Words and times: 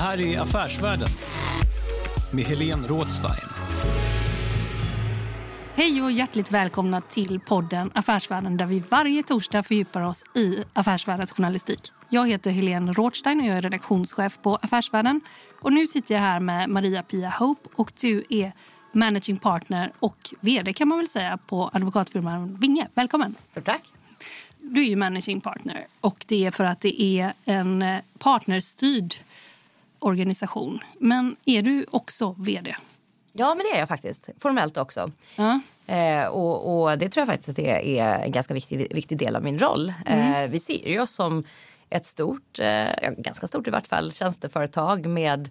Det 0.00 0.04
här 0.04 0.20
är 0.20 0.40
Affärsvärlden 0.40 1.08
med 2.32 2.44
Helene 2.44 2.88
Rådstein. 2.88 3.48
Hej 5.74 6.02
och 6.02 6.12
hjärtligt 6.12 6.52
välkomna 6.52 7.00
till 7.00 7.40
podden 7.40 7.90
Affärsvärlden 7.94 8.56
där 8.56 8.66
vi 8.66 8.80
varje 8.80 9.22
torsdag 9.22 9.62
fördjupar 9.62 10.00
oss 10.00 10.24
i 10.34 10.64
affärsvärldens 10.72 11.32
journalistik. 11.32 11.92
Jag 12.08 12.28
heter 12.28 12.50
Helene 12.50 12.92
Rådstein 12.92 13.40
och 13.40 13.46
jag 13.46 13.56
är 13.56 13.62
redaktionschef 13.62 14.38
på 14.42 14.56
Affärsvärlden. 14.62 15.20
Och 15.60 15.72
nu 15.72 15.86
sitter 15.86 16.14
jag 16.14 16.22
här 16.22 16.40
med 16.40 16.70
Maria-Pia 16.70 17.30
Hope 17.38 17.68
och 17.74 17.92
du 18.00 18.24
är 18.28 18.52
managing 18.92 19.36
partner 19.36 19.92
och 19.98 20.34
vd 20.40 20.72
kan 20.72 20.88
man 20.88 20.98
väl 20.98 21.08
säga 21.08 21.38
på 21.46 21.70
advokatfirman 21.72 22.56
Vinge. 22.60 22.88
Välkommen! 22.94 23.34
Stort 23.46 23.64
tack! 23.64 23.82
Du 24.58 24.80
är 24.80 24.88
ju 24.88 24.96
managing 24.96 25.40
partner 25.40 25.86
och 26.00 26.24
det 26.28 26.46
är 26.46 26.50
för 26.50 26.64
att 26.64 26.80
det 26.80 27.02
är 27.02 27.32
en 27.44 27.84
partnerstyrd 28.18 29.14
organisation. 30.00 30.80
Men 30.98 31.36
är 31.44 31.62
du 31.62 31.86
också 31.90 32.34
vd? 32.38 32.76
Ja, 33.32 33.54
men 33.54 33.66
det 33.66 33.76
är 33.76 33.78
jag 33.78 33.88
faktiskt. 33.88 34.30
Formellt 34.38 34.76
också. 34.76 35.12
Ja. 35.36 35.60
Eh, 35.86 36.26
och, 36.26 36.82
och, 36.82 36.98
det 36.98 37.08
tror 37.08 37.20
jag 37.20 37.28
faktiskt 37.28 37.48
att 37.48 37.56
det 37.56 37.98
är 37.98 38.18
en 38.18 38.32
ganska 38.32 38.54
viktig, 38.54 38.94
viktig 38.94 39.18
del 39.18 39.36
av 39.36 39.42
min 39.42 39.58
roll. 39.58 39.92
Mm. 40.06 40.44
Eh, 40.44 40.50
vi 40.50 40.60
ser 40.60 40.88
ju 40.88 41.00
oss 41.00 41.10
som 41.10 41.44
ett 41.90 42.06
stort, 42.06 42.58
eh, 42.58 43.10
ganska 43.16 43.48
stort 43.48 43.68
i 43.68 43.70
vart 43.70 43.86
fall, 43.86 44.12
tjänsteföretag 44.12 45.06
med 45.06 45.50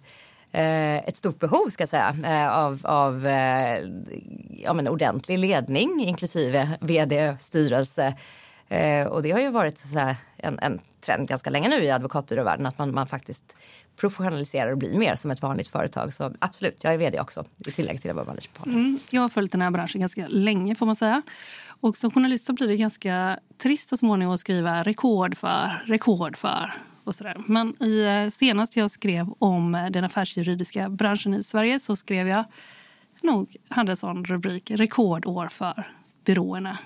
eh, 0.52 0.96
ett 0.96 1.16
stort 1.16 1.38
behov 1.38 1.68
ska 1.68 1.82
jag 1.82 1.88
säga, 1.88 2.16
eh, 2.24 2.58
av, 2.58 2.80
av 2.84 3.26
eh, 3.26 3.78
ja, 4.50 4.72
men 4.72 4.88
ordentlig 4.88 5.38
ledning 5.38 6.04
inklusive 6.04 6.70
vd, 6.80 7.36
styrelse. 7.40 8.14
Och 9.10 9.22
det 9.22 9.30
har 9.30 9.40
ju 9.40 9.50
varit 9.50 9.78
så 9.78 9.98
här, 9.98 10.16
en, 10.42 10.58
en 10.58 10.80
trend 11.00 11.28
ganska 11.28 11.50
länge 11.50 11.68
nu 11.68 11.84
i 11.84 11.90
advokatbyråvärlden 11.90 12.66
att 12.66 12.78
man, 12.78 12.94
man 12.94 13.06
faktiskt 13.06 13.56
professionaliserar 13.96 14.70
och 14.70 14.78
blir 14.78 14.98
mer 14.98 15.16
som 15.16 15.30
ett 15.30 15.42
vanligt 15.42 15.68
företag. 15.68 16.14
Så 16.14 16.32
absolut, 16.38 16.84
jag 16.84 16.94
är 16.94 16.98
vd 16.98 17.20
också 17.20 17.44
i 17.66 17.70
tillägg 17.70 18.00
till 18.00 18.10
att 18.10 18.16
vara 18.16 18.26
managing 18.26 18.50
partner. 18.54 18.74
Mm, 18.74 18.98
jag 19.10 19.22
har 19.22 19.28
följt 19.28 19.52
den 19.52 19.62
här 19.62 19.70
branschen 19.70 20.00
ganska 20.00 20.28
länge 20.28 20.74
får 20.74 20.86
man 20.86 20.96
säga. 20.96 21.22
Och 21.80 21.96
som 21.96 22.10
journalist 22.10 22.46
så 22.46 22.52
blir 22.52 22.68
det 22.68 22.76
ganska 22.76 23.38
trist 23.62 23.88
så 23.88 23.96
småningom 23.96 24.34
att 24.34 24.40
skriva 24.40 24.82
rekord 24.82 25.36
för, 25.36 25.82
rekord 25.86 26.36
för 26.36 26.74
och 27.04 27.14
sådär. 27.14 27.36
Men 27.46 27.82
i, 27.82 28.00
eh, 28.02 28.30
senast 28.30 28.76
jag 28.76 28.90
skrev 28.90 29.26
om 29.38 29.74
eh, 29.74 29.90
den 29.90 30.04
affärsjuridiska 30.04 30.88
branschen 30.88 31.34
i 31.34 31.42
Sverige 31.42 31.80
så 31.80 31.96
skrev 31.96 32.28
jag 32.28 32.44
nog 33.22 33.56
hade 33.68 33.92
en 33.92 33.96
sån 33.96 34.24
rubrik 34.24 34.70
rekordår 34.70 35.46
för 35.46 35.88
byråerna. 36.24 36.78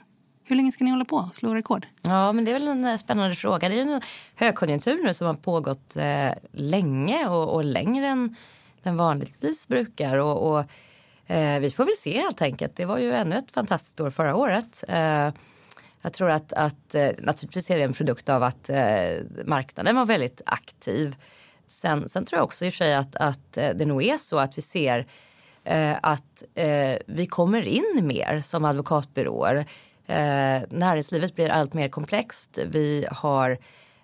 Hur 0.47 0.57
länge 0.57 0.73
ska 0.73 0.85
ni 0.85 0.91
hålla 0.91 1.05
på 1.05 1.17
och 1.17 1.35
slå 1.35 1.55
rekord? 1.55 1.87
Ja, 2.03 2.33
men 2.33 2.45
det 2.45 2.51
är 2.51 2.53
väl 2.53 2.69
en 2.69 2.85
eh, 2.85 2.97
spännande 2.97 3.35
fråga. 3.35 3.69
Det 3.69 3.79
är 3.79 3.81
en 3.81 4.01
högkonjunktur 4.35 5.05
nu 5.05 5.15
som 5.15 5.27
har 5.27 5.35
pågått 5.35 5.97
eh, 5.97 6.31
länge 6.53 7.29
och, 7.29 7.55
och 7.55 7.65
längre 7.65 8.07
än 8.07 8.37
den 8.83 8.97
vanligtvis 8.97 9.69
brukar. 9.69 10.17
Och, 10.17 10.51
och 10.51 10.65
eh, 11.31 11.61
vi 11.61 11.71
får 11.71 11.85
väl 11.85 11.95
se 11.99 12.21
helt 12.21 12.43
enkelt. 12.43 12.77
Det 12.77 12.85
var 12.85 12.99
ju 12.99 13.13
ännu 13.13 13.37
ett 13.37 13.51
fantastiskt 13.51 14.01
år 14.01 14.11
förra 14.11 14.37
året. 14.37 14.85
Eh, 14.89 15.31
jag 16.03 16.13
tror 16.13 16.31
att, 16.31 16.53
att 16.53 16.95
eh, 16.95 17.09
naturligtvis 17.19 17.71
är 17.71 17.77
det 17.77 17.85
en 17.85 17.93
produkt 17.93 18.29
av 18.29 18.43
att 18.43 18.71
eh, 18.71 18.77
marknaden 19.45 19.97
var 19.97 20.07
väldigt 20.07 20.43
aktiv. 20.47 21.17
Sen, 21.67 22.09
sen 22.09 22.25
tror 22.25 22.39
jag 22.39 22.45
också 22.45 22.65
i 22.65 22.69
och 22.69 22.73
för 22.73 22.79
sig 22.79 22.95
att, 22.95 23.17
att 23.17 23.57
eh, 23.57 23.71
det 23.75 23.87
nog 23.87 24.03
är 24.05 24.19
så 24.19 24.39
att 24.39 24.59
vi 24.59 24.63
ser 24.63 25.07
eh, 25.65 25.97
att 26.03 26.43
eh, 26.55 26.97
vi 27.07 27.27
kommer 27.27 27.63
in 27.63 28.01
mer 28.03 28.41
som 28.41 28.65
advokatbyråer. 28.65 29.67
Eh, 30.07 30.63
näringslivet 30.71 31.35
blir 31.35 31.49
allt 31.49 31.75
mer 31.75 31.89
komplext. 31.89 32.59
Vi 32.67 33.07
har 33.11 33.51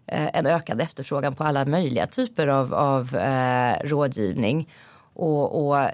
eh, 0.07 0.29
en 0.33 0.47
ökad 0.47 0.81
efterfrågan 0.81 1.35
på 1.35 1.45
alla 1.45 1.65
möjliga 1.65 2.07
typer 2.07 2.47
av, 2.47 2.75
av 2.75 3.17
eh, 3.17 3.77
rådgivning. 3.85 4.69
Och, 5.15 5.67
och 5.67 5.79
eh, 5.79 5.91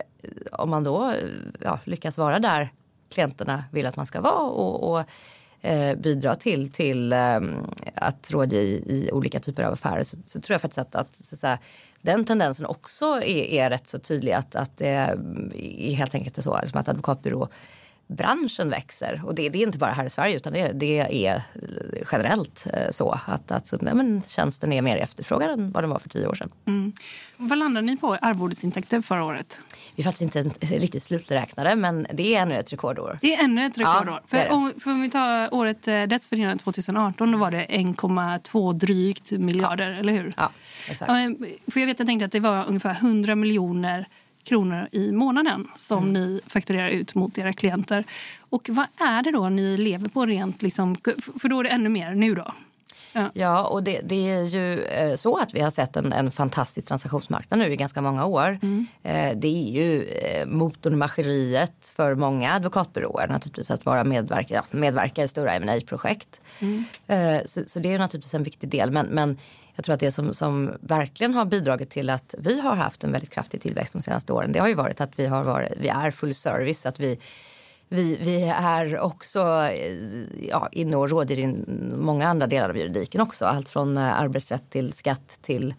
om 0.53 0.71
man 0.71 0.85
då 0.85 1.13
ja, 1.61 1.79
lyckas 1.85 2.19
vara 2.19 2.39
där 2.39 2.73
klienterna 3.11 3.65
vill 3.71 3.87
att 3.87 3.97
man 3.97 4.07
ska 4.07 4.21
vara 4.21 4.43
och, 4.43 4.93
och 4.93 5.05
eh, 5.67 5.97
bidra 5.97 6.35
till, 6.35 6.73
till 6.73 7.13
eh, 7.13 7.41
att 7.95 8.31
rådge 8.31 8.57
i, 8.57 8.85
i, 8.87 9.11
olika 9.13 9.41
typer 9.41 9.63
av 9.63 9.73
affärer 9.73 10.03
så, 10.03 10.17
så 10.25 10.41
tror 10.41 10.55
jag 10.55 10.61
faktiskt 10.61 10.79
att, 10.79 10.95
att 10.95 11.15
så, 11.15 11.37
så 11.37 11.47
här, 11.47 11.59
den 12.01 12.25
tendensen 12.25 12.67
också 12.67 13.07
är, 13.07 13.45
är 13.45 13.71
rätt 13.71 13.89
så 13.89 13.99
tydlig 13.99 14.33
att, 14.33 14.55
att 14.55 14.77
det 14.77 14.89
är 14.89 15.95
helt 15.95 16.15
enkelt 16.15 16.45
så 16.45 16.61
liksom 16.61 16.81
att 16.81 16.89
advokatbyrå 16.89 17.49
branschen 18.07 18.71
växer. 18.71 19.23
Och 19.25 19.35
det, 19.35 19.49
det, 19.49 19.59
är 19.59 19.67
inte 19.67 19.79
bara 19.79 19.93
här 19.93 20.05
i 20.05 20.11
Sverige 20.11 20.37
utan 20.37 20.53
det, 20.53 20.73
det 20.73 21.27
är 21.27 21.43
generellt 22.13 22.67
eh, 22.73 22.91
så 22.91 23.21
att, 23.27 23.51
att 23.51 23.73
nej, 23.81 23.95
men 23.95 24.23
tjänsten 24.29 24.73
är 24.73 24.83
mer 24.83 24.97
efterfrågad 24.97 25.51
än 25.51 25.73
vad 25.73 25.83
den 25.83 25.91
var 25.91 25.99
för 25.99 26.09
tio 26.09 26.27
år 26.27 26.35
sedan. 26.35 26.51
Mm. 26.67 26.93
Vad 27.37 27.59
landade 27.59 27.87
ni 27.87 27.97
på 27.97 28.15
arvodesintäkter 28.15 29.01
förra 29.01 29.25
året? 29.25 29.61
Vi 29.95 30.03
är 30.03 30.05
faktiskt 30.05 30.37
inte 30.37 30.43
riktigt 30.77 31.03
sluträknade 31.03 31.77
men 31.77 32.07
det 32.13 32.35
är 32.35 32.43
ännu 32.43 32.55
ett 32.55 32.73
rekordår. 32.73 33.19
Det 33.23 33.35
är 33.35 33.45
ännu 33.45 33.67
ett 33.67 33.79
rekordår. 33.79 34.21
Ja, 34.31 34.39
för, 34.43 34.53
om, 34.53 34.73
för 34.81 34.91
om 34.91 35.01
vi 35.01 35.11
tar 35.11 35.55
året 35.55 35.89
eh, 35.89 36.03
dessförinnan 36.03 36.59
2018 36.59 37.33
då 37.33 37.39
var 37.39 37.51
det 37.51 37.67
1,2 37.67 38.73
drygt 38.73 39.31
miljarder, 39.31 39.93
ja. 39.93 39.99
eller 39.99 40.13
hur? 40.13 40.35
Ja, 40.37 40.51
exakt. 40.89 41.11
För 41.73 41.81
jag 41.81 41.87
vet 41.87 41.99
jag 41.99 42.09
tänkte 42.09 42.27
att 42.27 42.33
det 42.33 42.41
var 42.41 42.65
ungefär 42.69 42.95
100 42.95 43.35
miljoner 43.35 44.07
kronor 44.47 44.89
i 44.93 45.13
månaden 45.13 45.69
som 45.79 45.99
mm. 45.99 46.13
ni 46.13 46.41
fakturerar 46.47 46.89
ut 46.89 47.15
mot 47.15 47.39
era 47.39 47.53
klienter. 47.53 48.05
Och 48.39 48.71
vad 48.73 48.87
är 49.09 49.23
det 49.23 49.31
då 49.31 49.49
ni 49.49 49.77
lever 49.77 50.09
på 50.09 50.27
rent, 50.27 50.63
liksom, 50.63 50.97
för 51.41 51.49
då 51.49 51.61
är 51.61 51.65
det 51.65 51.71
ännu 51.71 51.89
mer 51.89 52.15
nu 52.15 52.35
då? 52.35 52.53
Ja, 53.17 53.31
ja 53.35 53.65
och 53.65 53.83
det, 53.83 54.01
det, 54.05 54.31
är 54.31 54.45
ju 54.45 54.83
eh, 54.83 55.17
så 55.17 55.37
att 55.37 55.55
vi 55.55 55.61
har 55.61 55.71
sett 55.71 55.97
en, 55.97 56.13
en 56.13 56.31
fantastisk 56.31 56.89
transaktionsmarknad 56.89 57.59
nu 57.59 57.73
i 57.73 57.77
ganska 57.77 58.03
många 58.03 58.25
år. 58.25 58.59
Mm. 58.63 58.87
Eh, 59.03 59.37
det 59.37 59.49
är 59.49 59.71
ju 59.71 60.05
eh, 60.05 60.47
motorn 60.47 60.99
maskineriet 60.99 61.93
för 61.97 62.15
många 62.15 62.55
advokatbyråer 62.55 63.29
naturligtvis 63.29 63.71
att 63.71 63.85
vara 63.85 64.05
medverka, 64.05 64.55
ja, 64.55 64.63
medverka 64.71 65.25
i 65.25 65.29
stora 65.29 65.61
ma 65.61 65.81
projekt 65.87 66.41
mm. 66.61 66.85
så, 67.47 67.63
så, 67.67 67.79
det 67.79 67.93
är 67.93 67.99
naturligtvis 67.99 68.35
en 68.35 68.43
viktig 68.43 68.69
del. 68.69 68.91
Men, 68.91 69.07
men 69.07 69.39
jag 69.77 69.85
tror 69.85 69.95
att 69.95 70.01
det 70.01 70.13
som, 70.13 70.35
som 70.35 70.73
verkligen 70.81 71.35
har 71.35 71.45
bidragit 71.45 71.91
till 71.91 72.11
att 72.11 72.35
vi 72.39 72.61
har 72.61 72.75
haft 72.75 73.05
en 73.05 73.13
väldigt 73.13 73.31
kraftig 73.31 73.61
tillväxt 73.61 73.93
de 73.93 74.03
senaste 74.03 74.33
åren 74.33 74.53
det 74.53 74.59
har 74.59 74.69
ju 74.69 74.75
varit 74.75 75.01
att 75.01 75.19
vi, 75.19 75.27
har 75.27 75.45
varit, 75.45 75.73
vi 75.77 75.89
är 75.89 76.11
full 76.11 76.35
service. 76.35 76.87
Att 76.87 77.01
vi, 77.01 77.19
vi, 77.89 78.17
vi 78.17 78.43
är 78.45 78.99
också 78.99 79.71
ja, 80.51 80.69
inne 80.73 80.97
och 80.97 81.11
råder 81.11 81.39
i 81.39 81.65
många 81.97 82.29
andra 82.29 82.47
delar 82.47 82.69
av 82.69 82.77
juridiken 82.77 83.21
också. 83.21 83.45
Allt 83.45 83.69
från 83.69 83.97
eh, 83.97 84.21
arbetsrätt 84.21 84.71
till 84.71 84.93
skatt 84.93 85.39
till 85.43 85.75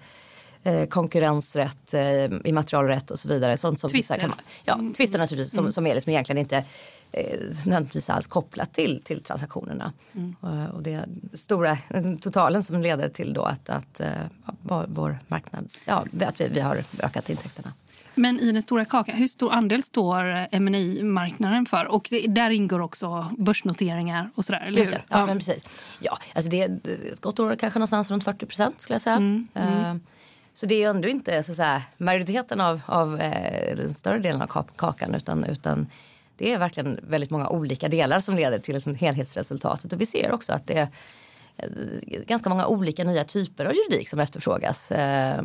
eh, 0.63 0.87
konkurrensrätt, 0.87 1.93
eh, 1.93 2.25
immaterialrätt 2.43 3.11
och 3.11 3.19
så 3.19 3.27
vidare. 3.27 3.57
Sånt 3.57 3.79
som, 3.79 3.89
twister. 3.89 4.15
Kan 4.15 4.29
man, 4.29 4.39
ja, 4.63 4.79
twister 4.97 5.19
naturligtvis 5.19 5.51
som, 5.51 5.59
mm. 5.59 5.71
som 5.71 5.87
är 5.87 5.95
liksom 5.95 6.09
egentligen 6.09 6.39
inte 6.39 6.63
eh, 7.11 7.39
nödvändigtvis 7.65 8.09
alls 8.09 8.27
kopplat 8.27 8.73
till, 8.73 9.01
till 9.03 9.23
transaktionerna. 9.23 9.93
Mm. 10.15 10.35
Och, 10.41 10.75
och 10.75 10.83
det 10.83 11.05
stora 11.33 11.77
totalen 12.21 12.63
som 12.63 12.81
leder 12.81 13.09
till 13.09 13.33
då 13.33 13.43
att, 13.43 13.69
att 13.69 14.01
uh, 14.01 14.07
vår 14.87 15.19
marknads, 15.27 15.83
ja, 15.85 16.05
att 16.21 16.41
vi, 16.41 16.47
vi 16.47 16.59
har 16.59 16.83
ökat 17.03 17.29
intäkterna. 17.29 17.73
Men 18.15 18.39
i 18.39 18.51
den 18.51 18.63
stora 18.63 18.85
kakan, 18.85 19.15
hur 19.15 19.27
stor 19.27 19.51
andel 19.53 19.83
står 19.83 20.59
ma 20.59 21.03
marknaden 21.13 21.65
för? 21.65 21.85
Och 21.85 22.07
det, 22.09 22.27
där 22.27 22.49
ingår 22.49 22.79
också 22.79 23.27
börsnoteringar 23.37 24.29
och 24.35 24.45
sådär, 24.45 24.59
eller 24.67 24.79
Just 24.79 24.91
det, 24.91 25.01
ja, 25.09 25.25
men 25.25 25.37
precis. 25.37 25.83
Ja, 25.99 26.17
alltså 26.35 26.51
det 26.51 26.61
är 26.61 26.79
ett 27.13 27.21
gott 27.21 27.39
år 27.39 27.55
kanske 27.55 27.79
någonstans 27.79 28.11
runt 28.11 28.23
40 28.23 28.45
procent 28.45 28.81
skulle 28.81 28.95
jag 28.95 29.01
säga. 29.01 29.15
Mm, 29.15 29.47
Eh, 29.53 29.95
Så 30.53 30.65
det 30.65 30.75
är 30.75 30.79
ju 30.79 30.89
ändå 30.89 31.07
inte 31.07 31.43
så 31.43 31.51
att 31.51 31.55
säga, 31.57 31.81
majoriteten 31.97 32.61
av, 32.61 32.81
av 32.85 33.19
eh, 33.21 33.75
den 33.77 33.93
större 33.93 34.19
delen 34.19 34.41
av 34.41 34.47
kak- 34.47 34.75
kakan 34.75 35.15
utan, 35.15 35.43
utan 35.43 35.87
det 36.37 36.53
är 36.53 36.59
verkligen 36.59 36.99
väldigt 37.03 37.29
många 37.29 37.49
olika 37.49 37.87
delar 37.87 38.19
som 38.19 38.35
leder 38.35 38.59
till 38.59 38.73
liksom 38.73 38.95
helhetsresultatet. 38.95 39.93
Och 39.93 40.01
vi 40.01 40.05
ser 40.05 40.31
också 40.31 40.53
att 40.53 40.67
det 40.67 40.77
är 40.77 40.89
eh, 41.57 42.21
ganska 42.27 42.49
många 42.49 42.67
olika 42.67 43.03
nya 43.03 43.23
typer 43.23 43.65
av 43.65 43.73
juridik 43.73 44.09
som 44.09 44.19
efterfrågas. 44.19 44.91
Eh, 44.91 45.41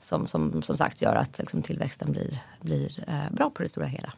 som, 0.00 0.26
som, 0.26 0.62
som 0.62 0.76
sagt 0.76 1.02
gör 1.02 1.14
att 1.14 1.38
liksom, 1.38 1.62
tillväxten 1.62 2.12
blir, 2.12 2.38
blir 2.60 3.04
eh, 3.08 3.32
bra 3.32 3.50
på 3.50 3.62
det 3.62 3.68
stora 3.68 3.86
hela. 3.86 4.12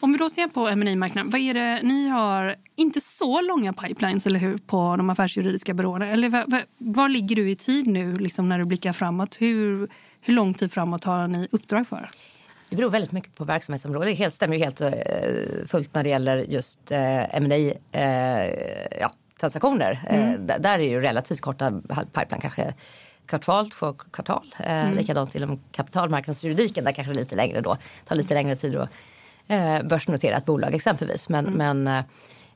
Om 0.00 0.12
vi 0.12 0.18
då 0.18 0.30
ser 0.30 0.48
på 0.48 0.60
ma 0.60 0.96
marknaden 0.96 1.30
vad 1.30 1.40
är 1.40 1.54
det, 1.54 1.80
ni 1.82 2.08
har 2.08 2.56
inte 2.76 3.00
så 3.00 3.40
långa 3.40 3.72
pipelines 3.72 4.26
eller 4.26 4.40
hur, 4.40 4.58
på 4.58 4.96
de 4.96 5.10
affärsjuridiska 5.10 5.74
byråerna? 5.74 6.08
Eller 6.08 6.28
var, 6.28 6.64
var 6.78 7.08
ligger 7.08 7.36
du 7.36 7.50
i 7.50 7.56
tid 7.56 7.86
nu 7.86 8.18
liksom, 8.18 8.48
när 8.48 8.58
du 8.58 8.64
blickar 8.64 8.92
framåt? 8.92 9.36
Hur, 9.40 9.88
hur 10.20 10.34
lång 10.34 10.54
tid 10.54 10.72
framåt 10.72 11.04
har 11.04 11.28
ni 11.28 11.48
uppdrag 11.50 11.88
för? 11.88 12.10
Det 12.70 12.76
beror 12.76 12.90
väldigt 12.90 13.12
mycket 13.12 13.34
på 13.34 13.44
verksamhetsområde. 13.44 14.14
Det 14.14 14.30
stämmer 14.30 14.56
ju 14.56 14.64
helt 14.64 14.80
eh, 14.80 14.90
fullt 15.66 15.94
när 15.94 16.02
det 16.02 16.08
gäller 16.08 16.36
just 16.36 16.90
eh, 16.90 17.36
M&A 17.36 17.72
eh, 17.98 18.46
ja, 19.00 19.12
transaktioner. 19.40 20.00
Eh, 20.06 20.58
där, 20.58 20.78
är 20.78 20.88
ju 20.88 21.00
relativt 21.00 21.40
korta 21.40 21.72
pipeline, 22.12 22.40
kanske 22.40 22.74
kvartal, 23.26 23.70
två 23.70 23.92
kvartal. 23.92 24.54
Eh, 24.58 24.92
Likadant 24.92 25.34
inom 25.34 25.60
kapitalmarknadsjuridiken, 25.72 26.84
där 26.84 26.92
kanske 26.92 27.14
lite 27.14 27.34
längre 27.34 27.60
då. 27.60 27.76
tar 28.04 28.16
lite 28.16 28.34
längre 28.34 28.56
tid 28.56 28.76
att 28.76 28.90
börsnotera 29.84 30.36
ett 30.36 30.44
bolag 30.46 30.74
exempelvis. 30.74 31.28
Men, 31.28 31.44
men 31.44 31.86
eh, 31.88 32.04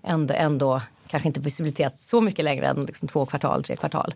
ändå, 0.02 0.34
ändå 0.34 0.81
kanske 1.14 1.28
inte 1.28 1.40
visibilitet 1.40 1.99
så 1.99 2.20
mycket 2.20 2.44
längre 2.44 2.66
än 2.66 2.84
liksom 2.84 3.08
två 3.08 3.26
kvartal, 3.26 3.64
tre 3.64 3.76
kvartal. 3.76 4.14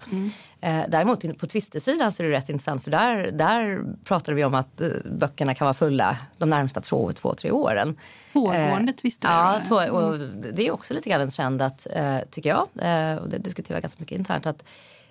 Eh, 0.60 0.82
däremot 0.88 1.38
på 1.38 1.46
tvistesidan 1.46 2.12
så 2.12 2.22
är 2.22 2.26
det 2.26 2.32
rätt 2.32 2.48
intressant 2.48 2.84
för 2.84 2.90
där, 2.90 3.30
där 3.30 3.84
pratar 4.04 4.32
vi 4.32 4.44
om 4.44 4.54
att 4.54 4.80
eh, 4.80 4.88
böckerna 5.04 5.54
kan 5.54 5.64
vara 5.64 5.74
fulla 5.74 6.16
de 6.38 6.50
närmsta 6.50 6.80
två, 6.80 7.12
två 7.12 7.34
tre 7.34 7.50
åren. 7.50 7.96
Pågående 8.32 8.92
Eh, 8.92 8.96
tvister, 8.96 9.28
Ja, 9.28 9.60
två, 9.68 9.74
och 9.76 10.18
det 10.52 10.66
är 10.66 10.70
också 10.70 10.94
lite 10.94 11.10
grann 11.10 11.20
en 11.20 11.30
trend 11.30 11.62
att, 11.62 11.86
eh, 11.90 12.18
tycker 12.30 12.48
jag, 12.48 12.66
eh, 12.82 13.16
och 13.16 13.28
det 13.28 13.38
diskuterar 13.38 13.76
jag 13.76 13.82
ganska 13.82 14.00
mycket 14.00 14.18
internt, 14.18 14.46
att 14.46 14.64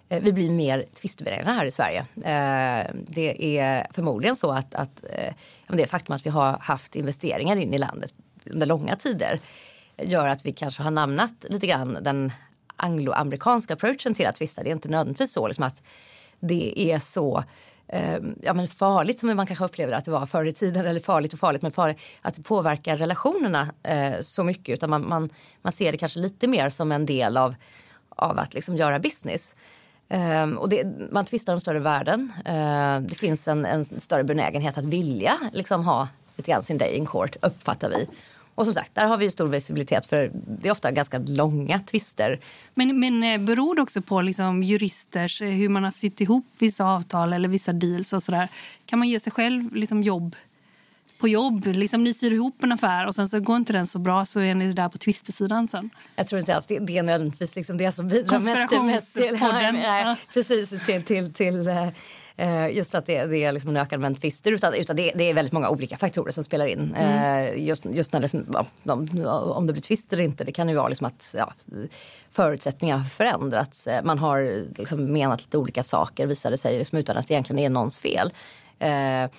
eh, 0.10 0.22
vi 0.22 0.34
blir 0.34 0.52
mer 0.52 0.86
tvistbenägna 1.02 1.54
här 1.54 1.66
i 1.66 1.72
Sverige. 1.72 2.00
Eh, 2.16 2.88
det 3.08 3.60
är 3.60 3.88
förmodligen 3.92 4.36
så 4.36 4.52
att, 4.52 4.76
att 4.76 5.04
det 5.68 5.88
faktum 5.88 6.16
att 6.16 6.26
vi 6.26 6.30
har 6.30 6.58
haft 6.62 6.96
investeringar 6.96 7.56
in 7.56 7.74
i 7.74 7.78
landet 7.78 8.14
under 8.46 8.66
långa 8.66 8.96
tider 8.96 9.40
gör 10.04 10.28
att 10.28 10.46
vi 10.46 10.52
kanske 10.52 10.84
har 10.84 10.92
namnat 10.92 11.46
lite 11.50 11.68
grann 11.68 11.98
den 12.02 12.32
angloamerikanska 12.76 13.74
approachen 13.74 14.14
till 14.14 14.28
att 14.28 14.36
tvista. 14.36 14.64
Det 14.64 14.70
är 14.70 14.74
inte 14.74 14.90
nödvändigtvis 14.90 15.34
så 15.34 15.48
liksom 15.48 15.64
att 15.64 15.84
det 16.40 16.92
är 16.92 17.00
så 17.00 17.44
eh, 17.88 18.18
ja, 18.42 18.54
men 18.54 18.68
farligt 18.68 19.20
som 19.20 19.36
man 19.36 19.48
kanske 19.48 19.66
upplever 19.66 19.94
att 19.94 20.06
det 20.06 20.12
var 20.12 20.26
förr 20.26 20.46
i 20.46 20.54
tiden. 20.54 20.86
Eller 20.86 21.00
farligt 21.00 21.34
och 21.34 21.40
farligt, 21.40 21.62
men 21.62 21.72
farligt, 21.72 22.00
att 22.22 22.36
det 22.36 22.44
påverkar 22.44 22.98
relationerna 22.98 23.68
eh, 23.84 24.14
så 24.22 24.44
mycket. 24.44 24.74
Utan 24.74 24.90
man, 24.90 25.10
man, 25.10 25.30
man 25.62 25.74
ser 25.74 25.92
det 25.92 25.98
kanske 25.98 26.20
lite 26.20 26.48
mer 26.48 26.70
som 26.70 26.92
en 26.92 27.06
del 27.06 27.38
av, 27.38 27.56
av 28.10 28.40
att 28.40 28.54
liksom 28.54 28.78
göra 28.78 29.00
business. 29.00 29.56
Um, 30.10 30.58
och 30.58 30.70
det, 30.70 30.88
man 31.12 31.26
tvistar 31.26 31.54
om 31.54 31.60
större 31.60 31.80
värden. 31.80 32.34
Uh, 32.38 33.00
det 33.00 33.16
finns 33.16 33.48
en, 33.48 33.66
en 33.66 33.86
större 33.86 34.24
benägenhet 34.24 34.78
att 34.78 34.86
vilja 34.86 35.38
liksom, 35.54 35.86
ha 35.86 36.08
lite 36.36 36.52
grann 36.52 36.64
sin 36.64 36.78
day 36.78 36.96
in 36.96 37.06
court, 37.06 37.36
uppfattar 37.42 37.90
vi. 37.90 38.08
Och 38.58 38.66
som 38.66 38.74
sagt, 38.74 38.96
där 38.96 39.06
har 39.06 39.18
vi 39.18 39.26
ju 39.26 39.32
stor 39.32 39.48
visibilitet 39.48 40.06
för 40.06 40.32
det 40.34 40.68
är 40.68 40.72
ofta 40.72 40.92
ganska 40.92 41.18
långa 41.18 41.80
tvister. 41.80 42.40
Men, 42.74 43.00
men 43.00 43.24
eh, 43.24 43.38
beror 43.42 43.76
det 43.76 43.82
också 43.82 44.02
på 44.02 44.22
liksom 44.22 44.64
juristers, 44.64 45.42
eh, 45.42 45.48
hur 45.48 45.70
man 45.70 45.84
har 45.84 45.92
sytt 45.92 46.22
ihop 46.22 46.46
vissa 46.60 46.86
avtal 46.86 47.34
eller 47.34 47.50
vissa 47.50 47.74
deals 47.74 48.14
och 48.14 48.24
sådär? 48.24 48.48
Kan 48.86 49.00
man 49.00 49.08
ge 49.08 49.20
sig 49.20 49.32
själv 49.32 49.76
liksom 49.76 50.04
jobb 50.04 50.36
på 51.18 51.28
jobb? 51.28 51.66
Liksom 51.66 52.04
ni 52.04 52.14
syr 52.14 52.32
ihop 52.32 52.64
en 52.64 52.72
affär 52.72 53.08
och 53.08 53.16
sen 53.16 53.30
så 53.30 53.40
går 53.40 53.56
inte 53.56 53.74
den 53.74 53.88
så 53.88 54.00
bra 54.00 54.26
så 54.26 54.40
är 54.40 54.56
ni 54.56 54.72
där 54.72 54.90
på 54.90 54.98
tvistesidan 54.98 55.68
sen. 55.68 55.90
Jag 56.16 56.28
tror 56.28 56.40
inte 56.40 56.58
att 56.58 56.68
det, 56.68 56.80
det 56.80 56.98
är 56.98 57.04
nödvändigtvis 57.04 57.56
liksom 57.56 57.78
det 57.78 57.92
som 57.92 58.08
bidrar 58.08 58.40
mest, 58.40 58.84
mest 58.84 59.14
till, 59.14 59.38
Ja. 59.84 60.16
precis, 60.34 60.70
till, 60.86 61.04
till, 61.04 61.34
till 61.34 61.68
eh, 61.68 61.88
eh, 62.38 62.76
just 62.76 62.96
att 62.96 63.06
det, 63.06 63.26
det 63.26 63.44
är 63.44 63.52
liksom 63.52 63.70
en 63.70 63.78
ökad 63.78 64.00
mängd 64.00 64.22
tvister. 64.22 64.52
Utan, 64.52 64.74
utan 64.74 64.96
det, 64.96 65.12
det 65.16 65.24
är 65.24 65.34
väldigt 65.34 65.54
många 65.54 65.70
olika 65.70 65.98
faktorer 65.98 66.32
som 66.32 66.44
spelar 66.44 66.68
in. 66.68 66.96
Eh, 66.96 67.66
just, 67.68 67.86
just 67.86 68.14
när 68.14 68.20
det, 68.20 68.34
liksom, 68.34 68.46
ja, 68.84 68.94
om, 68.94 69.10
om 69.52 69.68
det 69.68 69.74
blir 69.74 69.84
tvist 69.84 70.14
eller 70.14 70.24
inte. 70.24 70.44
Det 70.44 70.52
kan 70.52 70.70
ju 70.70 70.76
vara 70.76 70.88
liksom 70.88 71.08
att 71.08 71.36
ja, 71.38 71.54
förutsättningar 72.32 72.98
har 72.98 73.06
förändrats. 73.06 73.88
Man 74.04 74.20
har 74.20 74.64
liksom 74.78 75.14
menat 75.14 75.42
lite 75.42 75.58
olika 75.58 75.84
saker 75.84 76.28
visar 76.28 76.52
det 76.52 76.58
sig 76.58 76.78
liksom, 76.78 76.98
utan 76.98 77.18
att 77.18 77.28
det 77.28 77.34
egentligen 77.34 77.60
är 77.60 77.70
någons 77.70 77.98
fel. 77.98 78.34
Eh, 78.80 79.30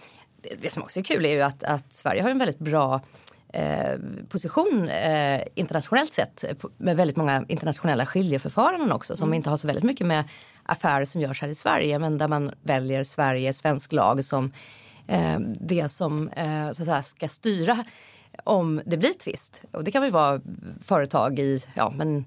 det, 0.61 0.73
som 0.73 0.83
också 0.83 1.01
är 1.01 1.05
kul 1.05 1.27
är 1.27 1.31
ju 1.31 1.43
att, 1.43 1.63
att 1.65 1.93
Sverige 1.93 2.23
har 2.23 2.31
en 2.31 2.39
väldigt 2.39 2.59
bra 2.59 3.01
eh, 3.53 3.99
position 4.29 4.89
eh, 4.89 5.43
internationellt 5.55 6.13
sett 6.13 6.45
med 6.77 6.97
väldigt 6.97 7.17
många 7.17 7.45
internationella 7.49 8.07
skiljeförfaranden 8.07 8.93
också 8.93 9.17
som 9.17 9.35
inte 9.35 9.51
har 9.51 9.57
så 9.57 9.67
väldigt 9.67 9.85
mycket 9.85 10.07
med 10.07 10.25
affärer 10.63 11.05
som 11.05 11.21
görs 11.21 11.41
här 11.41 11.49
i 11.49 11.55
Sverige 11.55 11.99
men 11.99 12.19
där 12.19 12.29
man 12.29 12.53
väljer 12.63 13.05
Sverige, 13.05 13.53
svensk 13.53 13.93
lag 13.93 14.25
som 14.25 14.53
eh, 15.07 15.39
det 15.61 15.89
som 15.89 16.29
eh, 16.29 16.69
så 16.73 16.85
säga, 16.85 17.03
ska 17.03 17.29
styra 17.29 17.85
om 18.45 18.81
det 18.87 18.97
blir 18.97 19.13
tvist. 19.13 19.65
Och 19.71 19.85
det 19.85 19.91
kan 19.91 20.03
väl 20.03 20.11
vara 20.11 20.41
företag 20.85 21.39
i 21.39 21.65
ja, 21.75 21.93
men 21.97 22.25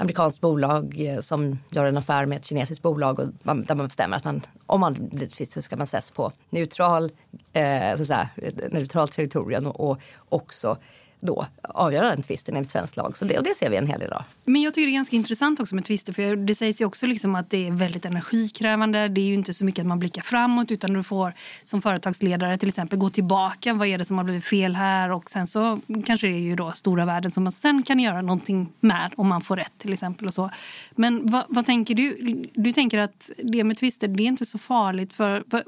amerikanskt 0.00 0.40
bolag 0.40 1.00
eh, 1.00 1.20
som 1.20 1.58
gör 1.70 1.84
en 1.84 1.96
affär 1.96 2.26
med 2.26 2.36
ett 2.36 2.44
kinesiskt 2.44 2.82
bolag 2.82 3.18
och 3.18 3.28
man, 3.42 3.64
där 3.64 3.74
man 3.74 3.86
bestämmer 3.86 4.16
att 4.16 4.24
man, 4.24 4.42
om 4.66 4.80
man 4.80 5.08
blir 5.12 5.26
tvist 5.26 5.52
så 5.52 5.62
ska 5.62 5.76
man 5.76 5.84
ses 5.84 6.10
på 6.10 6.32
neutral, 6.50 7.12
eh, 7.52 7.96
så 7.96 8.02
att 8.02 8.06
säga, 8.06 8.28
neutralt 8.70 9.12
territorium 9.12 9.66
och, 9.66 9.80
och 9.80 9.98
också 10.28 10.76
då 11.20 11.46
avgöra 11.62 12.08
den 12.08 12.22
tvisten 12.22 12.56
enligt 12.56 12.70
svensk 12.70 12.96
lag. 12.96 13.16
Så 13.16 13.24
det, 13.24 13.38
och 13.38 13.44
det 13.44 13.54
ser 13.54 13.70
vi 13.70 13.76
en 13.76 13.86
hel 13.86 14.00
del 14.00 14.12
av. 14.12 14.22
Men 14.44 14.62
jag 14.62 14.74
tycker 14.74 14.86
det 14.86 14.92
är 14.92 14.94
ganska 14.94 15.16
intressant 15.16 15.60
också 15.60 15.74
med 15.74 15.84
tvister 15.84 16.12
för 16.12 16.36
det 16.36 16.54
sägs 16.54 16.80
ju 16.80 16.84
också 16.84 17.06
liksom 17.06 17.34
att 17.34 17.50
det 17.50 17.66
är 17.66 17.72
väldigt 17.72 18.04
energikrävande. 18.04 19.08
Det 19.08 19.20
är 19.20 19.24
ju 19.24 19.34
inte 19.34 19.54
så 19.54 19.64
mycket 19.64 19.80
att 19.82 19.86
man 19.86 19.98
blickar 19.98 20.22
framåt 20.22 20.70
utan 20.70 20.92
du 20.92 21.02
får 21.02 21.34
som 21.64 21.82
företagsledare 21.82 22.58
till 22.58 22.68
exempel 22.68 22.98
gå 22.98 23.10
tillbaka. 23.10 23.74
Vad 23.74 23.88
är 23.88 23.98
det 23.98 24.04
som 24.04 24.18
har 24.18 24.24
blivit 24.24 24.44
fel 24.44 24.76
här? 24.76 25.12
Och 25.12 25.30
sen 25.30 25.46
så 25.46 25.80
kanske 26.06 26.26
det 26.26 26.34
är 26.34 26.38
ju 26.38 26.56
då 26.56 26.72
stora 26.72 27.04
värden 27.04 27.30
som 27.30 27.44
man 27.44 27.52
sen 27.52 27.82
kan 27.82 28.00
göra 28.00 28.22
någonting 28.22 28.72
med 28.80 29.12
om 29.16 29.28
man 29.28 29.40
får 29.40 29.56
rätt 29.56 29.78
till 29.78 29.92
exempel 29.92 30.26
och 30.26 30.34
så. 30.34 30.50
Men 30.90 31.26
vad, 31.26 31.44
vad 31.48 31.66
tänker 31.66 31.94
du? 31.94 32.16
Du 32.54 32.72
tänker 32.72 32.98
att 32.98 33.30
det 33.44 33.64
med 33.64 33.78
tvister, 33.78 34.08
det 34.08 34.22
är 34.22 34.26
inte 34.26 34.46
så 34.46 34.58
farligt 34.58 35.12
för 35.12 35.44
för 35.50 35.64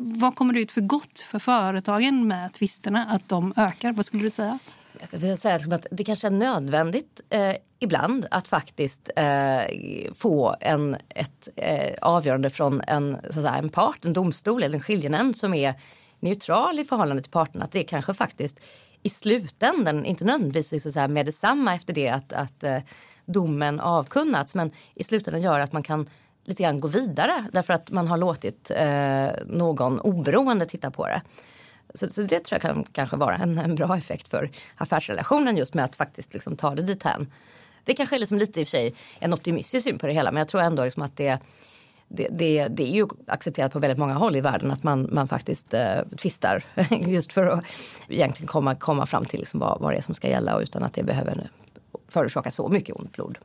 vad 0.00 0.34
kommer 0.34 0.54
det 0.54 0.60
ut 0.60 0.72
för 0.72 0.80
gott 0.80 1.20
för 1.20 1.38
företagen 1.38 2.28
med 2.28 2.52
tvisterna? 2.52 3.06
Att 3.06 3.28
de 3.28 3.54
ökar? 3.56 3.92
Vad 3.92 4.06
skulle 4.06 4.22
du 4.22 4.30
säga? 4.30 4.58
Jag 5.10 5.18
vill 5.18 5.38
säga 5.38 5.54
liksom 5.54 5.72
att 5.72 5.86
det 5.90 6.04
kanske 6.04 6.26
är 6.26 6.30
nödvändigt 6.30 7.20
eh, 7.30 7.54
ibland 7.78 8.26
att 8.30 8.48
faktiskt 8.48 9.10
eh, 9.16 9.60
få 10.14 10.56
en, 10.60 10.96
ett 11.08 11.48
eh, 11.56 11.94
avgörande 12.02 12.50
från 12.50 12.80
en, 12.86 13.16
så 13.22 13.26
att 13.26 13.44
säga, 13.44 13.54
en 13.54 13.68
part, 13.68 14.04
en 14.04 14.12
domstol 14.12 14.62
eller 14.62 14.74
en 14.74 14.82
skiljenämnd 14.82 15.36
som 15.36 15.54
är 15.54 15.74
neutral 16.20 16.78
i 16.78 16.84
förhållande 16.84 17.22
till 17.22 17.32
parterna. 17.32 17.64
Att 17.64 17.72
det 17.72 17.84
kanske 17.84 18.14
faktiskt 18.14 18.60
i 19.02 19.10
slutändan, 19.10 20.04
inte 20.04 20.24
nödvändigtvis 20.24 20.82
så 20.82 20.90
säga, 20.92 21.08
med 21.08 21.26
detsamma 21.26 21.74
efter 21.74 21.92
det 21.92 22.08
att, 22.08 22.32
att 22.32 22.64
eh, 22.64 22.78
domen 23.26 23.80
avkunnats, 23.80 24.54
men 24.54 24.70
i 24.94 25.04
slutändan 25.04 25.42
gör 25.42 25.60
att 25.60 25.72
man 25.72 25.82
kan 25.82 26.08
lite 26.48 26.62
grann 26.62 26.80
gå 26.80 26.88
vidare 26.88 27.44
därför 27.52 27.72
att 27.72 27.90
man 27.90 28.08
har 28.08 28.16
låtit 28.16 28.70
eh, 28.70 29.28
någon 29.46 30.00
oberoende 30.00 30.66
titta 30.66 30.90
på 30.90 31.06
det. 31.06 31.22
Så, 31.94 32.08
så 32.08 32.22
det 32.22 32.44
tror 32.44 32.54
jag 32.54 32.62
kan 32.62 32.84
kanske 32.92 33.16
vara 33.16 33.36
en, 33.36 33.58
en 33.58 33.74
bra 33.74 33.96
effekt 33.96 34.28
för 34.28 34.50
affärsrelationen 34.76 35.56
just 35.56 35.74
med 35.74 35.84
att 35.84 35.96
faktiskt 35.96 36.32
liksom 36.32 36.56
ta 36.56 36.74
det 36.74 36.82
dit 36.82 37.02
hän. 37.02 37.32
Det 37.84 37.94
kanske 37.94 38.16
är 38.16 38.20
liksom 38.20 38.38
lite 38.38 38.60
i 38.60 38.64
och 38.64 38.68
för 38.68 38.70
sig 38.70 38.94
en 39.18 39.34
optimistisk 39.34 39.84
syn 39.84 39.98
på 39.98 40.06
det 40.06 40.12
hela 40.12 40.32
men 40.32 40.38
jag 40.38 40.48
tror 40.48 40.60
ändå 40.60 40.84
liksom 40.84 41.02
att 41.02 41.16
det, 41.16 41.38
det, 42.08 42.28
det, 42.30 42.68
det 42.68 42.82
är 42.82 42.94
ju 42.94 43.06
accepterat 43.26 43.72
på 43.72 43.78
väldigt 43.78 43.98
många 43.98 44.14
håll 44.14 44.36
i 44.36 44.40
världen 44.40 44.70
att 44.70 44.82
man, 44.82 45.08
man 45.12 45.28
faktiskt 45.28 45.74
eh, 45.74 46.02
tvistar 46.18 46.64
just 47.06 47.32
för 47.32 47.46
att 47.46 47.64
egentligen 48.08 48.48
komma, 48.48 48.74
komma 48.74 49.06
fram 49.06 49.24
till 49.24 49.40
liksom 49.40 49.60
vad, 49.60 49.80
vad 49.80 49.92
det 49.92 49.96
är 49.96 50.02
som 50.02 50.14
ska 50.14 50.28
gälla 50.28 50.54
och 50.54 50.62
utan 50.62 50.82
att 50.82 50.92
det 50.92 51.02
behöver 51.02 51.50
förorsaka 52.08 52.50
så 52.50 52.68
mycket 52.68 52.96
ont 52.96 53.12
blod. 53.12 53.38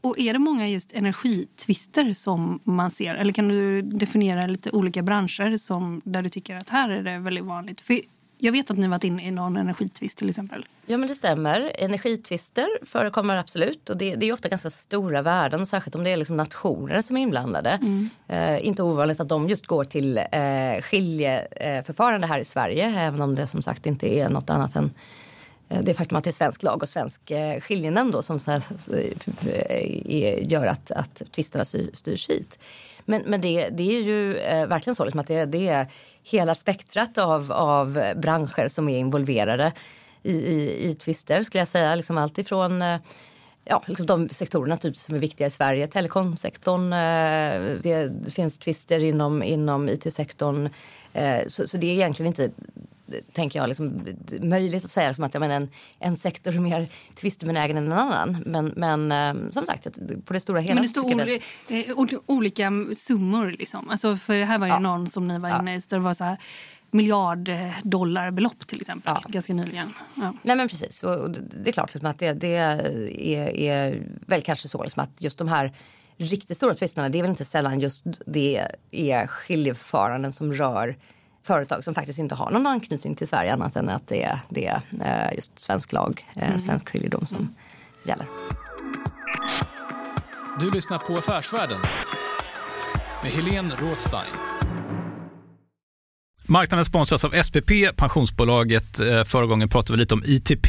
Och 0.00 0.18
är 0.18 0.32
det 0.32 0.38
många 0.38 0.68
just 0.68 0.92
energitvister 0.92 2.14
som 2.14 2.60
man 2.64 2.90
ser? 2.90 3.14
Eller 3.14 3.32
kan 3.32 3.48
du 3.48 3.82
definiera 3.82 4.46
lite 4.46 4.70
olika 4.70 5.02
branscher 5.02 5.56
som, 5.56 6.00
där 6.04 6.22
du 6.22 6.28
tycker 6.28 6.56
att 6.56 6.68
här 6.68 6.90
är 6.90 7.02
det 7.02 7.18
väldigt 7.18 7.44
vanligt? 7.44 7.80
För 7.80 8.00
jag 8.38 8.52
vet 8.52 8.70
att 8.70 8.78
ni 8.78 8.88
varit 8.88 9.04
inne 9.04 9.26
i 9.26 9.30
någon 9.30 9.56
energitvist 9.56 10.18
till 10.18 10.28
exempel. 10.28 10.66
Ja 10.86 10.96
men 10.96 11.08
det 11.08 11.14
stämmer. 11.14 11.72
Energitvister 11.74 12.66
förekommer 12.82 13.36
absolut 13.36 13.90
och 13.90 13.96
det, 13.96 14.14
det 14.14 14.28
är 14.28 14.32
ofta 14.32 14.48
ganska 14.48 14.70
stora 14.70 15.22
värden 15.22 15.66
särskilt 15.66 15.94
om 15.94 16.04
det 16.04 16.10
är 16.10 16.16
liksom 16.16 16.36
nationer 16.36 17.00
som 17.00 17.16
är 17.16 17.20
inblandade. 17.20 17.70
Mm. 17.70 18.10
Eh, 18.28 18.66
inte 18.66 18.82
ovanligt 18.82 19.20
att 19.20 19.28
de 19.28 19.48
just 19.48 19.66
går 19.66 19.84
till 19.84 20.18
eh, 20.18 20.82
skiljeförfarande 20.82 22.26
här 22.26 22.38
i 22.38 22.44
Sverige 22.44 23.00
även 23.00 23.22
om 23.22 23.34
det 23.34 23.46
som 23.46 23.62
sagt 23.62 23.86
inte 23.86 24.18
är 24.18 24.28
något 24.28 24.50
annat 24.50 24.76
än 24.76 24.90
Eh, 25.68 25.82
det 25.82 25.94
faktum 25.94 26.16
att 26.16 26.24
det 26.24 26.30
är 26.30 26.32
svensk 26.32 26.62
lag 26.62 26.82
och 26.82 26.88
svensk 26.88 27.30
eh, 27.30 27.60
skiljenämnd 27.60 28.12
då 28.12 28.22
som 28.22 28.38
så 28.38 28.50
här, 28.50 28.62
eh, 30.06 30.52
gör 30.52 30.66
att, 30.66 30.90
att 30.90 31.22
tvisterna 31.32 31.64
styrs 31.92 32.28
hit. 32.28 32.58
Men, 33.04 33.22
men 33.26 33.40
det, 33.40 33.68
det 33.68 33.82
är 33.82 34.00
ju 34.00 34.32
verkligen 34.66 34.94
så 34.94 35.04
liksom 35.04 35.20
att 35.20 35.26
det, 35.26 35.44
det 35.44 35.68
är 35.68 35.86
hela 36.22 36.54
spektrat 36.54 37.18
av, 37.18 37.52
av 37.52 38.12
branscher 38.16 38.68
som 38.68 38.88
är 38.88 38.98
involverade 38.98 39.72
i, 40.22 40.32
i, 40.32 40.88
i 40.88 40.94
tvister 40.94 41.42
skulle 41.42 41.60
jag 41.60 41.68
säga. 41.68 41.94
Liksom 41.94 42.18
allt 42.18 42.38
ifrån 42.38 42.84
ja, 43.64 43.82
liksom 43.86 44.06
de 44.06 44.28
sektorerna 44.28 44.76
typ, 44.76 44.96
som 44.96 45.14
är 45.14 45.18
viktiga 45.18 45.46
i 45.46 45.50
Sverige. 45.50 45.86
Telekomsektorn, 45.86 46.90
det, 47.82 48.32
finns 48.32 48.58
tvister 48.58 49.04
inom, 49.04 49.42
inom 49.42 49.88
it-sektorn. 49.88 50.68
Så, 51.48 51.68
så, 51.68 51.76
det 51.76 51.86
är 51.86 51.92
egentligen 51.92 52.26
inte 52.26 52.50
tänker 53.32 53.58
jag, 53.58 53.68
liksom, 53.68 54.06
möjligt 54.40 54.84
att 54.84 54.90
säga 54.90 55.08
liksom 55.08 55.24
att 55.24 55.34
ja, 55.34 55.40
men 55.40 55.50
en, 55.50 55.68
en 55.98 56.16
sektor 56.16 56.54
är 56.54 56.60
mer 56.60 56.86
tvistbenägen 57.14 57.76
än 57.76 57.86
en 57.86 57.98
annan. 57.98 58.42
Men, 58.46 58.72
men 58.76 59.12
eh, 59.12 59.50
som 59.50 59.66
sagt, 59.66 59.86
på 60.24 60.32
det 60.32 60.40
stora 60.40 60.60
hela... 60.60 60.74
Men 60.74 60.82
det 60.82 60.88
står 60.88 61.98
oli 61.98 62.16
olika 62.26 62.72
summor. 62.96 63.50
Liksom. 63.58 63.90
Alltså, 63.90 64.16
för 64.16 64.42
här 64.42 64.58
var 64.58 64.66
ju 64.66 64.72
ja. 64.72 64.78
någon 64.78 65.06
som 65.06 65.28
ni 65.28 65.38
var 65.38 65.60
inne 65.60 65.76
i, 65.76 65.82
det 65.88 65.98
var 65.98 66.14
så 66.14 66.24
här 66.24 66.38
miljarddollarbelopp 66.90 68.66
till 68.66 68.80
exempel, 68.80 69.12
ja. 69.22 69.28
ganska 69.28 69.54
nyligen. 69.54 69.94
Ja. 70.14 70.34
Nej 70.42 70.56
men 70.56 70.68
precis, 70.68 71.02
och 71.02 71.30
det 71.30 71.70
är 71.70 71.72
klart 71.72 71.94
liksom 71.94 72.10
att 72.10 72.18
det, 72.18 72.32
det 72.32 72.56
är, 72.56 73.56
är, 73.56 74.02
väl 74.26 74.42
kanske 74.42 74.68
så 74.68 74.82
liksom 74.82 75.02
att 75.02 75.10
just 75.18 75.38
de 75.38 75.48
här 75.48 75.72
riktigt 76.16 76.56
stora 76.56 76.74
tvisterna, 76.74 77.08
det 77.08 77.18
är 77.18 77.22
väl 77.22 77.30
inte 77.30 77.44
sällan 77.44 77.80
just 77.80 78.04
det 78.26 78.68
är 78.90 79.26
skiljeförfaranden 79.26 80.32
som 80.32 80.52
rör 80.52 80.96
företag 81.42 81.84
som 81.84 81.94
faktiskt 81.94 82.18
inte 82.18 82.34
har 82.34 82.50
någon 82.50 82.66
anknytning 82.66 83.14
till 83.14 83.28
Sverige 83.28 83.52
annat 83.52 83.76
än 83.76 83.88
att 83.88 84.08
det 84.08 84.24
är, 84.24 84.38
det 84.48 84.66
är 84.66 84.80
eh, 85.00 85.34
just 85.34 85.58
svensk 85.58 85.92
lag, 85.92 86.26
eh, 86.36 86.48
mm. 86.48 86.60
svensk 86.60 86.88
skiljedom 86.88 87.26
som 87.26 87.38
mm. 87.38 87.54
gäller. 88.04 88.26
Du 90.60 90.70
lyssnar 90.70 90.98
på 90.98 91.12
Affärsvärlden 91.12 91.80
med 93.22 93.32
Helene 93.32 93.74
Rådstein. 93.78 94.32
Marknaden 96.46 96.84
sponsras 96.84 97.24
av 97.24 97.42
SPP, 97.42 97.70
pensionsbolaget. 97.96 99.00
Eh, 99.00 99.24
förra 99.24 99.46
gången 99.46 99.68
pratade 99.68 99.92
vi 99.92 100.00
lite 100.00 100.14
om 100.14 100.22
ITP. 100.26 100.68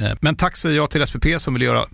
Eh, 0.00 0.12
men 0.20 0.36
tack 0.36 0.56
säger 0.56 0.76
jag 0.76 0.90
till 0.90 1.06
SPP 1.06 1.26
som 1.38 1.54
vill 1.54 1.62
göra 1.62 1.84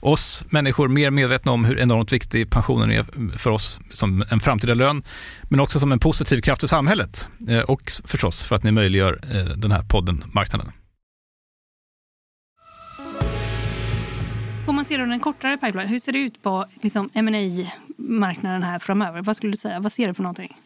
oss 0.00 0.44
människor 0.50 0.88
mer 0.88 1.10
medvetna 1.10 1.52
om 1.52 1.64
hur 1.64 1.78
enormt 1.78 2.12
viktig 2.12 2.50
pensionen 2.50 2.90
är 2.90 3.38
för 3.38 3.50
oss 3.50 3.80
som 3.92 4.24
en 4.30 4.40
framtida 4.40 4.74
lön, 4.74 5.02
men 5.50 5.60
också 5.60 5.80
som 5.80 5.92
en 5.92 5.98
positiv 5.98 6.40
kraft 6.40 6.64
i 6.64 6.68
samhället 6.68 7.28
eh, 7.48 7.60
och 7.60 7.92
förstås 8.04 8.44
för 8.44 8.56
att 8.56 8.62
ni 8.62 8.70
möjliggör 8.70 9.18
eh, 9.34 9.56
den 9.56 9.72
här 9.72 9.82
podden 9.82 10.24
Marknaden. 10.32 10.72
Om 14.66 14.76
man 14.76 14.84
ser 14.84 14.98
den 14.98 15.20
kortare 15.20 15.56
pipeline, 15.56 15.88
hur 15.88 15.98
ser 15.98 16.12
det 16.12 16.18
ut 16.18 16.42
på 16.42 16.66
liksom, 16.82 17.10
ma 17.14 17.70
marknaden 17.96 18.62
här 18.62 18.78
framöver? 18.78 19.22
Vad 19.22 19.36
skulle 19.36 19.52
du 19.52 19.56
säga? 19.56 19.80
Vad 19.80 19.92
ser 19.92 20.08
du 20.08 20.14
för 20.14 20.22
någonting? 20.22 20.56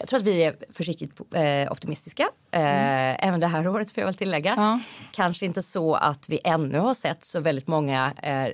Jag 0.00 0.08
tror 0.08 0.18
att 0.18 0.26
vi 0.26 0.42
är 0.42 0.56
försiktigt 0.72 1.20
eh, 1.34 1.72
optimistiska. 1.72 2.22
Eh, 2.50 2.60
mm. 2.60 3.16
Även 3.20 3.40
det 3.40 3.46
här 3.46 3.68
året 3.74 3.90
får 3.90 4.00
jag 4.00 4.06
väl 4.06 4.14
tillägga. 4.14 4.54
Ja. 4.56 4.80
Kanske 5.12 5.46
inte 5.46 5.62
så 5.62 5.94
att 5.94 6.28
vi 6.28 6.40
ännu 6.44 6.78
har 6.78 6.94
sett 6.94 7.24
så 7.24 7.40
väldigt 7.40 7.66
många 7.66 8.12
eh, 8.22 8.48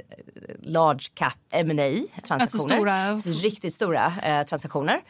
large 0.63 1.07
cap 1.15 1.39
M&A 1.51 2.21
transaktioner. 2.27 2.87
Alltså 2.87 3.31
stora... 3.31 3.49
Riktigt 3.49 3.75
stora 3.75 4.13
transaktioner. 4.49 5.01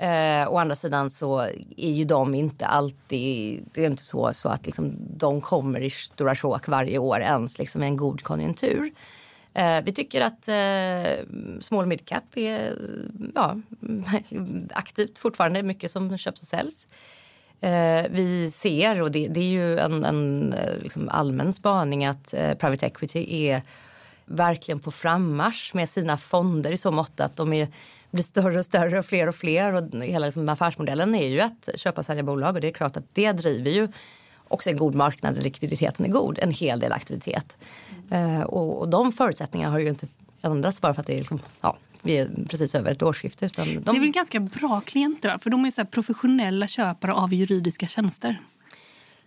Eh, 0.00 0.52
å 0.52 0.58
andra 0.58 0.76
sidan 0.76 1.10
så 1.10 1.40
är 1.76 1.92
ju 1.92 2.04
de 2.04 2.34
inte 2.34 2.66
alltid, 2.66 3.64
det 3.72 3.84
är 3.84 3.86
inte 3.86 4.02
så, 4.02 4.32
så 4.34 4.48
att 4.48 4.66
liksom, 4.66 4.96
de 4.98 5.40
kommer 5.40 5.80
i 5.80 5.90
stora 5.90 6.36
sjok 6.36 6.68
varje 6.68 6.98
år 6.98 7.20
ens 7.20 7.58
liksom, 7.58 7.82
i 7.82 7.86
en 7.86 7.96
god 7.96 8.22
konjunktur. 8.22 8.92
Eh, 9.54 9.80
vi 9.84 9.92
tycker 9.92 10.20
att 10.20 10.48
eh, 10.48 11.26
small 11.60 11.86
mid 11.86 12.06
cap 12.06 12.24
är 12.34 12.78
ja, 13.34 13.56
aktivt 14.70 15.18
fortfarande, 15.18 15.62
mycket 15.62 15.90
som 15.90 16.18
köps 16.18 16.40
och 16.40 16.46
säljs. 16.46 16.88
Eh, 17.60 18.06
vi 18.10 18.50
ser, 18.50 19.02
och 19.02 19.10
det, 19.10 19.26
det 19.26 19.40
är 19.40 19.50
ju 19.50 19.78
en, 19.78 20.04
en 20.04 20.52
eh, 20.52 20.78
liksom 20.82 21.08
allmän 21.08 21.52
spaning, 21.52 22.04
att 22.04 22.34
private 22.58 22.86
equity 22.86 23.46
är 23.46 23.62
verkligen 24.24 24.80
på 24.80 24.90
frammarsch 24.90 25.74
med 25.74 25.88
sina 25.88 26.16
fonder 26.16 26.72
i 26.72 26.76
så 26.76 26.90
mått 26.90 27.20
att 27.20 27.36
de 27.36 27.52
är, 27.52 27.68
blir 28.10 28.22
större 28.22 28.58
och 28.58 28.64
större 28.64 28.98
och 28.98 29.06
fler 29.06 29.28
och 29.28 29.34
fler. 29.34 29.74
Och 29.74 30.02
hela 30.02 30.26
liksom 30.26 30.48
affärsmodellen 30.48 31.14
är 31.14 31.28
ju 31.28 31.40
att 31.40 31.68
köpa 31.76 32.00
och 32.00 32.06
sälja 32.06 32.22
bolag 32.22 32.54
och 32.54 32.60
det 32.60 32.68
är 32.68 32.72
klart 32.72 32.96
att 32.96 33.14
det 33.14 33.32
driver 33.32 33.70
ju 33.70 33.88
också 34.48 34.70
en 34.70 34.76
god 34.76 34.94
marknad 34.94 35.34
där 35.34 35.42
likviditeten 35.42 36.06
är 36.06 36.10
god, 36.10 36.38
en 36.38 36.50
hel 36.50 36.80
del 36.80 36.92
aktivitet. 36.92 37.56
Mm. 38.10 38.42
och, 38.42 38.78
och 38.78 38.88
de 38.88 39.12
förutsättningarna 39.12 39.72
har 39.72 39.78
ju 39.78 39.88
inte 39.88 40.06
ändrats 40.42 40.80
bara 40.80 40.94
för 40.94 41.00
att 41.00 41.06
det 41.06 41.12
är 41.14 41.18
liksom, 41.18 41.40
ja, 41.60 41.76
vi 42.02 42.18
är 42.18 42.30
precis 42.48 42.74
över 42.74 42.90
ett 42.90 43.02
årsskifte. 43.02 43.46
Utan 43.46 43.66
de... 43.66 43.78
Det 43.78 43.90
är 43.90 44.00
väl 44.00 44.10
ganska 44.10 44.40
bra 44.40 44.80
klienter, 44.80 45.38
för 45.38 45.50
de 45.50 45.64
är 45.64 45.70
så 45.70 45.84
professionella 45.84 46.66
köpare 46.66 47.12
av 47.12 47.34
juridiska 47.34 47.86
tjänster? 47.86 48.40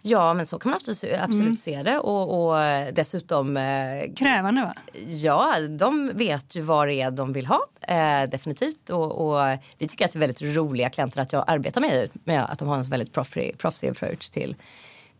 Ja, 0.03 0.33
men 0.33 0.45
så 0.45 0.59
kan 0.59 0.69
man 0.69 0.77
absolut, 0.77 1.13
absolut 1.19 1.41
Mm. 1.41 1.57
se 1.57 1.83
det. 1.83 1.99
Och, 1.99 2.51
och 2.51 2.57
dessutom... 2.93 3.57
Eh, 3.57 4.13
Krävande 4.15 4.61
va? 4.61 4.73
Ja, 5.07 5.55
de 5.69 6.11
vet 6.13 6.55
ju 6.55 6.61
vad 6.61 6.87
det 6.87 7.01
är 7.01 7.11
de 7.11 7.33
vill 7.33 7.45
ha. 7.45 7.59
Eh, 7.81 8.29
definitivt. 8.29 8.89
Och, 8.89 9.27
och 9.27 9.57
vi 9.77 9.87
tycker 9.87 10.05
att 10.05 10.11
det 10.11 10.17
är 10.17 10.19
väldigt 10.19 10.41
roliga 10.41 10.89
klienter 10.89 11.21
att 11.21 11.33
jag 11.33 11.43
arbetar 11.47 11.81
med. 11.81 12.09
med 12.23 12.45
att 12.45 12.59
de 12.59 12.67
har 12.67 12.77
en 12.77 12.83
väldigt 12.83 13.13
proffsig 13.57 13.89
approach 13.89 14.29
till, 14.29 14.55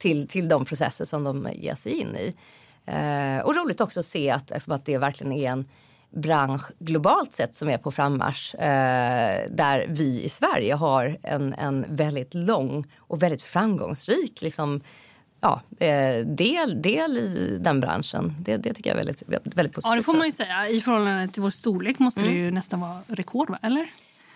till, 0.01 0.27
till 0.27 0.47
de 0.49 0.65
processer 0.65 1.05
som 1.05 1.23
de 1.23 1.47
ger 1.53 1.75
sig 1.75 1.91
in 1.91 2.15
i. 2.15 2.35
Eh, 2.85 3.39
och 3.45 3.55
roligt 3.55 3.81
också 3.81 3.99
att 3.99 4.05
se 4.05 4.29
att, 4.29 4.51
alltså, 4.51 4.73
att 4.73 4.85
det 4.85 4.97
verkligen 4.97 5.33
är 5.33 5.49
en 5.51 5.65
bransch 6.09 6.61
globalt 6.79 7.33
sett 7.33 7.55
som 7.55 7.69
är 7.69 7.77
på 7.77 7.91
frammarsch. 7.91 8.55
Eh, 8.55 9.49
där 9.51 9.85
vi 9.89 10.23
i 10.23 10.29
Sverige 10.29 10.73
har 10.73 11.17
en, 11.23 11.53
en 11.53 11.85
väldigt 11.89 12.33
lång 12.33 12.85
och 12.97 13.23
väldigt 13.23 13.41
framgångsrik 13.41 14.41
liksom, 14.41 14.81
ja, 15.41 15.61
eh, 15.79 16.25
del, 16.25 16.81
del 16.81 17.17
i 17.17 17.57
den 17.61 17.79
branschen. 17.79 18.35
Det, 18.39 18.57
det 18.57 18.73
tycker 18.73 18.89
jag 18.89 18.99
är 18.99 19.05
väldigt, 19.05 19.23
väldigt 19.27 19.73
positivt. 19.73 19.91
Ja, 19.91 19.95
det 19.95 20.03
får 20.03 20.13
man 20.13 20.25
ju 20.25 20.31
säga. 20.31 20.67
I 20.69 20.81
förhållande 20.81 21.27
till 21.27 21.41
vår 21.41 21.49
storlek 21.49 21.99
måste 21.99 22.19
det 22.19 22.25
Mm. 22.27 22.37
ju 22.39 22.51
nästan 22.51 22.79
vara 22.79 22.99
rekord, 23.07 23.49
va? 23.49 23.59
eller? 23.61 23.89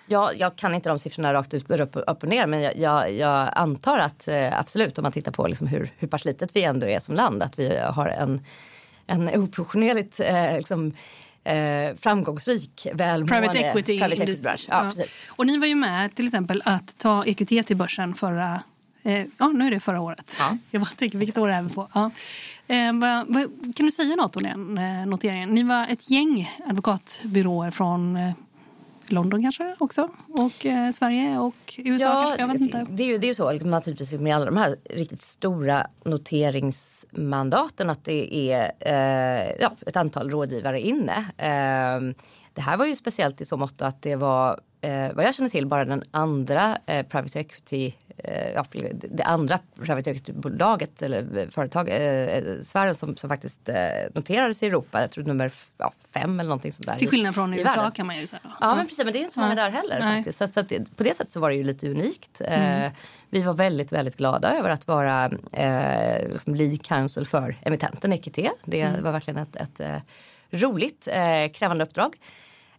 Ja, 0.07 0.33
jag 0.33 0.55
kan 0.55 0.75
inte 0.75 0.89
de 0.89 0.99
siffrorna 0.99 1.33
rakt 1.33 1.53
ut 1.53 1.71
upp, 1.71 1.95
upp 1.95 2.23
och 2.23 2.29
ner 2.29 2.47
men 2.47 2.61
jag, 2.61 2.77
jag, 2.77 3.13
jag 3.13 3.49
antar 3.55 3.97
att 3.99 4.27
eh, 4.27 4.59
absolut 4.59 4.97
om 4.97 5.03
man 5.03 5.11
tittar 5.11 5.31
på 5.31 5.47
liksom 5.47 5.67
hur, 5.67 5.89
hur 5.97 6.07
pass 6.07 6.25
litet 6.25 6.49
vi 6.53 6.63
ändå 6.63 6.87
är 6.87 6.99
som 6.99 7.15
land 7.15 7.43
att 7.43 7.59
vi 7.59 7.77
har 7.77 8.07
en, 8.07 8.41
en 9.07 9.29
oproportionerligt 9.29 10.19
eh, 10.19 10.57
liksom, 10.57 10.93
eh, 11.43 11.95
framgångsrik, 11.97 12.87
välmående 12.93 13.47
Private 13.47 13.59
equity. 13.59 13.99
private 13.99 14.23
equity. 14.23 14.65
Ja, 14.69 14.81
precis. 14.81 15.23
Och 15.29 15.47
ni 15.47 15.57
var 15.57 15.67
ju 15.67 15.75
med 15.75 16.15
till 16.15 16.25
exempel 16.25 16.61
att 16.65 16.97
ta 16.97 17.25
EQT 17.25 17.67
till 17.67 17.77
börsen 17.77 18.15
förra 18.15 18.63
eh, 19.03 19.25
Ja, 19.37 19.47
nu 19.47 19.67
är 19.67 19.71
det 19.71 19.79
förra 19.79 20.01
året. 20.01 20.35
Ja. 20.39 20.57
Jag 20.71 20.81
bara 20.81 20.91
tänker, 20.95 21.17
vilket 21.17 21.37
år 21.37 21.49
är 21.49 21.61
vi 21.61 21.69
på? 21.69 21.87
Ja. 21.93 22.11
Eh, 22.67 22.93
vad, 22.93 23.25
vad, 23.27 23.75
kan 23.75 23.85
du 23.85 23.91
säga 23.91 24.15
något 24.15 24.35
om 24.35 24.43
den 24.43 24.77
eh, 24.77 25.05
noteringen? 25.05 25.49
Ni 25.49 25.63
var 25.63 25.87
ett 25.87 26.09
gäng 26.09 26.51
advokatbyråer 26.69 27.71
från 27.71 28.15
eh, 28.15 28.31
London 29.07 29.41
kanske 29.41 29.75
också? 29.79 30.09
Och 30.27 30.65
eh, 30.65 30.91
Sverige 30.91 31.39
och 31.39 31.73
USA 31.77 32.21
kanske? 32.21 32.41
Jag 32.41 32.47
vet 32.47 32.61
inte. 32.61 32.85
Det 32.89 33.03
är 33.03 33.07
ju, 33.07 33.17
det 33.17 33.29
är 33.29 33.33
så 33.33 33.51
liksom, 33.51 33.71
naturligtvis 33.71 34.13
med 34.13 34.35
alla 34.35 34.45
de 34.45 34.57
här 34.57 34.75
riktigt 34.89 35.21
stora 35.21 35.87
noteringsmandaten 36.03 37.89
att 37.89 38.05
det 38.05 38.35
är 38.51 38.71
eh, 38.79 39.55
ja, 39.59 39.71
ett 39.87 39.95
antal 39.95 40.29
rådgivare 40.29 40.81
inne. 40.81 41.17
Eh, 41.37 42.15
det 42.53 42.61
här 42.61 42.77
var 42.77 42.85
ju 42.85 42.95
speciellt 42.95 43.41
i 43.41 43.45
så 43.45 43.57
mått 43.57 43.81
att 43.81 44.01
det 44.01 44.15
var 44.15 44.59
eh, 44.81 45.13
vad 45.13 45.25
jag 45.25 45.35
känner 45.35 45.49
till 45.49 45.67
bara 45.67 45.85
den 45.85 46.03
andra 46.11 46.77
eh, 46.85 47.05
private 47.05 47.39
equity 47.39 47.85
ja, 47.85 48.04
det 49.11 49.23
andra 49.23 49.59
private 49.79 50.09
equity-bolaget 50.11 51.01
eller 51.01 51.47
företag, 51.51 51.89
eh, 51.89 52.59
sfären 52.61 52.95
som, 52.95 53.17
som 53.17 53.29
faktiskt 53.29 53.69
eh, 53.69 53.75
noterades 54.13 54.63
i 54.63 54.65
Europa. 54.67 55.01
Jag 55.01 55.11
tror 55.11 55.23
nummer 55.23 55.51
ja, 55.77 55.91
fem 56.13 56.39
eller 56.39 56.47
någonting 56.49 56.73
sånt 56.73 56.87
där. 56.87 56.95
Till 56.95 57.09
skillnad 57.09 57.33
från 57.35 57.53
i 57.53 57.59
USA 57.59 57.75
världen. 57.75 57.91
kan 57.91 58.07
man 58.07 58.17
ju 58.17 58.27
säga. 58.27 58.41
Ja, 58.61 58.75
men 58.75 58.85
precis. 58.87 59.03
Men 59.05 59.13
det 59.13 59.19
är 59.19 59.21
inte 59.21 59.33
så 59.33 59.39
många 59.39 59.51
Ja. 59.55 59.63
där 59.63 59.69
heller 59.71 59.99
Nej. 59.99 60.17
faktiskt. 60.17 60.37
Så, 60.37 60.47
så 60.47 60.61
det, 60.61 60.95
på 60.97 61.03
det 61.03 61.13
sättet 61.17 61.29
så 61.29 61.39
var 61.39 61.49
det 61.49 61.55
ju 61.55 61.63
lite 61.63 61.89
unikt. 61.89 62.41
Mm. 62.41 62.81
Eh, 62.83 62.91
vi 63.29 63.41
var 63.41 63.53
väldigt, 63.53 63.91
väldigt 63.91 64.17
glada 64.17 64.57
över 64.57 64.69
att 64.69 64.87
vara 64.87 65.25
eh, 65.51 66.27
liksom 66.29 66.55
lead 66.55 66.83
counsel 66.85 67.25
för 67.25 67.55
emittenten 67.61 68.13
EQT. 68.13 68.39
Det 68.65 68.81
Mm. 68.81 69.03
var 69.03 69.11
verkligen 69.11 69.37
ett, 69.39 69.55
ett 69.55 69.79
eh, 69.79 69.95
roligt, 70.51 71.07
eh, 71.11 71.51
krävande 71.53 71.83
uppdrag. 71.83 72.15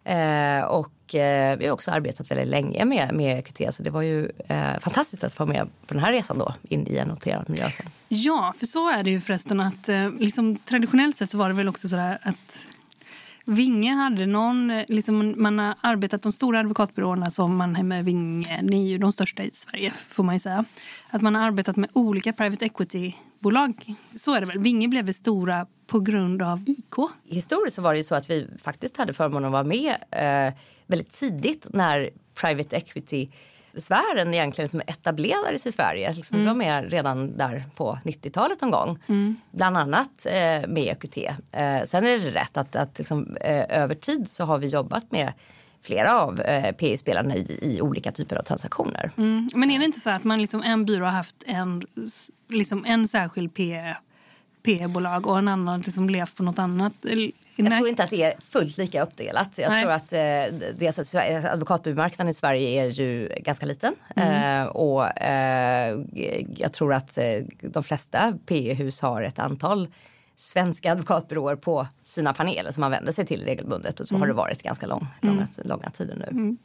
Eh, 0.06 0.64
och 0.64 1.14
eh, 1.14 1.58
vi 1.58 1.66
har 1.66 1.72
också 1.72 1.90
arbetat 1.90 2.30
väldigt 2.30 2.48
länge 2.48 2.84
med, 2.84 3.14
med 3.14 3.38
EQT 3.38 3.74
så 3.74 3.82
det 3.82 3.90
var 3.90 4.02
ju 4.02 4.30
eh, 4.48 4.78
fantastiskt 4.80 5.24
att 5.24 5.34
få 5.34 5.46
med 5.46 5.68
på 5.86 5.94
den 5.94 6.02
här 6.02 6.12
resan 6.12 6.38
då 6.38 6.54
in 6.68 6.86
i 6.86 6.96
en 6.96 7.08
noterad 7.08 7.50
miljö 7.50 7.70
sen. 7.70 7.86
Ja, 8.08 8.54
för 8.58 8.66
så 8.66 8.90
är 8.90 9.02
det 9.02 9.10
ju 9.10 9.20
förresten 9.20 9.60
att 9.60 9.88
eh, 9.88 10.10
liksom, 10.10 10.56
traditionellt 10.56 11.16
sett 11.16 11.30
så 11.30 11.38
var 11.38 11.48
det 11.48 11.54
väl 11.54 11.68
också 11.68 11.88
sådär 11.88 12.18
att 12.22 12.64
Vinge 13.48 13.92
hade 13.92 14.26
någon, 14.26 14.70
eh, 14.70 14.84
liksom, 14.88 15.34
man 15.36 15.58
har 15.58 15.74
arbetat 15.80 16.22
de 16.22 16.32
stora 16.32 16.60
advokatbyråerna 16.60 17.30
som 17.30 17.56
Mannheimer, 17.56 18.02
Vinge, 18.02 18.62
ni 18.62 18.84
är 18.84 18.88
ju 18.88 18.98
de 18.98 19.12
största 19.12 19.42
i 19.42 19.50
Sverige 19.52 19.90
får 19.90 20.24
man 20.24 20.34
ju 20.34 20.40
säga. 20.40 20.64
Att 21.10 21.22
man 21.22 21.34
har 21.34 21.42
arbetat 21.42 21.76
med 21.76 21.90
olika 21.92 22.32
private 22.32 22.64
equity-bolag. 22.64 23.94
Så 24.16 24.34
är 24.34 24.40
det 24.40 24.46
väl. 24.46 24.58
Vinge 24.58 24.88
blev 24.88 25.12
stora 25.12 25.66
på 25.86 26.00
grund 26.00 26.42
av 26.42 26.64
IK. 26.66 26.94
historiskt 27.24 27.76
så 27.76 27.82
var 27.82 27.92
det 27.92 27.98
ju 27.98 28.04
så 28.04 28.14
att 28.14 28.30
vi 28.30 28.48
faktiskt 28.62 28.96
hade 28.96 29.12
förmånen 29.12 29.44
att 29.44 29.52
vara 29.52 29.64
med 29.64 29.96
eh, 30.10 30.54
väldigt 30.86 31.12
tidigt 31.12 31.66
när 31.70 32.10
private 32.34 32.76
equity 32.76 33.28
sfären 33.76 34.34
egentligen 34.34 34.68
som 34.68 34.80
etablerades 34.86 35.66
i 35.66 35.72
Sverige. 35.72 36.14
Liksom, 36.14 36.38
Vi 36.38 36.46
var 36.46 36.54
med 36.54 36.90
redan 36.92 37.36
där 37.36 37.64
på 37.74 37.98
90-talet 38.04 38.60
någon 38.60 38.70
gång. 38.70 38.98
Bland 39.50 39.76
annat 39.76 40.26
eh, 40.26 40.68
med 40.68 40.78
EQT. 40.78 41.16
Eh, 41.52 41.82
sen 41.84 42.06
är 42.06 42.18
det 42.18 42.30
rätt 42.30 42.56
att, 42.56 42.76
att 42.76 42.98
liksom, 42.98 43.36
eh, 43.36 43.78
över 43.82 43.94
tid 43.94 44.30
så 44.30 44.44
har 44.44 44.58
vi 44.58 44.66
jobbat 44.66 45.12
med 45.12 45.32
flera 45.80 46.20
av 46.20 46.40
eh, 46.40 46.72
PI-spelarna 46.72 47.36
i, 47.36 47.58
i 47.62 47.80
olika 47.80 48.12
typer 48.12 48.36
av 48.36 48.42
transaktioner. 48.42 49.10
Mm. 49.16 49.48
Men 49.54 49.70
är 49.70 49.78
det 49.78 49.84
inte 49.84 50.00
så 50.00 50.10
att 50.10 50.24
man 50.24 50.40
liksom, 50.40 50.62
en 50.62 50.84
byrå 50.84 51.04
har 51.04 51.12
haft 51.12 51.36
en, 51.46 51.82
liksom 52.48 52.84
en 52.84 53.08
särskild 53.08 53.54
P- 53.54 53.94
P-bolag 54.62 55.26
och 55.26 55.38
en 55.38 55.48
annan 55.48 55.80
liksom 55.80 56.10
levt 56.10 56.36
på 56.36 56.42
något 56.42 56.58
annat? 56.58 56.92
Jag 57.56 57.74
tror 57.76 57.88
inte 57.88 58.04
att 58.04 58.10
det 58.10 58.22
är 58.22 58.34
fullt 58.40 58.76
lika 58.78 59.02
uppdelat. 59.02 59.58
Jag 59.58 59.70
Nej. 59.70 59.82
tror 59.82 59.92
att 59.92 60.12
eh, 60.12 60.90
så 61.02 61.18
att 61.18 61.44
advokatbyråmarknaden 61.44 62.30
i 62.30 62.34
Sverige 62.34 62.82
är 62.84 62.88
ju 62.88 63.28
ganska 63.40 63.66
liten. 63.66 63.94
Mm. 64.16 64.62
Eh, 64.62 64.66
och 64.66 65.18
eh, 65.22 65.98
jag 66.56 66.72
tror 66.72 66.94
att 66.94 67.18
eh, 67.18 67.24
de 67.62 67.82
flesta 67.82 68.38
PE-hus 68.46 69.00
har 69.00 69.22
ett 69.22 69.38
antal 69.38 69.88
svenska 70.38 70.92
advokatbyråer 70.92 71.56
på 71.56 71.86
sina 72.04 72.32
paneler 72.32 72.72
som 72.72 72.80
man 72.80 72.90
vänder 72.90 73.12
sig 73.12 73.26
till 73.26 73.44
regelbundet. 73.44 74.00
Och 74.00 74.08
så 74.08 74.14
Mm. 74.14 74.20
har 74.22 74.26
det 74.28 74.34
varit 74.34 74.62
ganska 74.62 74.86
lång, 74.86 75.06
långa, 75.20 75.46
långa 75.64 75.90
tider 75.90 76.16
nu. 76.32 76.56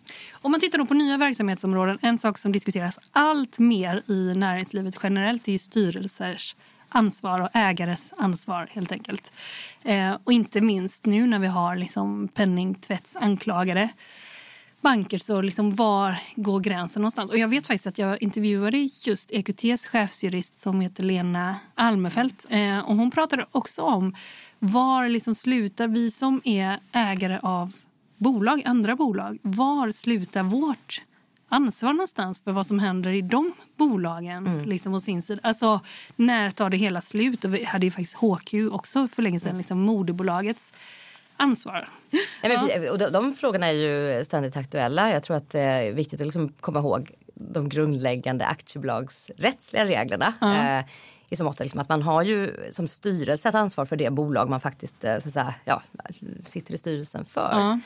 Om 0.41 0.51
man 0.51 0.59
tittar 0.59 0.85
på 0.85 0.93
nya 0.93 1.17
verksamhetsområden, 1.17 1.97
en 2.01 2.17
sak 2.17 2.37
som 2.37 2.51
diskuteras 2.51 2.99
allt 3.11 3.59
mer 3.59 4.03
i 4.07 4.33
näringslivet 4.35 4.95
generellt 5.03 5.47
är 5.47 5.51
ju 5.51 5.59
styrelsers 5.59 6.55
ansvar 6.91 7.39
och 7.39 7.49
ägares 7.53 8.13
ansvar 8.17 8.69
helt 8.71 8.91
enkelt. 8.91 9.33
Eh, 9.83 10.17
och 10.23 10.33
inte 10.33 10.61
minst 10.61 11.05
nu 11.05 11.27
när 11.27 11.39
vi 11.39 11.47
har 11.47 11.75
liksom 11.75 12.27
penningtvättsanklagade 12.27 13.89
banker 14.81 15.17
så 15.17 15.41
liksom 15.41 15.75
var 15.75 16.17
går 16.35 16.59
gränsen 16.59 17.01
någonstans? 17.01 17.29
Och 17.29 17.37
jag 17.37 17.47
vet 17.47 17.67
faktiskt 17.67 17.87
att 17.87 17.97
jag 17.97 18.21
intervjuade 18.21 18.77
just 18.77 19.31
EQTs 19.31 19.85
chefsjurist 19.85 20.59
som 20.59 20.81
heter 20.81 21.03
Lena 21.03 21.55
Almefelt 21.75 22.45
eh, 22.49 22.79
och 22.79 22.95
hon 22.95 23.11
pratade 23.11 23.45
också 23.51 23.81
om 23.81 24.15
var 24.59 25.09
liksom 25.09 25.35
slutar 25.35 25.87
vi 25.87 26.11
som 26.11 26.41
är 26.43 26.79
ägare 26.91 27.39
av 27.43 27.73
bolag, 28.17 28.61
andra 28.65 28.95
bolag, 28.95 29.39
var 29.41 29.91
slutar 29.91 30.43
vårt 30.43 31.01
ansvar 31.51 31.93
någonstans 31.93 32.41
för 32.41 32.51
vad 32.51 32.67
som 32.67 32.79
händer 32.79 33.11
i 33.11 33.21
de 33.21 33.53
bolagen 33.77 34.63
liksom, 34.65 34.93
och 34.93 35.01
sin 35.01 35.21
sida? 35.21 35.39
Alltså, 35.43 35.79
när 36.15 36.51
tar 36.51 36.69
det 36.69 36.77
hela 36.77 37.01
slut? 37.01 37.45
Och 37.45 37.55
vi 37.55 37.63
hade 37.63 37.85
ju 37.85 37.91
faktiskt 37.91 38.17
HQ 38.17 38.53
också 38.71 39.07
för 39.07 39.21
länge 39.21 39.39
sedan, 39.39 39.57
liksom 39.57 39.79
moderbolagets 39.79 40.73
ansvar. 41.37 41.89
Nej, 42.43 42.57
men, 42.57 42.89
och 42.89 42.97
de, 42.97 43.09
de 43.09 43.33
frågorna 43.33 43.67
är 43.67 43.71
ju 43.71 44.23
ständigt 44.23 44.57
aktuella. 44.57 45.11
Jag 45.11 45.23
tror 45.23 45.37
att 45.37 45.49
det 45.49 45.61
är 45.61 45.93
viktigt 45.93 46.21
att 46.21 46.27
liksom 46.27 46.49
komma 46.59 46.79
ihåg 46.79 47.11
de 47.33 47.69
grundläggande 47.69 48.45
aktiebolagsrättsliga 48.45 49.85
reglerna. 49.85 50.33
Eh, 50.41 50.85
I 51.29 51.35
så 51.35 51.43
mått 51.43 51.59
liksom 51.59 51.79
att 51.79 51.89
man 51.89 52.01
har 52.01 52.23
ju 52.23 52.55
som 52.71 52.87
styrelse 52.87 53.49
ett 53.49 53.55
ansvar 53.55 53.85
för 53.85 53.95
det 53.95 54.09
bolag 54.09 54.49
man 54.49 54.61
faktiskt 54.61 55.03
eh, 55.03 55.17
så 55.17 55.31
säga, 55.31 55.53
ja, 55.65 55.81
sitter 56.43 56.73
i 56.73 56.77
styrelsen 56.77 57.25
för. 57.25 57.49
Ja. 57.51 57.79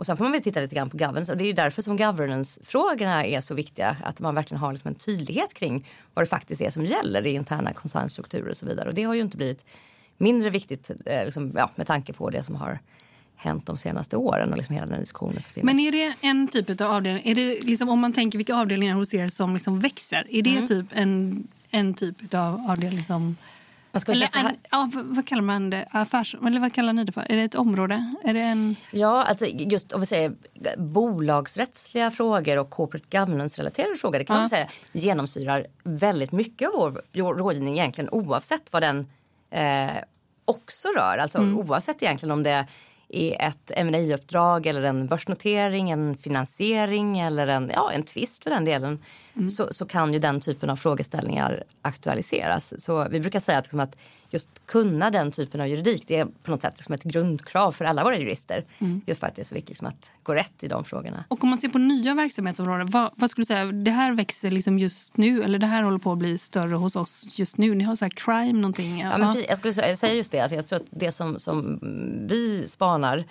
Och 0.00 0.06
sen 0.06 0.16
får 0.16 0.24
man 0.24 0.32
väl 0.32 0.42
titta 0.42 0.60
lite 0.60 0.74
grann 0.74 0.90
på 0.90 0.96
governance 0.96 1.32
och 1.32 1.38
det 1.38 1.44
är 1.44 1.46
ju 1.46 1.52
därför 1.52 1.82
som 1.82 1.96
governance-frågorna 1.96 3.24
är 3.26 3.40
så 3.40 3.54
viktiga. 3.54 3.96
Att 4.04 4.20
man 4.20 4.34
verkligen 4.34 4.60
har 4.60 4.72
liksom 4.72 4.88
en 4.88 4.94
tydlighet 4.94 5.54
kring 5.54 5.86
vad 6.14 6.24
det 6.24 6.28
faktiskt 6.28 6.60
är 6.60 6.70
som 6.70 6.84
gäller 6.84 7.26
i 7.26 7.30
interna 7.30 7.72
koncernstrukturer 7.72 8.50
och 8.50 8.56
så 8.56 8.66
vidare. 8.66 8.88
Och 8.88 8.94
det 8.94 9.02
har 9.02 9.14
ju 9.14 9.20
inte 9.20 9.36
blivit 9.36 9.64
mindre 10.18 10.50
viktigt 10.50 10.90
eh, 11.06 11.24
liksom, 11.24 11.52
ja, 11.56 11.70
med 11.76 11.86
tanke 11.86 12.12
på 12.12 12.30
det 12.30 12.42
som 12.42 12.54
har 12.54 12.78
hänt 13.36 13.66
de 13.66 13.76
senaste 13.76 14.16
åren 14.16 14.50
och 14.50 14.56
liksom 14.56 14.74
hela 14.74 14.86
den 14.86 15.00
diskussionen 15.00 15.42
som 15.42 15.52
finns. 15.52 15.64
Men 15.64 15.80
är 15.80 15.92
det 15.92 16.14
en 16.20 16.48
typ 16.48 16.80
av 16.80 16.90
avdelning, 16.90 17.22
är 17.26 17.34
det 17.34 17.60
liksom, 17.64 17.88
om 17.88 18.00
man 18.00 18.12
tänker 18.12 18.38
vilka 18.38 18.54
avdelningar 18.54 18.94
hos 18.94 19.14
er 19.14 19.28
som 19.28 19.54
liksom 19.54 19.80
växer, 19.80 20.26
är 20.30 20.42
det 20.42 20.66
typ 20.66 20.86
en, 20.92 21.48
en 21.70 21.94
typ 21.94 22.34
av 22.34 22.66
avdelning 22.68 23.04
som... 23.04 23.36
Man 23.92 24.00
ska 24.00 24.12
Eller 24.12 24.36
en, 24.48 24.56
ja, 24.70 24.90
vad- 24.94 25.26
kallar 25.26 25.42
man 25.42 25.70
det? 25.70 25.86
Affärs, 25.90 26.34
eller 26.46 26.60
vad 26.60 26.74
kallar 26.74 26.92
ni 26.92 27.04
det 27.04 27.12
för? 27.12 27.20
Är 27.32 27.36
det 27.36 27.42
ett 27.42 27.54
område? 27.54 28.14
Är 28.24 28.32
det 28.34 28.40
en... 28.40 28.76
Ja, 28.90 29.22
alltså 29.24 29.46
just 29.46 29.92
om 29.92 30.00
vi 30.00 30.06
säger 30.06 30.32
bolagsrättsliga 30.76 32.10
frågor 32.10 32.58
och 32.58 32.70
corporate 32.70 33.18
governance-relaterade 33.18 33.96
frågor. 33.96 34.18
Det 34.18 34.24
kan 34.24 34.36
man 34.36 34.42
Ja. 34.42 34.48
säga 34.48 34.66
genomsyrar 34.92 35.66
väldigt 35.82 36.32
mycket 36.32 36.68
av 36.74 37.00
vår 37.14 37.34
rådgivning 37.34 37.78
egentligen 37.78 38.10
oavsett 38.10 38.72
vad 38.72 38.82
den 38.82 39.06
eh, 39.50 39.90
också 40.44 40.88
rör. 40.96 41.18
Alltså 41.18 41.38
oavsett 41.38 42.02
egentligen 42.02 42.30
om 42.32 42.42
det 42.42 42.66
är 43.08 43.42
ett 43.48 43.72
ma 43.90 44.14
uppdrag 44.14 44.66
eller 44.66 44.82
en 44.82 45.06
börsnotering, 45.06 45.90
en 45.90 46.16
finansiering 46.16 47.18
eller 47.18 47.46
en, 47.46 47.70
ja, 47.74 47.90
en 47.92 48.02
tvist 48.02 48.42
för 48.42 48.50
den 48.50 48.64
delen 48.64 48.98
mm. 49.36 49.50
så, 49.50 49.68
så 49.70 49.86
kan 49.86 50.12
ju 50.12 50.18
den 50.18 50.40
typen 50.40 50.70
av 50.70 50.76
frågeställningar 50.76 51.62
aktualiseras. 51.82 52.84
Så 52.84 53.08
vi 53.10 53.20
brukar 53.20 53.40
säga 53.40 53.58
att, 53.58 53.64
liksom 53.64 53.80
att 53.80 53.96
just 54.30 54.66
kunna 54.66 55.10
den 55.10 55.32
typen 55.32 55.60
av 55.60 55.68
juridik 55.68 56.04
det 56.06 56.16
är 56.16 56.24
på 56.24 56.50
något 56.50 56.62
sätt 56.62 56.74
liksom 56.76 56.94
ett 56.94 57.02
grundkrav 57.02 57.72
för 57.72 57.84
alla 57.84 58.04
våra 58.04 58.18
jurister. 58.18 58.64
Mm. 58.78 59.00
Just 59.06 59.20
för 59.20 59.26
att 59.26 59.36
det 59.36 59.42
är 59.42 59.46
så 59.46 59.54
viktigt 59.54 59.68
liksom 59.68 59.86
att 59.86 60.10
gå 60.22 60.34
rätt 60.34 60.64
i 60.64 60.68
de 60.68 60.84
frågorna. 60.84 61.24
Och 61.28 61.44
om 61.44 61.50
man 61.50 61.60
ser 61.60 61.68
på 61.68 61.78
nya 61.78 62.14
verksamhetsområden, 62.14 62.90
vad, 62.90 63.10
vad 63.16 63.30
skulle 63.30 63.42
du 63.42 63.46
säga, 63.46 63.64
det 63.64 63.90
här 63.90 64.12
växer 64.12 64.50
liksom 64.50 64.78
just 64.78 65.16
nu 65.16 65.42
eller 65.42 65.58
det 65.58 65.66
här 65.66 65.82
håller 65.82 65.98
på 65.98 66.12
att 66.12 66.18
bli 66.18 66.38
större 66.38 66.74
hos 66.74 66.96
oss 66.96 67.26
just 67.32 67.56
nu? 67.56 67.74
Ni 67.74 67.84
har 67.84 67.96
så 67.96 68.04
här 68.04 68.10
crime 68.10 68.52
någonting? 68.52 69.00
Ja, 69.00 69.18
men 69.18 69.44
jag 69.48 69.58
skulle 69.58 69.96
säga 69.96 70.14
just 70.14 70.32
det, 70.32 70.40
att 70.40 70.52
jag 70.52 70.66
tror 70.66 70.76
att 70.76 70.86
det 70.90 71.12
som, 71.12 71.38
som 71.38 71.78
vi 72.30 72.68
spanar 72.68 73.24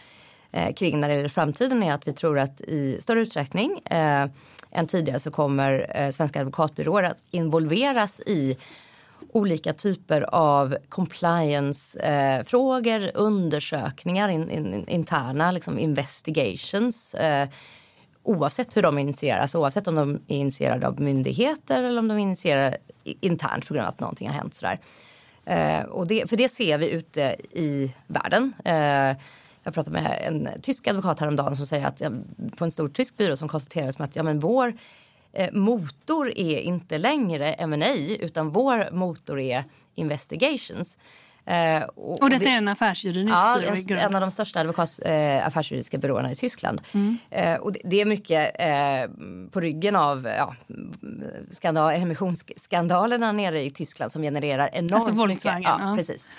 eh, 0.52 0.74
kring 0.74 1.00
när 1.00 1.10
det 1.10 1.16
gäller 1.16 1.30
framtiden 1.30 1.84
är 1.84 1.94
att 1.94 2.08
vi 2.08 2.14
tror 2.14 2.40
att 2.40 2.62
i 2.62 2.98
större 3.02 3.22
utsträckning 3.22 3.80
eh, 3.86 4.28
än 4.72 4.88
tidigare 4.88 5.20
så 5.20 5.32
kommer 5.32 5.92
eh, 5.96 6.12
svenska 6.12 6.40
advokatbyråer 6.40 7.04
att 7.04 7.24
involveras 7.32 8.22
i 8.26 8.58
olika 9.32 9.74
typer 9.74 10.36
av 10.36 10.78
compliance-frågor, 10.90 13.04
eh, 13.04 13.10
undersökningar, 13.14 14.30
in, 14.30 14.52
in, 14.52 14.88
interna 14.88 15.52
liksom 15.52 15.80
investigations. 15.80 17.14
Eh, 17.14 17.50
oavsett 18.24 18.78
hur 18.78 18.82
de 18.82 18.98
initieras, 18.98 19.56
oavsett 19.56 19.88
om 19.88 19.96
de 19.96 20.20
är 20.28 20.38
initierade 20.38 20.88
av 20.88 21.02
myndigheter 21.02 21.84
eller 21.84 22.00
om 22.00 22.08
de 22.08 22.18
är 22.18 22.22
initierade 22.22 22.78
internt 23.04 23.68
på 23.68 23.74
grund 23.74 23.86
av 23.86 23.94
att 23.94 24.00
någonting 24.00 24.28
har 24.28 24.36
hänt. 24.36 24.54
Sådär. 24.54 24.80
Eh, 25.46 25.84
och 25.84 26.08
det, 26.08 26.30
för 26.30 26.38
det 26.38 26.50
ser 26.50 26.78
vi 26.78 26.90
ute 26.90 27.36
i 27.52 27.96
världen. 28.08 28.54
Eh, 28.66 29.16
jag 29.70 29.74
pratade 29.74 30.02
med 30.02 30.20
en 30.22 30.62
tysk 30.62 30.88
advokat 30.88 31.20
häromdagen 31.20 31.56
som 31.56 31.68
säger 31.68 31.86
att 31.86 32.02
på 32.58 32.66
en 32.66 32.72
stor 32.72 32.90
tysk 32.90 33.18
byrå 33.18 33.36
som 33.36 33.48
konstaterade 33.48 34.04
att 34.04 34.16
ja, 34.16 34.24
men 34.24 34.40
vår 34.40 34.74
eh, 35.34 35.52
motor 35.54 36.30
är 36.36 36.60
inte 36.60 36.98
längre 36.98 37.54
M&A 37.54 37.96
utan 38.20 38.50
vår 38.50 38.92
motor 38.92 39.40
är 39.40 39.64
investigations. 39.96 40.98
Eh, 41.46 41.84
och, 41.84 42.22
och 42.22 42.30
detta 42.30 42.44
det, 42.44 42.52
är 42.52 42.58
en 42.58 42.68
affärsjuridisk 42.68 43.36
ja, 43.36 43.62
en, 43.62 43.98
en 43.98 44.16
av 44.16 44.22
de 44.22 44.32
största 44.32 44.60
advokats, 44.60 45.00
eh, 45.00 45.48
affärsjuridiska 45.48 45.98
byråerna 45.98 46.32
i 46.32 46.36
Tyskland. 46.36 46.82
Mm. 46.92 47.18
Eh, 47.30 47.56
och 47.56 47.72
det, 47.72 47.80
det, 47.84 48.02
är 48.02 48.06
mycket 48.06 48.56
eh, 48.60 49.12
på 49.52 49.60
ryggen 49.60 49.96
av 49.96 50.28
ja, 50.38 50.56
skandal, 51.52 51.94
emissionsskandalerna 51.94 53.32
nere 53.32 53.64
i 53.64 53.70
Tyskland 53.70 54.12
som 54.12 54.22
genererar 54.22 54.70
enormt 54.74 54.94
alltså 54.94 55.26
mycket. 55.26 55.46
Ja, 55.46 55.60
ja. 55.62 55.94
Precis. 55.98 56.30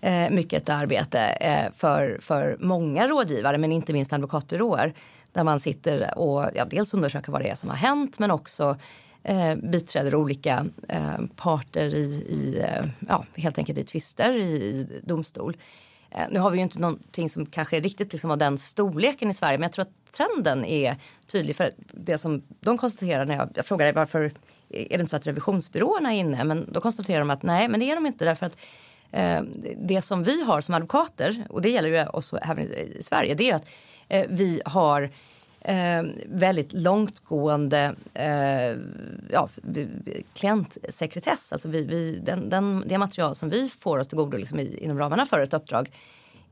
Eh, 0.00 0.30
mycket 0.30 0.68
arbete 0.68 1.20
eh, 1.20 1.72
för, 1.72 2.18
för 2.20 2.56
många 2.60 3.08
rådgivare 3.08 3.58
men 3.58 3.72
inte 3.72 3.92
minst 3.92 4.12
advokatbyråer. 4.12 4.94
Där 5.32 5.44
man 5.44 5.60
sitter 5.60 6.18
och 6.18 6.50
ja, 6.54 6.64
dels 6.64 6.94
undersöker 6.94 7.32
vad 7.32 7.40
det 7.40 7.48
är 7.48 7.54
som 7.54 7.70
har 7.70 7.76
hänt 7.76 8.18
men 8.18 8.30
också 8.30 8.76
eh, 9.22 9.54
biträder 9.56 10.14
olika 10.14 10.66
eh, 10.88 11.18
parter 11.36 11.94
i, 11.94 12.26
i 12.28 12.60
eh, 12.64 12.84
ja, 13.08 13.24
helt 13.34 13.58
enkelt 13.58 13.78
i 13.78 13.84
tvister 13.84 14.32
i, 14.32 14.44
i 14.44 15.00
domstol. 15.04 15.56
Eh, 16.10 16.24
nu 16.30 16.38
har 16.38 16.50
vi 16.50 16.56
ju 16.56 16.62
inte 16.62 16.78
någonting 16.78 17.30
som 17.30 17.46
kanske 17.46 17.76
är 17.76 17.80
riktigt 17.80 18.12
liksom 18.12 18.30
av 18.30 18.38
den 18.38 18.58
storleken 18.58 19.30
i 19.30 19.34
Sverige 19.34 19.58
men 19.58 19.62
jag 19.62 19.72
tror 19.72 19.82
att 19.82 20.12
trenden 20.12 20.64
är 20.64 20.96
tydlig 21.26 21.56
för 21.56 21.70
det 21.92 22.18
som 22.18 22.42
de 22.60 22.78
konstaterar 22.78 23.24
när 23.24 23.36
jag, 23.36 23.48
jag 23.54 23.66
frågar 23.66 23.92
varför 23.92 24.32
är 24.68 24.88
det 24.88 25.00
inte 25.00 25.06
så 25.06 25.16
att 25.16 25.26
revisionsbyråerna 25.26 26.14
är 26.14 26.18
inne 26.18 26.44
men 26.44 26.72
då 26.72 26.80
konstaterar 26.80 27.18
de 27.18 27.30
att 27.30 27.42
nej 27.42 27.68
men 27.68 27.80
det 27.80 27.90
är 27.90 27.94
de 27.94 28.06
inte 28.06 28.24
därför 28.24 28.46
att 28.46 28.56
Eh, 29.12 29.42
det 29.76 30.02
som 30.02 30.24
vi 30.24 30.42
har 30.42 30.60
som 30.60 30.74
advokater 30.74 31.46
och 31.48 31.62
det 31.62 31.70
gäller 31.70 31.88
ju 31.88 32.06
oss 32.06 32.34
även 32.42 32.64
i 32.64 32.98
Sverige 33.00 33.34
det 33.34 33.50
är 33.50 33.54
att 33.54 33.66
eh, 34.08 34.26
vi 34.28 34.60
har 34.64 35.10
eh, 35.60 36.02
väldigt 36.26 36.72
långtgående 36.72 37.94
eh, 38.14 38.76
ja, 39.30 39.48
klientsekretess. 40.34 41.52
Alltså 41.52 41.68
vi, 41.68 41.84
vi, 41.84 42.18
den, 42.18 42.48
den, 42.48 42.84
det 42.86 42.98
material 42.98 43.34
som 43.34 43.50
vi 43.50 43.68
får 43.68 43.98
oss 43.98 44.08
till 44.08 44.18
godo 44.18 44.36
liksom 44.36 44.60
inom 44.60 44.98
ramarna 44.98 45.26
för 45.26 45.40
ett 45.40 45.54
uppdrag 45.54 45.90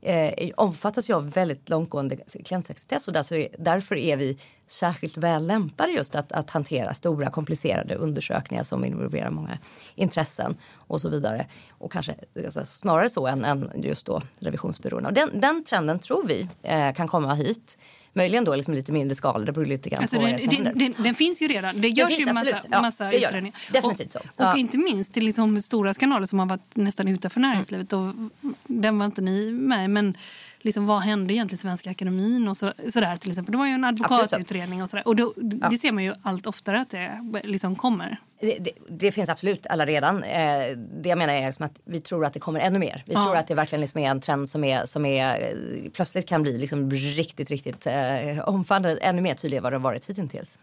eh, 0.07 0.49
omfattas 0.57 1.09
ju 1.09 1.13
av 1.13 1.29
väldigt 1.29 1.69
långtgående 1.69 2.15
klientsekretess 2.45 3.07
och 3.07 3.13
därför 3.13 3.35
är, 3.35 3.47
därför 3.59 3.95
är 3.95 4.17
vi 4.17 4.37
särskilt 4.67 5.17
väl 5.17 5.47
lämpade 5.47 5.91
just 5.91 6.15
att, 6.15 6.31
att 6.31 6.49
hantera 6.49 6.93
stora 6.93 7.29
komplicerade 7.29 7.95
undersökningar 7.95 8.63
som 8.63 8.85
involverar 8.85 9.29
många 9.29 9.57
intressen 9.95 10.57
och 10.73 11.01
så 11.01 11.09
vidare. 11.09 11.47
Och 11.69 11.91
kanske 11.91 12.15
alltså, 12.45 12.65
snarare 12.65 13.09
så 13.09 13.27
än, 13.27 13.45
än 13.45 13.71
just 13.75 14.05
då 14.05 14.21
revisionsbyråerna. 14.39 15.07
Och 15.07 15.13
den, 15.13 15.39
den 15.39 15.63
trenden 15.63 15.99
tror 15.99 16.27
vi 16.27 16.49
eh, 16.63 16.93
kan 16.93 17.07
komma 17.07 17.33
hit 17.33 17.77
Möjligen 18.17 18.45
då 18.45 18.55
liksom 18.55 18.73
lite 18.73 18.91
mindre 18.91 19.15
skala, 19.15 19.45
det 19.45 19.51
beror 19.51 19.65
lite 19.65 19.89
grann 19.89 20.01
alltså 20.01 20.15
på 20.15 20.21
den, 20.21 20.39
den, 20.49 20.77
den, 20.77 20.95
den, 20.97 21.15
finns 21.15 21.41
ju 21.41 21.47
redan. 21.47 21.81
Det 21.81 21.89
görs 21.89 22.19
ju 22.19 22.33
massa, 22.33 22.59
ja, 22.71 22.81
massa 22.81 23.11
utredningar. 23.11 23.59
Definitivt 23.71 24.13
så. 24.13 24.19
Ja. 24.37 24.51
Och 24.51 24.57
inte 24.57 24.77
minst 24.77 25.13
till 25.13 25.25
liksom 25.25 25.61
stora 25.61 25.93
skandaler 25.93 26.25
som 26.25 26.39
har 26.39 26.45
varit 26.45 26.75
nästan 26.75 27.07
utanför 27.07 27.39
näringslivet. 27.39 27.93
Mm. 27.93 28.29
Och 28.41 28.49
den 28.67 28.99
var 28.99 29.05
inte 29.05 29.21
ni 29.21 29.51
med 29.51 29.89
men 29.89 30.17
liksom, 30.59 30.85
vad 30.85 31.01
hände 31.01 31.33
egentligen 31.33 31.61
Svenska 31.61 31.91
Akademin 31.91 32.47
och 32.47 32.57
så, 32.57 32.73
sådär 32.89 33.17
till 33.17 33.31
exempel. 33.31 33.51
Det 33.51 33.57
var 33.57 33.65
ju 33.65 33.71
en 33.71 33.83
advokatutredning 33.83 34.83
och 34.83 34.89
sådär. 34.89 35.07
Och 35.07 35.15
då, 35.15 35.33
ja. 35.35 35.69
det 35.69 35.77
ser 35.77 35.91
man 35.91 36.03
ju 36.03 36.13
allt 36.21 36.47
oftare 36.47 36.81
att 36.81 36.89
det 36.89 37.21
liksom 37.43 37.75
kommer. 37.75 38.17
Det, 38.39 38.57
det, 38.59 38.71
det, 38.89 39.11
finns 39.11 39.29
absolut 39.29 39.67
alla 39.67 39.85
redan. 39.85 40.23
Eh, 40.23 40.77
det 41.01 41.09
jag 41.09 41.17
menar 41.17 41.33
är 41.33 41.45
liksom 41.45 41.65
att 41.65 41.79
vi 41.85 42.01
tror 42.01 42.25
att 42.25 42.33
det 42.33 42.39
kommer 42.39 42.59
ännu 42.59 42.79
mer. 42.79 43.03
Vi 43.05 43.13
ja. 43.13 43.23
tror 43.23 43.35
att 43.35 43.47
det 43.47 43.55
verkligen 43.55 43.81
liksom 43.81 44.01
är 44.01 44.09
en 44.09 44.21
trend 44.21 44.49
som, 44.49 44.63
är, 44.63 44.85
som 44.85 45.05
är, 45.05 45.39
eh, 45.39 45.91
plötsligt 45.93 46.27
kan 46.29 46.43
bli 46.43 46.57
liksom 46.57 46.91
riktigt, 46.91 47.49
riktigt 47.49 47.87
eh, 47.87 48.39
omfattande. 48.45 48.97
Ännu 48.97 49.21
mer 49.21 49.33
tydlig 49.33 49.57
än 49.57 49.63
vad 49.63 49.71
det 49.71 49.77
har 49.77 49.83
varit 49.83 50.09
hittills. 50.09 50.59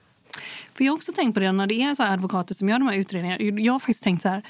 För 0.74 0.84
jag 0.84 0.92
har 0.92 0.96
också 0.96 1.12
tänkt 1.12 1.34
på 1.34 1.40
det 1.40 1.52
när 1.52 1.66
det 1.66 1.74
är 1.74 1.94
så 1.94 2.02
advokater 2.02 2.54
som 2.54 2.68
gör 2.68 2.78
de 2.78 2.88
här 2.88 2.96
utredningarna. 2.96 3.60
Jag 3.60 3.72
har 3.72 3.80
faktiskt 3.80 4.04
tänkt 4.04 4.22
så 4.22 4.28
här 4.28 4.42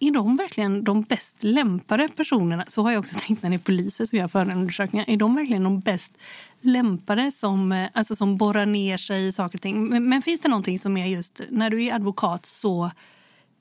är 0.00 0.10
de 0.10 0.36
verkligen 0.36 0.84
de 0.84 1.02
bäst 1.02 1.36
lämpade 1.40 2.08
personerna? 2.08 2.64
Så 2.68 2.82
har 2.82 2.90
jag 2.90 2.98
också 2.98 3.18
tänkt 3.26 3.42
när 3.42 3.50
det 3.50 3.56
är 3.56 3.58
poliser 3.58 4.06
som 4.06 4.18
gör 4.18 4.28
förundersökningar. 4.28 5.04
Är 5.08 5.16
de 5.16 5.34
verkligen 5.34 5.64
de 5.64 5.80
bäst 5.80 6.12
lämpade 6.60 7.32
som, 7.32 7.72
eh, 7.72 7.88
alltså 7.94 8.16
som 8.16 8.36
borrar 8.36 8.66
ner 8.66 8.96
sig 8.96 9.26
i 9.26 9.32
saker 9.32 9.58
och 9.58 9.62
ting? 9.62 9.88
Men, 9.88 10.08
men 10.08 10.22
finns 10.22 10.40
det 10.40 10.48
någonting 10.48 10.78
som 10.78 10.96
är 10.96 11.06
just 11.06 11.40
när 11.50 11.70
du 11.70 11.84
är 11.84 11.94
advokat 11.94 12.46
så 12.46 12.90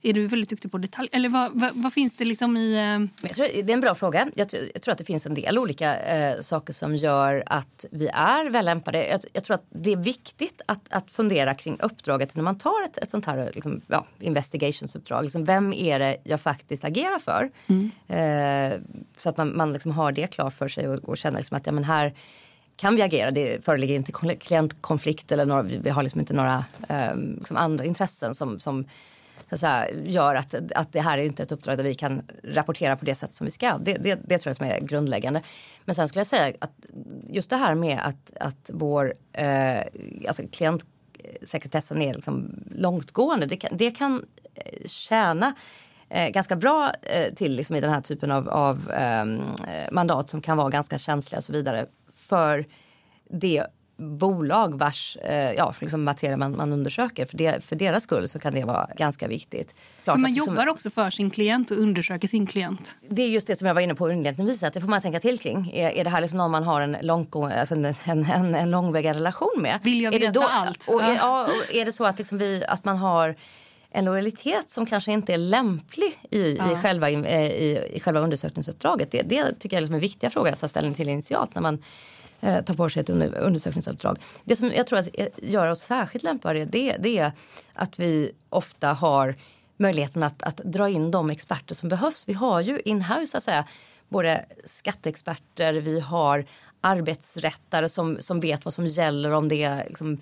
är 0.01 0.13
du 0.13 0.27
väldigt 0.27 0.49
duktig 0.49 0.71
på 0.71 0.77
detalj? 0.77 1.10
Eller 1.12 1.29
vad, 1.29 1.51
vad, 1.53 1.71
vad 1.75 1.93
finns 1.93 2.15
det 2.15 2.25
liksom 2.25 2.57
i... 2.57 2.73
Eh... 3.23 3.29
Tror, 3.29 3.63
det 3.63 3.71
är 3.71 3.73
en 3.73 3.79
bra 3.79 3.95
fråga. 3.95 4.27
Jag, 4.36 4.47
jag, 4.73 4.81
tror 4.81 4.91
att 4.91 4.97
det 4.97 5.03
finns 5.03 5.25
en 5.25 5.33
del 5.33 5.57
olika 5.57 5.99
eh, 5.99 6.41
saker 6.41 6.73
som 6.73 6.95
gör 6.95 7.43
att 7.45 7.86
vi 7.91 8.07
är 8.07 8.49
väl 8.49 8.65
lämpade. 8.65 9.07
Jag, 9.07 9.21
jag, 9.33 9.43
tror 9.43 9.55
att 9.55 9.65
det 9.69 9.91
är 9.91 9.97
viktigt 9.97 10.62
att, 10.65 10.81
att 10.89 11.12
fundera 11.12 11.53
kring 11.53 11.77
uppdraget 11.79 12.36
när 12.36 12.43
man 12.43 12.57
tar 12.57 12.86
ett, 12.86 12.97
ett 12.97 13.12
sånt 13.12 13.25
här 13.25 13.51
liksom, 13.53 13.81
ja, 13.88 14.05
investigationsuppdrag. 14.19 15.23
Liksom, 15.23 15.45
vem 15.45 15.73
är 15.73 15.99
det 15.99 16.17
jag 16.23 16.41
faktiskt 16.41 16.83
agerar 16.83 17.19
för? 17.19 17.51
Mm. 17.67 17.91
Eh, 18.07 18.79
så 19.17 19.29
att 19.29 19.38
man, 19.38 19.57
man 19.57 19.73
liksom 19.73 19.91
har 19.91 20.12
det 20.12 20.27
klart 20.27 20.53
för 20.53 20.67
sig 20.67 20.88
och, 20.88 21.10
och 21.10 21.17
känner 21.17 21.38
liksom 21.38 21.57
att 21.57 21.65
ja, 21.65 21.71
men 21.71 21.83
här 21.83 22.13
kan 22.75 22.95
vi 22.95 23.01
agera. 23.01 23.31
Det 23.31 23.65
föreligger 23.65 23.95
inte 23.95 24.36
klientkonflikt 24.36 25.31
eller 25.31 25.45
några, 25.45 25.62
vi 25.62 25.89
har 25.89 26.03
liksom 26.03 26.19
inte 26.19 26.33
några 26.33 26.65
eh, 26.89 27.15
liksom 27.15 27.57
andra 27.57 27.86
intressen 27.86 28.36
som, 28.36 28.60
som 28.60 28.86
så 29.49 29.57
säga, 29.57 29.91
gör 30.05 30.36
att, 30.36 30.55
att 30.75 30.93
det 30.93 31.01
här 31.01 31.17
är 31.17 31.25
inte 31.25 31.43
ett 31.43 31.51
uppdrag 31.51 31.77
där 31.77 31.83
vi 31.83 31.95
kan 31.95 32.21
rapportera 32.43 32.95
på 32.95 33.05
det 33.05 33.15
sätt 33.15 33.36
som 33.36 33.45
vi 33.45 33.51
ska. 33.51 33.77
Det, 33.77 33.93
det, 33.93 34.19
det 34.23 34.38
tror 34.38 34.49
jag 34.49 34.57
som 34.57 34.65
är 34.65 34.79
grundläggande. 34.79 35.41
Men 35.86 35.95
sen 35.95 36.07
skulle 36.07 36.19
jag 36.19 36.27
säga 36.27 36.55
att 36.60 36.71
just 37.29 37.49
det 37.49 37.55
här 37.55 37.75
med 37.75 37.99
att, 38.03 38.38
att 38.39 38.69
vår 38.73 39.13
eh, 39.33 39.79
alltså 40.27 40.43
klientsekretessen 40.51 42.01
är 42.01 42.13
liksom 42.13 42.63
långtgående. 42.71 43.45
Det 43.45 43.57
kan, 43.57 43.77
det 43.77 43.91
kan 43.91 44.25
eh, 44.55 44.88
tjäna 44.88 45.53
eh, 46.10 46.29
ganska 46.29 46.55
bra 46.55 46.91
eh, 47.01 47.33
till 47.33 47.55
liksom 47.55 47.75
i 47.75 47.81
den 47.81 47.91
här 47.91 48.01
typen 48.01 48.31
av, 48.31 48.49
av 48.49 48.91
ehm, 48.91 49.39
eh, 49.67 49.91
mandat 49.91 50.29
som 50.29 50.41
kan 50.41 50.57
vara 50.57 50.69
ganska 50.69 50.97
känsliga 50.97 51.38
och 51.38 51.43
så 51.43 51.53
vidare. 51.53 51.86
För 52.12 52.65
det 53.29 53.63
bolag 53.97 54.79
vars 54.79 55.17
eh, 55.21 55.51
ja, 55.51 55.73
liksom 55.79 56.03
materia 56.03 56.38
man, 56.38 56.57
man 56.57 56.73
undersöker. 56.73 57.25
För, 57.25 57.38
det, 57.38 57.65
för 57.65 57.75
deras 57.75 58.03
skull 58.03 58.29
så 58.29 58.39
kan 58.39 58.53
det 58.53 58.65
vara 58.65 58.89
ganska 58.97 59.27
viktigt. 59.27 59.75
Klart 60.03 60.15
för 60.15 60.21
man 60.21 60.33
jobbar 60.33 60.67
också 60.67 60.89
för 60.89 61.10
sin 61.10 61.31
klient 61.31 61.71
och 61.71 61.77
undersöker 61.77 62.27
sin 62.27 62.47
klient. 62.47 62.95
Det 63.10 63.21
är 63.21 63.27
just 63.27 63.47
det 63.47 63.55
som 63.55 63.67
jag 63.67 63.73
var 63.73 63.81
inne 63.81 63.95
på 63.95 64.12
inledningsvis. 64.12 64.63
Att 64.63 64.73
det 64.73 64.81
får 64.81 64.88
man 64.88 65.01
tänka 65.01 65.19
till 65.19 65.39
kring. 65.39 65.71
Är, 65.73 65.89
är 65.89 66.03
det 66.03 66.10
här 66.10 66.21
liksom 66.21 66.38
någon 66.38 66.51
man 66.51 66.63
har 66.63 66.81
en, 66.81 66.97
lång, 67.01 67.27
alltså 67.33 67.75
en, 67.75 67.86
en, 67.86 68.25
en, 68.25 68.55
en 68.55 68.71
långväga 68.71 69.13
relation 69.13 69.55
med? 69.57 69.79
Vill 69.83 70.01
jag 70.01 70.12
veta 70.12 70.31
då, 70.31 70.43
allt? 70.43 70.88
Och, 70.88 71.03
är, 71.03 71.15
ja, 71.15 71.43
och 71.43 71.75
är 71.75 71.86
det 71.86 71.91
så 71.91 72.05
att, 72.05 72.17
liksom 72.17 72.38
vi, 72.38 72.65
att 72.65 72.86
man 72.86 72.97
har 72.97 73.36
en 73.91 74.05
lojalitet 74.05 74.69
som 74.69 74.86
kanske 74.86 75.12
inte 75.12 75.33
är 75.33 75.38
lämplig 75.38 76.19
i, 76.31 76.55
ja. 76.55 76.71
i, 76.71 76.75
själva, 76.75 77.10
i, 77.10 77.15
i 77.93 77.99
själva 77.99 78.19
undersökningsuppdraget. 78.19 79.12
Det, 79.12 79.21
det 79.21 79.60
tycker 79.60 79.75
jag 79.75 79.81
liksom 79.81 79.95
är 79.95 79.99
viktiga 79.99 80.29
frågor 80.29 80.51
att 80.51 80.60
ta 80.60 80.67
ställning 80.67 80.93
till 80.93 81.10
initialt 81.10 81.55
när 81.55 81.62
man 81.62 81.83
eh, 82.39 82.63
ta 82.63 82.73
på 82.73 82.89
sig 82.89 83.00
ett 83.00 83.10
under, 83.10 83.38
undersökningsuppdrag. 83.38 84.19
Det 84.43 84.56
som 84.56 84.71
jag 84.71 84.88
tror 84.88 85.00
att 85.00 85.08
eh, 85.13 85.28
gör 85.38 85.67
oss 85.67 85.80
särskilt 85.80 86.23
lämpade 86.23 86.65
det, 86.65 86.97
det 87.00 87.17
är 87.17 87.32
att 87.73 88.00
vi 88.00 88.32
ofta 88.50 88.93
har 88.93 89.36
möjligheten 89.78 90.23
att, 90.23 90.43
att 90.43 90.58
dra 90.58 90.89
in 90.89 91.12
de 91.12 91.30
experter 91.30 91.76
som 91.76 91.89
behövs. 91.89 92.28
Vi 92.28 92.34
har 92.34 92.62
ju 92.62 92.82
inhouse 92.86 93.28
så 93.28 93.38
att 93.38 93.43
säga 93.43 93.65
både 94.10 94.45
skatteexperter, 94.63 95.73
vi 95.73 96.00
har 96.00 96.45
arbetsrättare 96.82 97.89
som, 97.89 98.17
som 98.19 98.39
vet 98.39 98.65
vad 98.65 98.73
som 98.73 98.86
gäller 98.86 99.32
om 99.32 99.50
det 99.50 99.63
är 99.63 99.86
liksom, 99.88 100.21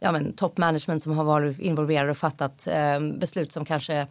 ja, 0.00 0.12
men, 0.12 0.32
top 0.32 0.56
management 0.56 1.02
som 1.02 1.12
har 1.12 1.24
varit 1.24 1.58
involverade 1.58 2.10
och 2.10 2.16
fattat 2.16 2.66
eh, 2.66 3.00
beslut 3.00 3.52
som 3.52 3.64
kanske 3.64 4.06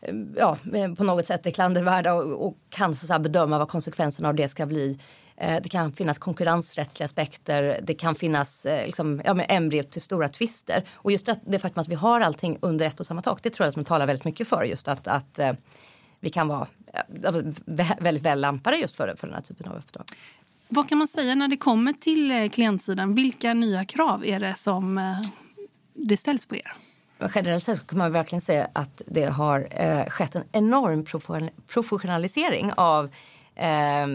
eh, 0.00 0.14
ja, 0.36 0.58
eh, 0.74 0.94
på 0.94 1.04
något 1.04 1.26
sätt 1.26 1.46
är 1.46 1.50
klandervärda 1.50 2.14
och, 2.14 2.46
och 2.46 2.56
kan 2.70 2.94
så 2.94 3.14
att 3.14 3.22
bedöma 3.22 3.58
vad 3.58 3.68
konsekvenserna 3.68 4.28
av 4.28 4.34
det 4.34 4.48
ska 4.48 4.66
bli. 4.66 4.98
Eh, 5.40 5.62
det 5.62 5.68
kan 5.68 5.92
finnas 5.92 6.18
konkurrensrättsliga 6.18 7.04
aspekter. 7.04 7.80
Det 7.82 7.94
kan 7.94 8.14
finnas 8.14 8.66
eh, 8.66 8.86
liksom, 8.86 9.22
ja, 9.24 9.42
embryo 9.42 9.82
till 9.82 10.02
stora 10.02 10.28
tvister. 10.28 10.84
Och 10.94 11.12
just 11.12 11.26
det, 11.26 11.40
det 11.46 11.58
faktum 11.58 11.80
att 11.80 11.88
vi 11.88 11.94
har 11.94 12.20
allting 12.20 12.58
under 12.60 12.86
ett 12.86 13.00
och 13.00 13.06
samma 13.06 13.22
tak. 13.22 13.42
Det 13.42 13.50
tror 13.50 13.66
jag 13.66 13.74
som 13.74 13.84
talar 13.84 14.06
väldigt 14.06 14.24
mycket 14.24 14.48
för 14.48 14.64
just 14.64 14.88
att, 14.88 15.08
att 15.08 15.38
eh, 15.38 15.52
vi 16.20 16.30
kan 16.30 16.48
vara 16.48 16.66
väldigt 17.98 18.22
väl 18.22 18.40
lämpade 18.40 18.76
just 18.76 18.96
för, 18.96 19.14
för 19.16 19.26
den 19.26 19.34
här 19.34 19.42
typen 19.42 19.68
av 19.68 19.76
uppdrag. 19.76 20.04
Vad 20.68 20.88
kan 20.88 20.98
man 20.98 21.08
säga 21.08 21.34
när 21.34 21.48
det 21.48 21.56
kommer 21.56 21.92
till 21.92 22.50
klientsidan? 22.50 23.14
Vilka 23.14 23.54
nya 23.54 23.84
krav 23.84 24.26
är 24.26 24.40
det 24.40 24.54
som 24.54 25.16
det 25.94 26.16
ställs 26.16 26.46
på 26.46 26.56
er? 26.56 26.72
Generellt 27.34 27.64
sett 27.64 27.86
kan 27.86 27.98
man 27.98 28.12
verkligen 28.12 28.40
säga 28.40 28.68
att 28.72 29.02
det 29.06 29.24
har 29.24 29.68
skett 30.10 30.34
en 30.34 30.44
enorm 30.52 31.04
professionalisering 31.66 32.72
av 32.76 33.10
eh, 33.58 34.06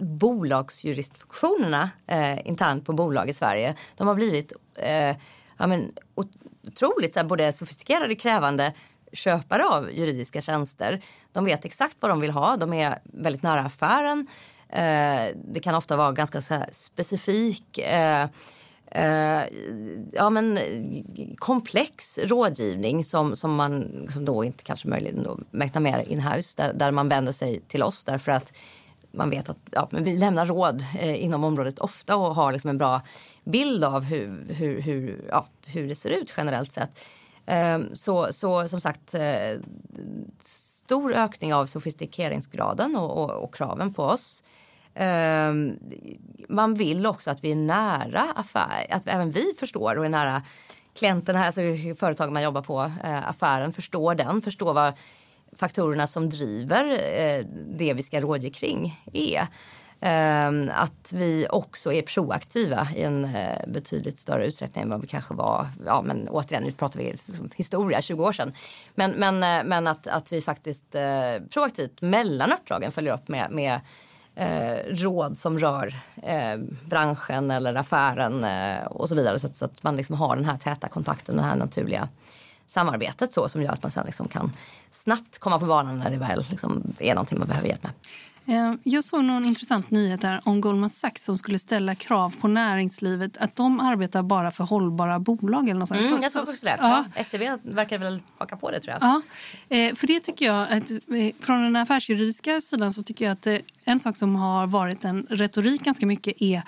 bolagsjuristfunktionerna 0.00 1.90
eh, 2.06 2.46
internt 2.46 2.86
på 2.86 2.92
bolag 2.92 3.28
i 3.28 3.32
Sverige. 3.32 3.74
De 3.96 4.06
har 4.06 4.14
blivit 4.14 4.52
eh, 4.74 5.16
ja, 5.58 5.66
men, 5.66 5.92
otroligt 6.14 7.12
så 7.12 7.20
här, 7.20 7.26
både 7.26 7.52
sofistikerade 7.52 8.14
och 8.14 8.20
krävande 8.20 8.72
köpare 9.12 9.64
av 9.64 9.92
juridiska 9.92 10.40
tjänster. 10.40 11.00
De 11.32 11.44
vet 11.44 11.64
exakt 11.64 11.96
vad 12.00 12.10
de 12.10 12.20
vill 12.20 12.30
ha, 12.30 12.56
de 12.56 12.72
är 12.72 12.98
väldigt 13.04 13.42
nära 13.42 13.60
affären. 13.60 14.26
Eh, 14.68 15.36
det 15.44 15.60
kan 15.62 15.74
ofta 15.74 15.96
vara 15.96 16.12
ganska 16.12 16.42
så 16.42 16.54
här, 16.54 16.68
specifik 16.72 17.78
eh, 17.78 18.28
eh 18.90 19.42
ja, 20.12 20.30
men, 20.30 20.58
komplex 21.36 22.18
rådgivning 22.18 23.04
som, 23.04 23.36
som 23.36 23.54
man 23.54 24.06
som 24.10 24.24
då 24.24 24.44
inte 24.44 24.64
kanske 24.64 24.88
möjligen 24.88 25.46
mäktar 25.50 25.80
med 25.80 26.04
inhouse 26.06 26.54
där, 26.62 26.72
där 26.72 26.90
man 26.90 27.08
vänder 27.08 27.32
sig 27.32 27.60
till 27.68 27.82
oss 27.82 28.04
därför 28.04 28.32
att 28.32 28.52
man 29.16 29.30
vet 29.30 29.48
att 29.48 29.58
ja, 29.70 29.88
men 29.90 30.04
vi 30.04 30.16
lämnar 30.16 30.46
råd 30.46 30.84
eh, 30.98 31.24
inom 31.24 31.44
området 31.44 31.78
ofta 31.78 32.16
och 32.16 32.34
har 32.34 32.52
liksom 32.52 32.70
en 32.70 32.78
bra 32.78 33.00
bild 33.44 33.84
av 33.84 34.04
hur, 34.04 34.54
hur, 34.54 34.80
hur, 34.80 35.24
ja, 35.30 35.46
hur 35.66 35.88
det 35.88 35.94
ser 35.94 36.10
ut 36.10 36.32
generellt 36.36 36.72
sett. 36.72 36.98
Eh, 37.46 37.78
så, 37.92 38.32
så 38.32 38.68
som 38.68 38.80
sagt, 38.80 39.14
eh, 39.14 39.60
stor 40.40 41.14
ökning 41.14 41.54
av 41.54 41.66
sofistikeringsgraden 41.66 42.96
och, 42.96 43.24
och, 43.24 43.30
och 43.30 43.54
kraven 43.54 43.94
på 43.94 44.02
oss. 44.02 44.42
Eh, 44.94 45.52
man 46.48 46.74
vill 46.74 47.06
också 47.06 47.30
att 47.30 47.44
vi 47.44 47.50
är 47.50 47.56
nära 47.56 48.32
affär, 48.36 48.86
att 48.90 49.06
även 49.06 49.30
vi 49.30 49.52
förstår 49.58 49.98
och 49.98 50.04
är 50.04 50.08
nära 50.08 50.42
klienterna, 50.98 51.46
alltså 51.46 51.60
företag 51.98 52.32
man 52.32 52.42
jobbar 52.42 52.62
på, 52.62 52.92
eh, 53.04 53.28
affären, 53.28 53.72
förstår 53.72 54.14
den, 54.14 54.42
förstår 54.42 54.74
vad 54.74 54.94
faktorerna 55.52 56.06
som 56.06 56.30
driver 56.30 56.84
eh, 56.92 57.44
det 57.68 57.94
vi 57.94 58.02
ska 58.02 58.20
rådge 58.20 58.50
kring 58.50 59.00
är. 59.12 59.48
Ehm, 60.00 60.70
att 60.74 61.12
vi 61.12 61.46
också 61.50 61.92
är 61.92 62.02
proaktiva 62.02 62.88
i 62.94 63.02
en 63.02 63.24
eh, 63.24 63.68
betydligt 63.68 64.18
större 64.18 64.46
utsträckning 64.46 64.82
än 64.82 64.90
vad 64.90 65.00
vi 65.00 65.06
kanske 65.06 65.34
var. 65.34 65.66
Ja, 65.86 66.02
men 66.02 66.28
återigen, 66.28 66.62
nu 66.62 66.72
pratar 66.72 66.98
vi 67.00 67.16
liksom 67.26 67.50
historia, 67.56 68.02
20 68.02 68.24
år 68.24 68.32
sedan. 68.32 68.52
Men, 68.94 69.10
men, 69.10 69.42
eh, 69.42 69.64
men 69.64 69.86
att, 69.86 70.06
att 70.06 70.32
vi 70.32 70.40
faktiskt 70.40 70.94
eh, 70.94 71.46
proaktivt 71.50 72.02
mellan 72.02 72.52
uppdragen 72.52 72.92
följer 72.92 73.14
upp 73.14 73.28
med, 73.28 73.50
med 73.50 73.80
råd 74.88 75.38
som 75.38 75.58
rör 75.58 75.94
branschen 76.84 77.50
eller 77.50 77.74
affären 77.74 78.46
och 78.86 79.08
så 79.08 79.14
vidare. 79.14 79.38
Så 79.38 79.46
att, 79.46 79.56
så 79.56 79.64
att 79.64 79.82
man 79.82 79.96
liksom 79.96 80.16
har 80.16 80.36
den 80.36 80.44
här 80.44 80.56
täta 80.56 80.88
kontakten, 80.88 81.36
den 81.36 81.44
här 81.44 81.56
naturliga 81.56 82.08
samarbetet 82.66 83.32
så 83.32 83.48
som 83.48 83.62
gör 83.62 83.72
att 83.72 83.82
man 83.82 83.92
sen 83.92 84.06
liksom 84.06 84.28
kan 84.28 84.52
snabbt 84.90 85.38
komma 85.38 85.58
på 85.58 85.66
banan 85.66 85.96
när 85.96 86.10
det 86.10 86.16
väl 86.16 86.44
liksom 86.50 86.94
är 86.98 87.14
någonting 87.14 87.38
man 87.38 87.48
behöver 87.48 87.68
hjälp 87.68 87.82
med. 87.82 87.92
Eh, 88.48 88.74
jag 88.82 89.04
såg 89.04 89.24
någon 89.24 89.44
intressant 89.44 89.90
nyhet 89.90 90.22
här 90.22 90.40
om 90.44 90.60
Goldman 90.60 90.90
Sachs 90.90 91.24
som 91.24 91.38
skulle 91.38 91.58
ställa 91.58 91.94
krav 91.94 92.34
på 92.40 92.48
näringslivet 92.48 93.36
att 93.36 93.56
de 93.56 93.80
arbetar 93.80 94.22
bara 94.22 94.50
för 94.50 94.64
hållbara 94.64 95.18
bolag. 95.18 95.68
Eller 95.68 95.80
något 95.80 95.90
mm, 95.90 96.02
så, 96.02 96.18
jag 96.22 96.32
såg 96.32 96.42
också 96.42 96.66
det. 96.66 96.76
Ja. 96.78 97.04
Ja, 97.16 97.24
SEB 97.24 97.42
verkar 97.62 97.98
väl 97.98 98.22
haka 98.38 98.56
på 98.56 98.70
det 98.70 98.80
tror 98.80 98.96
jag. 99.00 99.02
Ja, 99.02 99.22
eh, 99.76 99.94
för 99.94 100.06
det 100.06 100.20
tycker 100.20 100.46
jag 100.46 100.62
att 100.62 100.90
eh, 100.90 100.98
från 101.40 101.62
den 101.62 101.76
affärsjuridiska 101.76 102.60
sidan 102.60 102.92
så 102.92 103.02
tycker 103.02 103.24
jag 103.24 103.32
att 103.32 103.62
en 103.84 104.00
sak 104.00 104.16
som 104.16 104.36
har 104.36 104.66
varit 104.66 105.04
en 105.04 105.26
retorik 105.30 105.84
ganska 105.84 106.06
mycket 106.06 106.42
är 106.42 106.62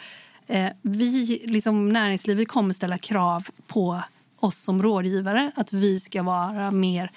vi, 0.82 1.42
liksom 1.44 1.88
näringslivet 1.88 2.48
kommer 2.48 2.74
ställa 2.74 2.98
krav 2.98 3.48
på 3.66 4.02
oss 4.40 4.58
som 4.58 4.82
rådgivare 4.82 5.52
att 5.56 5.72
vi 5.72 6.00
ska 6.00 6.22
vara 6.22 6.70
mer 6.70 7.10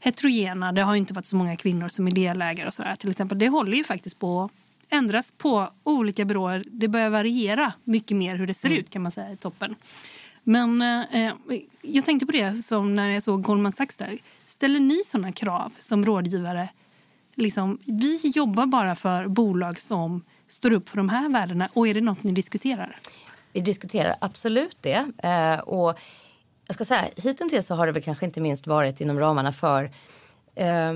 heterogena. 0.00 0.72
Det 0.72 0.82
har 0.82 0.94
inte 0.94 1.14
varit 1.14 1.26
så 1.26 1.36
många 1.36 1.56
kvinnor 1.56 1.88
som 1.88 2.06
är 2.06 2.10
delägare 2.10 2.66
och 2.66 2.74
sådär 2.74 2.96
till 2.96 3.10
exempel. 3.10 3.38
Det 3.38 3.48
håller 3.48 3.76
ju 3.76 3.84
faktiskt 3.84 4.18
på 4.18 4.50
ändras 4.90 5.32
på 5.32 5.72
olika 5.84 6.24
byråer. 6.24 6.64
Det 6.66 6.88
börjar 6.88 7.10
variera 7.10 7.72
mycket 7.84 8.16
mer 8.16 8.36
hur 8.36 8.46
det 8.46 8.54
ser 8.54 8.68
mm. 8.68 8.80
ut 8.80 8.90
kan 8.90 9.02
man 9.02 9.12
säga 9.12 9.32
i 9.32 9.36
toppen. 9.36 9.74
Men 10.42 10.82
eh, 10.82 11.32
jag 11.82 12.04
tänkte 12.04 12.26
på 12.26 12.32
det 12.32 12.54
som 12.54 12.94
när 12.94 13.08
jag 13.08 13.22
såg 13.22 13.42
Goldman 13.42 13.72
Sachs 13.72 13.96
där. 13.96 14.18
Ställer 14.44 14.80
ni 14.80 15.02
sådana 15.06 15.32
krav 15.32 15.72
som 15.78 16.04
rådgivare? 16.04 16.68
Liksom, 17.34 17.78
vi 17.84 18.32
jobbar 18.34 18.66
bara 18.66 18.94
för 18.94 19.26
bolag 19.26 19.80
som 19.80 20.24
står 20.48 20.72
upp 20.72 20.88
för 20.88 20.96
de 20.96 21.08
här 21.08 21.28
värdena 21.28 21.68
och 21.72 21.88
är 21.88 21.94
det 21.94 22.00
något 22.00 22.22
ni 22.22 22.32
diskuterar? 22.32 22.96
Vi 23.52 23.60
diskuterar 23.60 24.16
absolut 24.20 24.76
det. 24.80 25.12
Eh, 25.18 25.58
och 25.58 25.98
jag 26.68 26.74
ska 26.74 26.84
säga, 26.84 27.04
hittills 27.16 27.66
så 27.66 27.74
har 27.74 27.86
det 27.86 27.92
väl 27.92 28.02
kanske 28.02 28.26
inte 28.26 28.40
minst 28.40 28.66
varit 28.66 29.00
inom 29.00 29.20
ramarna 29.20 29.52
för 29.52 29.90
eh, 30.54 30.94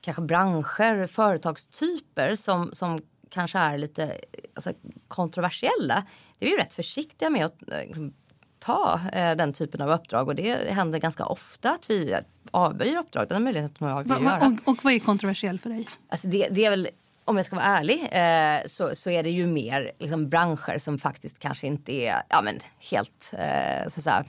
kanske 0.00 0.22
branscher, 0.22 1.06
företagstyper 1.06 2.36
som, 2.36 2.72
som 2.72 2.98
kanske 3.28 3.58
är 3.58 3.78
lite 3.78 4.20
alltså, 4.54 4.72
kontroversiella. 5.08 6.06
Det 6.38 6.46
är 6.46 6.50
vi 6.50 6.56
rätt 6.56 6.72
försiktiga 6.72 7.30
med 7.30 7.46
att 7.46 7.72
eh, 7.72 7.78
liksom, 7.78 8.12
ta 8.58 9.00
eh, 9.12 9.36
den 9.36 9.52
typen 9.52 9.80
av 9.80 9.90
uppdrag 9.90 10.28
och 10.28 10.34
det 10.34 10.72
händer 10.72 10.98
ganska 10.98 11.26
ofta 11.26 11.70
att 11.70 11.90
vi 11.90 12.16
avböjer 12.50 12.98
uppdrag. 12.98 13.28
Den 13.28 13.44
möjligheten 13.44 13.88
har 13.88 14.04
va, 14.04 14.18
va, 14.20 14.46
och, 14.46 14.72
och 14.72 14.84
vad 14.84 14.92
är 14.92 14.98
kontroversiellt 14.98 15.62
för 15.62 15.70
dig? 15.70 15.88
Alltså 16.08 16.28
det, 16.28 16.48
det 16.50 16.64
är 16.64 16.70
väl 16.70 16.88
om 17.30 17.36
jag 17.36 17.46
ska 17.46 17.56
vara 17.56 17.66
ärlig 17.66 18.08
eh, 18.12 18.66
så, 18.66 18.94
så 18.94 19.10
är 19.10 19.22
det 19.22 19.30
ju 19.30 19.46
mer 19.46 19.92
liksom, 19.98 20.28
branscher 20.28 20.78
som 20.78 20.98
faktiskt 20.98 21.38
kanske 21.38 21.66
inte 21.66 21.92
är 21.92 22.22
ja, 22.28 22.42
men, 22.42 22.58
helt 22.90 23.34
eh, 23.38 23.88
så 23.88 24.02
säga, 24.02 24.24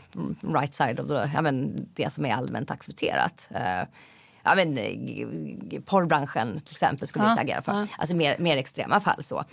right 0.54 0.74
side 0.74 1.00
of 1.00 1.08
the, 1.08 1.30
ja, 1.34 1.42
men, 1.42 1.88
det 1.94 2.14
som 2.14 2.26
är 2.26 2.34
allmänt 2.34 2.72
accepterat. 2.72 3.48
Eh, 3.52 3.88
ja, 4.44 4.56
men, 4.56 4.76
porrbranschen 5.86 6.60
till 6.60 6.74
exempel 6.74 7.08
skulle 7.08 7.26
ja, 7.26 7.32
inte 7.32 7.42
agera 7.42 7.62
för. 7.62 7.72
Ja. 7.72 7.88
Alltså 7.98 8.16
mer, 8.16 8.38
mer 8.40 8.58
extrema 8.58 9.00
fall 9.00 9.24
så. 9.24 9.44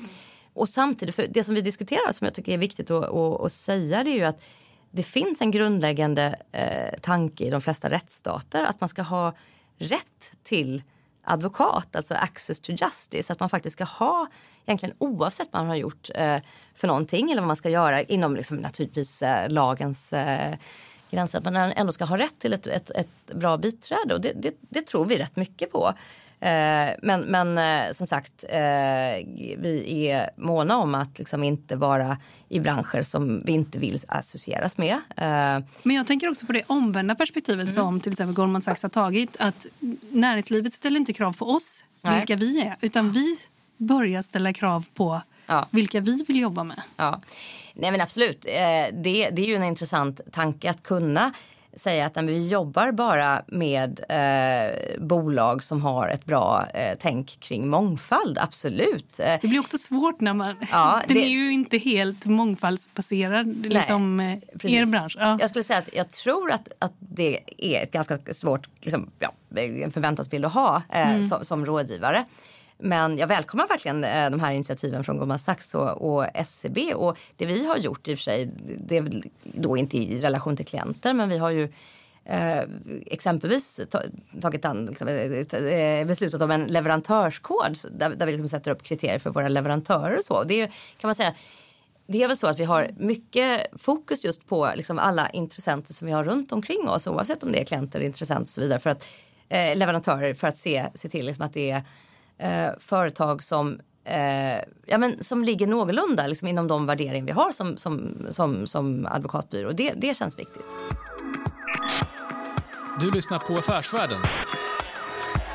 Och 0.55 0.69
samtidigt, 0.69 1.15
för 1.15 1.27
det 1.27 1.45
som 1.45 1.55
vi 1.55 1.61
diskuterar 1.61 2.13
som 2.13 2.25
jag 2.25 2.35
tycker 2.35 2.53
är 2.53 2.59
viktigt 2.59 2.91
att, 2.91 3.05
att, 3.05 3.41
att 3.41 3.53
säga 3.53 4.05
det 4.05 4.11
är 4.11 4.17
ju 4.17 4.25
att 4.25 4.43
det 4.91 5.03
finns 5.03 5.41
en 5.41 5.51
grundläggande 5.51 6.37
eh, 6.53 7.01
tanke 7.01 7.45
i 7.45 7.51
de 7.51 7.61
flesta 7.61 7.91
rättsstater 7.91 8.65
att 8.65 8.81
man 8.81 8.89
ska 8.89 9.03
ha 9.03 9.35
rätt 9.79 10.33
till 10.43 10.83
advokat, 11.29 11.97
alltså 11.97 12.15
access 12.15 12.61
to 12.61 12.73
justice. 12.73 13.33
Att 13.33 13.41
man 13.41 13.49
faktiskt 13.49 13.73
ska 13.73 13.85
ha, 13.85 14.27
egentligen 14.67 14.95
oavsett 14.99 15.49
vad 15.51 15.63
man 15.63 15.69
har 15.69 15.77
gjort 15.77 16.11
eh, 16.15 16.39
för 16.75 16.89
någonting 16.89 17.31
eller 17.31 17.43
vad 17.43 17.47
man 17.47 17.57
ska 17.57 17.69
göra 17.69 18.03
inom 18.03 18.37
liksom, 18.37 18.57
naturligtvis 18.57 19.23
eh, 19.23 19.51
lagens 19.51 20.13
eh, 20.13 20.55
gränser. 21.11 21.39
Att 21.39 21.45
man 21.45 21.57
ändå 21.57 21.93
ska 21.93 22.05
ha 22.05 22.19
rätt 22.19 22.39
till 22.39 22.53
ett, 22.53 22.67
ett, 22.67 22.91
ett 22.91 23.35
bra 23.35 23.57
biträde 23.57 24.15
och 24.15 24.21
det, 24.21 24.33
det, 24.33 24.55
det, 24.61 24.87
tror 24.87 25.05
vi 25.05 25.19
rätt 25.19 25.37
mycket 25.37 25.73
på. 25.73 25.95
Eh, 26.41 26.95
men, 27.03 27.21
men 27.21 27.59
eh, 27.59 27.93
som 27.93 28.07
sagt, 28.07 28.45
eh, 28.49 28.59
vi 29.59 30.09
är 30.11 30.31
måna 30.37 30.77
om 30.77 30.95
att 30.95 31.19
liksom 31.19 31.43
inte 31.43 31.77
vara 31.77 32.19
i 32.49 32.61
branscher 32.61 33.03
som 33.03 33.41
vi 33.45 33.53
inte 33.53 33.79
vill 33.79 34.01
associeras 34.09 34.79
med. 34.79 34.99
Men 35.83 35.97
jag 35.97 36.07
tänker 36.07 36.29
också 36.29 36.47
på 36.47 36.53
det 36.53 36.63
omvända 36.67 37.15
perspektivet 37.15 37.69
mm. 37.69 37.75
som 37.75 38.01
till 38.01 38.13
exempel 38.13 38.35
Goldman 38.35 38.63
Sachs 38.63 38.83
har 38.83 38.91
tagit. 38.91 39.37
Att 39.39 39.67
näringslivet 40.11 40.75
ställer 40.75 40.97
inte 40.97 41.13
krav 41.13 41.33
på 41.33 41.51
oss, 41.51 41.85
Nej. 42.03 42.17
vilka 42.17 42.37
vi 42.37 42.63
är, 42.63 42.77
utan 42.81 43.13
vi 43.13 43.39
börjar 43.77 44.23
ställa 44.23 44.53
krav 44.53 44.85
på 44.95 45.23
ja. 45.47 45.69
vilka 45.71 46.01
vi 46.01 46.25
vill 46.29 46.41
jobba 46.41 46.65
med. 46.65 46.83
Ja. 46.97 47.21
Nej 47.75 47.91
men 47.91 48.01
absolut, 48.01 48.43
det, 48.43 49.31
det 49.31 49.43
är 49.43 49.47
ju 49.47 49.55
en 49.55 49.65
intressant 49.65 50.21
tanke 50.33 50.71
att 50.71 50.83
kunna 50.83 51.33
säga 51.79 52.07
att 52.07 52.15
nej, 52.15 52.25
vi 52.25 52.49
jobbar 52.49 52.93
bara 52.93 53.43
med 53.47 54.01
eh, 54.09 55.01
bolag 55.01 55.63
som 55.63 55.83
har 55.83 56.09
ett 56.09 56.25
bra 56.25 56.67
eh, 56.75 56.97
tänk 57.01 57.41
kring 57.41 57.69
mångfald, 57.69 58.39
absolut. 58.39 59.21
Eh, 59.21 59.39
det 59.41 59.49
blir 59.49 59.61
också 59.61 59.79
svårt 59.79 60.21
när 60.21 60.35
man... 60.35 60.57
Ja, 60.73 61.03
den 61.09 61.17
det, 61.17 61.25
är 61.25 61.29
ju 61.29 61.53
inte 61.53 61.79
helt 61.79 62.25
mångfaldsbaserad, 62.25 63.67
liksom, 63.67 64.21
eh, 64.21 64.39
er 64.63 64.91
bransch. 64.93 65.17
Ja. 65.19 65.39
Jag 65.41 65.51
skulle 65.51 65.65
säga 65.65 65.79
att 65.79 65.89
jag 65.93 66.11
tror 66.11 66.51
att, 66.51 66.69
att 66.79 66.93
det 66.99 67.41
är 67.59 67.83
ett 67.83 67.93
ganska 67.93 68.19
svårt 68.33 68.69
liksom, 68.81 69.11
ja, 69.19 69.33
förväntansbild 69.91 70.45
att 70.45 70.55
ha 70.55 70.83
eh, 70.93 71.11
mm. 71.11 71.23
som, 71.23 71.45
som 71.45 71.67
rådgivare. 71.67 72.25
Men 72.79 73.19
jag 73.19 73.27
välkomnar 73.27 73.69
verkligen 73.69 74.05
eh, 74.05 74.31
de 74.31 74.41
här 74.41 74.53
initiativen 74.53 75.05
från 75.05 75.17
Goldman 75.17 75.39
Sachs 75.39 75.75
och, 75.75 76.15
och 76.15 76.27
SCB. 76.35 76.95
Och 76.95 77.19
det 77.37 77.47
vi 77.47 77.67
har 77.67 77.77
gjort 77.77 78.09
i 78.09 78.15
och 78.15 78.19
för 78.19 78.23
sig, 78.23 78.51
det 78.87 78.97
är 78.97 79.23
då 79.43 79.77
inte 79.77 79.99
i 79.99 80.21
relation 80.21 80.57
till 80.57 80.67
klienter, 80.67 81.15
men 81.15 81.29
vi 81.29 81.39
har 81.39 81.51
ju 81.51 81.73
eh, 82.25 82.63
exempelvis 83.07 83.81
tagit 84.41 84.65
an, 84.65 84.87
liksom, 84.87 85.09
eh, 85.09 85.15
eh, 85.15 85.65
eh, 85.65 86.07
beslutat 86.07 86.43
om 86.43 86.51
en 86.51 86.65
leverantörskod 86.65 87.79
där, 87.91 88.11
där 88.11 88.27
vi 88.27 88.33
liksom 88.33 88.49
sätter 88.49 88.71
upp 88.71 88.83
kriterier 88.83 89.19
för 89.19 89.31
våra 89.31 89.49
leverantörer 89.49 90.17
och 90.17 90.25
så. 90.25 90.45
Det 90.45 90.61
är, 90.61 90.67
kan 90.99 91.09
man 91.09 91.15
säga 91.15 91.35
det 92.07 92.23
är 92.23 92.29
väl 92.29 92.37
så 92.37 92.47
att 92.47 92.59
vi 92.59 92.65
har 92.65 92.91
mycket 92.97 93.67
fokus 93.77 94.25
just 94.25 94.47
på 94.47 94.73
liksom 94.75 94.99
alla 94.99 95.31
intressenter 95.31 95.95
som 95.95 96.07
vi 96.07 96.13
har 96.13 96.25
runt 96.25 96.53
omkring 96.53 96.89
oss 96.89 97.07
oavsett 97.07 97.43
om 97.43 97.53
det 97.53 97.61
är 97.61 97.65
klienter, 97.65 98.01
intressenter 98.01 98.43
och 98.43 98.49
så 98.49 98.61
vidare 98.61 98.79
för 98.79 98.91
att 98.91 99.07
eh, 99.49 99.77
leverantörer 99.77 100.35
för 100.35 100.49
att 100.49 100.57
se, 100.57 100.87
se 100.95 101.09
till 101.09 101.27
liksom 101.27 101.45
att 101.45 101.53
det 101.53 101.71
är 101.71 101.83
eh, 102.39 102.69
företag 102.79 103.43
som 103.43 103.81
eh, 104.05 104.59
ja, 104.87 104.99
men 104.99 105.25
som 105.25 105.45
ligger 105.45 105.67
någorlunda 105.67 106.27
liksom, 106.27 106.49
inom 106.49 106.69
de 106.69 106.87
värderingar 106.87 107.27
vi 107.27 107.33
har 107.33 107.53
som, 107.53 107.77
som, 107.77 108.27
som, 108.31 108.67
som 108.67 109.07
advokatbyrå. 109.07 109.73
Det, 109.73 109.93
det 109.97 110.17
känns 110.17 110.39
viktigt. 110.39 110.63
Du 113.01 113.11
lyssnar 113.11 113.39
på 113.39 113.53
Affärsvärlden 113.53 114.21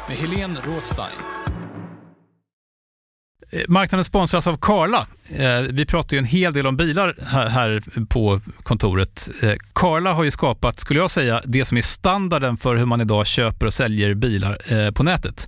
med 0.07 0.17
Helene 0.17 0.59
Rådstein. 0.63 1.15
Eh, 3.51 3.61
marknaden 3.67 4.05
sponsras 4.05 4.47
av 4.47 4.57
Karla. 4.57 5.07
Eh, 5.29 5.61
vi 5.71 5.85
pratar 5.85 6.13
ju 6.13 6.17
en 6.17 6.25
hel 6.25 6.53
del 6.53 6.67
om 6.67 6.77
bilar 6.77 7.15
här 7.49 7.83
på 8.09 8.41
kontoret. 8.63 9.29
Eh, 9.41 9.53
Karla 9.73 10.13
har 10.13 10.23
ju 10.23 10.31
skapat, 10.31 10.79
skulle 10.79 10.99
jag 10.99 11.11
säga, 11.11 11.41
det 11.45 11.65
som 11.65 11.77
är 11.77 11.81
standarden 11.81 12.57
för 12.57 12.75
hur 12.75 12.85
man 12.85 13.01
idag 13.01 13.27
köper 13.27 13.65
och 13.65 13.73
säljer 13.73 14.13
bilar 14.13 14.57
eh, 14.73 14.91
på 14.91 15.03
nätet. 15.03 15.47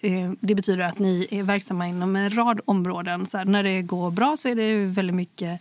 Eh, 0.00 0.32
det 0.40 0.54
betyder 0.54 0.84
att 0.84 0.98
ni 0.98 1.26
är 1.30 1.42
verksamma 1.42 1.88
inom 1.88 2.16
en 2.16 2.36
rad 2.36 2.60
områden. 2.64 3.26
Så 3.26 3.38
här, 3.38 3.44
när 3.44 3.62
det 3.62 3.82
går 3.82 4.10
bra 4.10 4.36
så 4.36 4.48
är 4.48 4.54
det 4.54 4.84
väldigt 4.84 5.16
mycket 5.16 5.60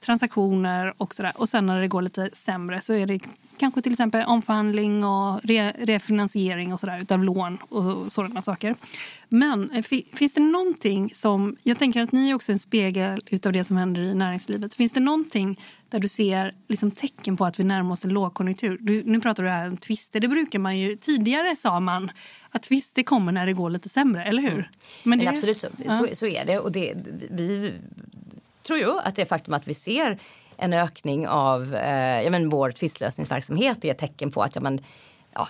transaktioner 0.00 0.94
och 0.96 1.14
sådär. 1.14 1.32
Och 1.36 1.48
sen 1.48 1.66
när 1.66 1.80
det 1.80 1.88
går 1.88 2.02
lite 2.02 2.30
sämre 2.32 2.80
så 2.80 2.92
är 2.92 3.06
det 3.06 3.20
kanske 3.58 3.82
till 3.82 3.92
exempel 3.92 4.24
omförhandling 4.24 5.04
och 5.04 5.40
re 5.44 5.72
refinansiering 5.78 6.72
och 6.72 6.80
sådär 6.80 7.00
utav 7.00 7.24
lån 7.24 7.56
och 7.56 8.12
sådana 8.12 8.42
saker. 8.42 8.74
Men 9.28 9.70
eh, 9.70 9.82
finns 10.12 10.32
det 10.32 10.40
någonting 10.40 11.12
som, 11.14 11.56
jag 11.62 11.78
tänker 11.78 12.02
att 12.02 12.12
ni 12.12 12.30
är 12.30 12.34
också 12.34 12.52
en 12.52 12.58
spegel 12.58 13.20
utav 13.26 13.52
det 13.52 13.64
som 13.64 13.76
händer 13.76 14.02
i 14.02 14.14
näringslivet. 14.14 14.74
Finns 14.74 14.92
det 14.92 15.00
någonting 15.00 15.60
där 15.88 16.00
du 16.00 16.08
ser 16.08 16.54
liksom 16.68 16.90
tecken 16.90 17.36
på 17.36 17.44
att 17.44 17.60
vi 17.60 17.64
närmar 17.64 17.92
oss 17.92 18.04
en 18.04 18.10
lågkonjunktur? 18.10 18.78
Du, 18.80 19.02
nu 19.04 19.20
pratar 19.20 19.42
du 19.42 19.48
här 19.48 19.68
om 19.68 19.76
twister, 19.76 20.20
det 20.20 20.28
brukar 20.28 20.58
man 20.58 20.78
ju, 20.78 20.96
tidigare 20.96 21.56
sa 21.56 21.80
man 21.80 22.10
att 22.50 22.62
twister 22.62 23.02
kommer 23.02 23.32
när 23.32 23.46
det 23.46 23.52
går 23.52 23.70
lite 23.70 23.88
sämre, 23.88 24.24
eller 24.24 24.42
hur? 24.42 24.52
Mm. 24.52 24.64
Men, 25.02 25.18
det, 25.18 25.24
Men 25.24 25.34
absolut, 25.34 25.60
så, 25.60 25.66
ja. 25.84 25.90
så, 25.90 26.08
så, 26.12 26.26
är 26.26 26.44
det. 26.44 26.58
Och 26.58 26.72
det, 26.72 26.94
vi 27.30 27.74
tror 28.62 28.78
ju 28.78 28.98
att 28.98 29.16
det 29.16 29.26
faktum 29.26 29.54
att 29.54 29.68
vi 29.68 29.74
ser 29.74 30.18
en 30.56 30.72
ökning 30.72 31.28
av 31.28 31.74
eh, 31.74 32.22
ja, 32.22 32.30
men 32.30 32.48
vår 32.48 32.70
tvistlösningsverksamhet 32.70 33.84
är 33.84 33.90
ett 33.90 33.98
tecken 33.98 34.30
på 34.30 34.42
att 34.42 34.54
ja, 34.54 34.60
men, 34.60 34.80
ja, 35.34 35.48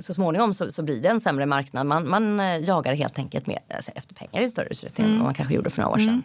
så, 0.00 0.14
småningom 0.14 0.54
så, 0.54 0.72
så, 0.72 0.82
blir 0.82 1.02
det 1.02 1.08
en 1.08 1.20
sämre 1.20 1.46
marknad. 1.46 1.86
Man, 1.86 2.08
man 2.08 2.40
eh, 2.40 2.56
jagar 2.56 2.94
helt 2.94 3.18
enkelt 3.18 3.46
med, 3.46 3.58
alltså, 3.74 3.90
efter 3.94 4.14
pengar 4.14 4.42
i 4.42 4.50
större 4.50 4.68
utsträckning 4.68 5.06
mm. 5.06 5.18
än 5.18 5.24
man 5.24 5.34
kanske 5.34 5.54
gjorde 5.54 5.70
för 5.70 5.82
några 5.82 5.94
år 5.94 5.98
sedan. 5.98 6.08
Mm. 6.08 6.22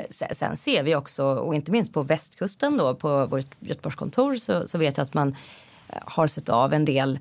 Eh, 0.00 0.06
sen, 0.10 0.28
sen, 0.34 0.56
ser 0.56 0.82
vi 0.82 0.94
också, 0.94 1.24
och 1.24 1.54
inte 1.54 1.72
minst 1.72 1.92
på 1.92 2.02
västkusten 2.02 2.76
då, 2.76 2.94
på 2.94 3.26
vårt 3.26 3.56
Göteborgskontor 3.60 4.36
så, 4.36 4.68
så 4.68 4.78
vet 4.78 4.96
jag 4.96 5.04
att 5.04 5.14
man 5.14 5.36
eh, 5.88 5.98
har 6.04 6.26
sett 6.26 6.48
av 6.48 6.74
en 6.74 6.84
del 6.84 7.18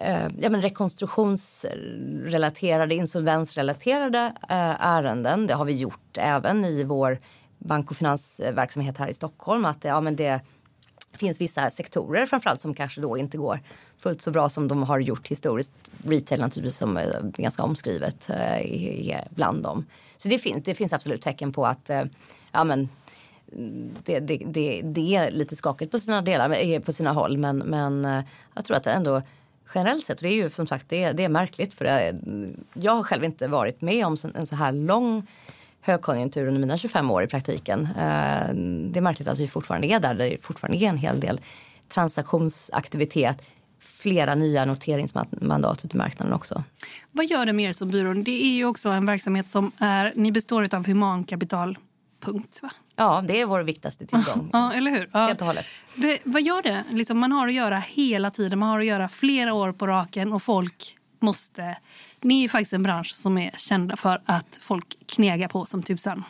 eh, 0.00 0.28
ja, 0.38 0.50
men 0.50 0.62
rekonstruktionsrelaterade, 0.62 2.94
insolvensrelaterade 2.94 4.32
eh, 4.48 4.86
ärenden. 4.86 5.46
Det 5.46 5.54
har 5.54 5.64
vi 5.64 5.72
gjort 5.72 6.18
även 6.18 6.64
i 6.64 6.84
vår 6.84 7.18
bank 7.58 7.90
och 7.90 7.96
finansverksamhet 7.96 8.98
här 8.98 9.08
i 9.08 9.14
Stockholm. 9.14 9.64
Att 9.64 9.84
ja, 9.84 10.00
men 10.00 10.16
det 10.16 10.40
finns 11.12 11.40
vissa 11.40 11.70
sektorer 11.70 12.26
framförallt 12.26 12.60
som 12.60 12.74
kanske 12.74 13.00
då 13.00 13.18
inte 13.18 13.38
går 13.38 13.60
fullt 13.98 14.22
så 14.22 14.30
bra 14.30 14.48
som 14.48 14.68
de 14.68 14.82
har 14.82 14.98
gjort 14.98 15.28
historiskt. 15.28 15.74
Retail 16.04 16.40
naturligtvis 16.40 16.76
som 16.76 16.96
är 16.96 17.20
ganska 17.22 17.62
omskrivet 17.62 18.30
eh, 18.30 19.20
bland 19.30 19.62
dem. 19.62 19.86
Så 20.16 20.28
det 20.28 20.38
finns, 20.38 20.64
det 20.64 20.74
finns 20.74 20.92
absolut 20.92 21.22
tecken 21.22 21.52
på 21.52 21.66
att 21.66 21.90
eh, 21.90 22.04
ja, 22.52 22.64
men, 22.64 22.88
mm, 23.52 23.90
det, 24.04 24.20
det, 24.20 24.42
det, 24.46 24.82
det, 24.84 25.16
är 25.16 25.30
lite 25.30 25.56
skakigt 25.56 25.92
på 25.92 25.98
sina 25.98 26.22
delar, 26.22 26.50
eh, 26.50 26.80
på 26.80 26.92
sina 26.92 27.12
håll. 27.12 27.38
Men, 27.38 27.58
men 27.58 28.04
eh, 28.04 28.24
jag 28.54 28.64
tror 28.64 28.76
att 28.76 28.84
det 28.84 28.92
ändå 28.92 29.22
generellt 29.74 30.06
sett, 30.06 30.16
och 30.16 30.22
det 30.22 30.28
är 30.28 30.36
ju 30.42 30.50
som 30.50 30.66
sagt 30.66 30.88
det, 30.88 31.12
det 31.12 31.24
är 31.24 31.28
märkligt 31.28 31.74
för 31.74 31.84
det, 31.84 32.16
jag 32.74 32.92
har 32.92 33.02
själv 33.02 33.24
inte 33.24 33.48
varit 33.48 33.80
med 33.80 34.06
om 34.06 34.16
en 34.34 34.46
så 34.46 34.56
här 34.56 34.72
lång 34.72 35.26
högkonjunktur 35.80 36.46
under 36.46 36.60
mina 36.60 36.78
25 36.78 37.10
år 37.10 37.22
i 37.22 37.26
praktiken. 37.26 37.80
Eh, 37.80 38.54
det 38.90 38.98
är 38.98 39.00
märkligt 39.00 39.28
att 39.28 39.38
vi 39.38 39.48
fortfarande 39.48 39.86
är 39.86 40.00
där. 40.00 40.14
Det 40.14 40.42
fortfarande 40.42 40.84
är 40.84 40.88
en 40.88 40.98
hel 40.98 41.20
del 41.20 41.40
transaktionsaktivitet 41.88 43.42
flera 43.78 44.34
nya 44.34 44.64
noteringsmandat 44.64 45.84
ute 45.84 45.96
i 45.96 45.98
marknaden 45.98 46.34
också. 46.34 46.62
Vad 47.12 47.26
gör 47.26 47.46
det 47.46 47.52
med 47.52 47.68
er 47.68 47.72
som 47.72 47.90
byrå? 47.90 48.14
Det 48.14 48.44
är 48.44 48.54
ju 48.54 48.64
också 48.64 48.88
en 48.88 49.06
verksamhet 49.06 49.50
som 49.50 49.72
är, 49.78 50.12
ni 50.16 50.32
består 50.32 50.74
av 50.74 50.86
humankapital 50.86 51.78
punkt. 52.32 52.58
Va? 52.62 52.70
Ja, 52.96 53.24
det 53.28 53.40
är 53.40 53.46
vår 53.46 53.60
viktigaste 53.60 54.06
tillgång. 54.06 54.50
ja, 54.52 54.72
eller 54.72 54.90
hur? 54.90 55.10
Ja. 55.12 55.26
Helt 55.26 55.40
och 55.40 55.46
hållet. 55.46 55.66
Det, 55.94 56.18
vad 56.24 56.42
gör 56.42 56.62
det? 56.62 56.84
Liksom, 56.90 57.18
man 57.18 57.32
har 57.32 57.48
att 57.48 57.54
göra 57.54 57.78
hela 57.78 58.30
tiden. 58.30 58.58
Man 58.58 58.68
har 58.68 58.80
att 58.80 58.86
göra 58.86 59.08
flera 59.08 59.54
år 59.54 59.72
på 59.72 59.86
raken 59.86 60.32
och 60.32 60.42
folk 60.42 60.96
måste... 61.20 61.76
Ni 62.20 62.44
är 62.44 62.48
faktiskt 62.48 62.72
en 62.72 62.82
bransch 62.82 63.14
som 63.14 63.38
är 63.38 63.50
kända 63.56 63.96
för 63.96 64.22
att 64.26 64.58
folk 64.62 64.96
knegar 65.06 65.48
på 65.48 65.66
som 65.66 65.82
tusan. 65.82 66.24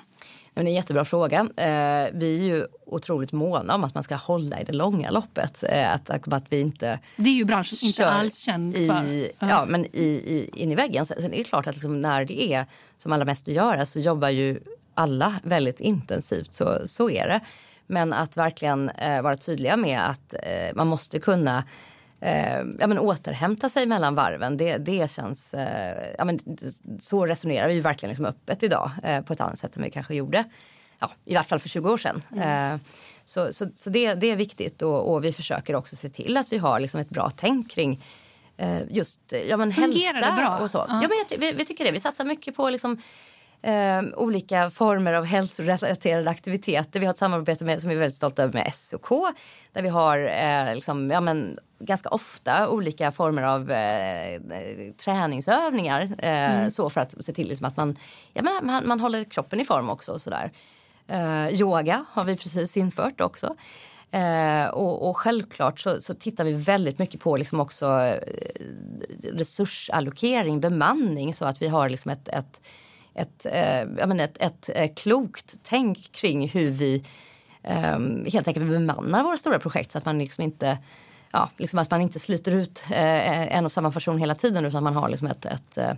Det 0.57 0.63
är 0.63 0.67
en 0.67 0.73
jättebra 0.73 1.05
fråga. 1.05 1.41
Eh, 1.41 2.11
vi 2.13 2.39
är 2.39 2.45
ju 2.45 2.67
otroligt 2.87 3.33
måna 3.33 3.75
om 3.75 3.85
att 3.85 3.95
man 3.95 4.03
ska 4.03 4.15
hålla 4.15 4.61
i 4.61 4.65
det 4.65 4.73
långa 4.73 5.11
loppet. 5.11 5.65
Eh, 5.69 5.93
att, 5.93 6.11
att, 6.11 6.47
vi 6.49 6.61
inte 6.61 6.99
Det 7.17 7.31
är 7.31 7.35
ju 7.35 7.45
branschen 7.45 7.79
inte 7.83 8.11
alls 8.11 8.39
känd 8.39 8.77
i, 8.77 8.89
för. 8.89 9.47
Ja, 9.47 9.65
men 9.69 9.85
i, 9.85 10.07
i, 10.07 10.51
in 10.55 10.73
i 10.73 10.75
väggen. 10.75 11.07
Sen, 11.07 11.21
sen 11.21 11.33
är 11.33 11.39
det 11.39 11.45
klart 11.45 11.67
att 11.67 11.75
liksom 11.75 12.01
när 12.01 12.25
det 12.25 12.53
är 12.53 12.67
som 12.99 13.13
allra 13.13 13.25
mest 13.25 13.49
att 13.49 13.55
göra 13.55 13.87
så 13.87 13.99
jobbar 13.99 14.29
ju 14.29 14.61
alla 14.97 15.35
väldigt 15.43 15.81
intensivt. 15.81 16.55
Så, 16.55 16.79
så 16.87 17.11
är 17.11 17.29
det. 17.29 17.41
Men 17.87 18.13
att 18.13 18.37
verkligen 18.37 18.89
eh, 18.89 19.23
vara 19.23 19.37
tydliga 19.37 19.77
med 19.77 20.11
att 20.11 20.35
eh, 20.35 20.75
man 20.75 20.87
måste 20.87 21.19
kunna 21.19 21.65
eh, 22.21 22.59
ja, 22.79 22.87
men 22.87 22.99
återhämta 22.99 23.69
sig 23.69 23.87
mellan 23.87 24.15
varven. 24.15 24.57
Det, 24.57 24.77
det 24.77 25.11
känns, 25.11 25.55
eh, 25.55 26.15
ja, 26.19 26.25
men 26.25 26.39
så 27.01 27.27
resonerar 27.27 27.69
vi 27.69 27.81
verkligen 27.81 28.11
liksom 28.11 28.27
öppet 28.27 28.63
idag 28.63 28.91
eh, 29.03 29.21
på 29.21 29.33
ett 29.33 29.41
annat 29.41 29.59
sätt 29.59 29.77
än 29.77 29.83
vi 29.83 29.91
kanske 29.91 30.15
gjorde 30.15 30.45
ja, 30.99 31.11
i 31.25 31.35
vart 31.35 31.49
fall 31.49 31.59
för 31.59 31.69
20 31.69 31.91
år 31.91 31.97
sedan. 31.97 32.23
Eh, 32.41 32.81
så 33.25 33.53
så, 33.53 33.67
så 33.75 33.91
det, 33.91 34.15
det 34.15 34.27
är 34.27 34.37
viktigt 34.37 34.83
och, 34.83 35.13
och 35.13 35.25
vi 35.25 35.33
försöker 35.33 35.75
också 35.75 35.97
se 35.97 36.09
till 36.09 36.37
att 36.37 36.53
vi 36.53 36.59
har 36.59 36.81
liksom 36.81 37.01
ett 37.01 37.11
bra 37.11 37.31
tänk 37.37 37.71
kring 37.71 38.05
just 38.89 39.21
ja, 39.49 39.57
men 39.57 39.73
Fungerar 39.73 40.15
hälsa 40.15 40.31
det 40.31 40.37
bra? 40.37 40.59
och 40.59 40.71
så. 40.71 40.79
Ja. 40.89 41.03
Ja. 41.03 41.09
men 41.09 41.25
jag, 41.29 41.39
vi, 41.39 41.53
vi 41.53 41.65
tycker 41.65 41.85
det. 41.85 41.93
Vi 41.93 42.01
satsar 42.01 42.25
mycket 42.25 42.57
på 42.57 42.71
liksom, 42.71 43.03
eh, 43.63 44.03
olika 44.17 44.71
former 44.71 45.13
av 45.13 45.25
hälsorelaterade 45.25 46.31
aktiviteter. 46.31 47.01
Vi 47.01 47.07
har 47.07 47.13
ett 47.13 47.19
samarbete 47.19 47.65
med, 47.65 47.81
som 47.81 47.89
vi 47.89 47.95
är 47.95 48.01
väldigt 48.01 48.17
stolta 48.17 48.43
över 48.43 48.53
med 48.53 48.75
SOK 48.75 49.09
där 49.73 49.83
vi 49.83 49.89
har 49.89 50.19
eh, 50.19 50.75
liksom, 50.75 51.07
ja, 51.07 51.21
men, 51.21 51.59
ganska 51.79 52.09
ofta 52.09 52.69
olika 52.69 53.13
former 53.13 53.43
av 53.43 53.71
eh, 53.71 54.41
träningsövningar 55.05 56.09
eh, 56.19 56.69
så 56.69 56.91
för 56.91 57.01
att 57.01 57.25
se 57.25 57.33
till 57.33 57.49
liksom, 57.49 57.67
att 57.67 57.77
man, 57.77 57.97
ja, 58.33 58.43
men, 58.43 58.67
man, 58.67 58.89
man 58.89 59.01
håller 59.01 59.25
kroppen 59.25 59.61
i 59.61 59.65
form 59.65 59.91
också. 59.91 60.13
Och 60.13 60.21
sådär. 60.21 60.53
Eh, 61.09 61.49
yoga 61.49 62.05
har 62.11 62.25
vi 62.25 62.37
precis 62.37 62.77
infört 62.77 63.21
också. 63.21 63.57
Eh, 64.11 64.67
och, 64.67 65.09
och 65.09 65.17
självklart 65.17 65.81
så, 65.81 66.01
så 66.01 66.15
tittar 66.15 66.45
vi 66.45 66.53
väldigt 66.53 66.99
mycket 66.99 67.21
på 67.21 67.37
liksom 67.37 67.61
också 67.61 67.87
eh, 67.87 68.19
resursallokering, 69.23 70.61
bemanning 70.61 71.35
så 71.35 71.45
att 71.45 71.63
vi 71.63 71.69
har 71.69 71.89
liksom 71.89 72.11
ett, 72.11 72.29
ett, 72.29 72.61
ett, 73.17 73.47
eh, 73.47 74.07
menar 74.07 74.25
ett, 74.25 74.37
ett, 74.41 74.71
eh, 74.75 74.95
klokt 74.95 75.57
tänk 75.63 76.13
kring 76.13 76.49
hur 76.49 76.71
vi 76.71 77.05
eh, 77.63 77.99
helt 78.33 78.49
enkelt 78.49 78.67
bemannar 78.67 79.23
våra 79.23 79.37
stora 79.37 79.59
projekt 79.59 79.93
så 79.93 79.99
att 79.99 80.05
man 80.05 80.19
liksom 80.19 80.45
inte 80.45 80.79
Ja, 81.33 81.51
liksom 81.57 81.79
att 81.79 81.91
man 81.91 82.01
inte 82.01 82.19
sliter 82.19 82.53
ut 82.53 82.83
eh, 82.91 83.57
en 83.57 83.65
och 83.65 83.73
samma 83.73 83.93
person 83.93 84.19
hela 84.19 84.35
tiden 84.35 84.65
utan 84.65 84.85
man 84.85 84.97
har 84.97 85.09
liksom 85.09 85.29
ett, 85.29 85.45
ett 85.47 85.79
eh, 85.79 85.93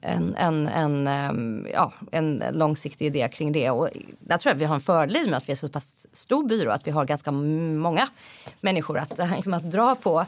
en, 0.00 0.34
en, 0.36 0.68
en, 0.68 1.06
ehm, 1.06 1.66
ja, 1.72 1.92
en 2.12 2.44
långsiktig 2.52 3.06
idé 3.06 3.28
kring 3.32 3.52
det. 3.52 3.70
Och 3.70 3.88
där 4.20 4.38
tror 4.38 4.52
att 4.52 4.58
vi 4.58 4.64
har 4.64 4.74
en 4.74 4.80
fördel 4.80 5.30
med 5.30 5.36
att 5.36 5.48
vi 5.48 5.52
är 5.52 5.56
så 5.56 5.68
pass 5.68 6.06
stor 6.12 6.48
byrå 6.48 6.70
att 6.70 6.86
vi 6.86 6.90
har 6.90 7.04
ganska 7.04 7.30
många 7.30 8.08
människor 8.60 8.98
att, 8.98 9.18
liksom, 9.36 9.54
att 9.54 9.70
dra 9.70 9.94
på. 9.94 10.26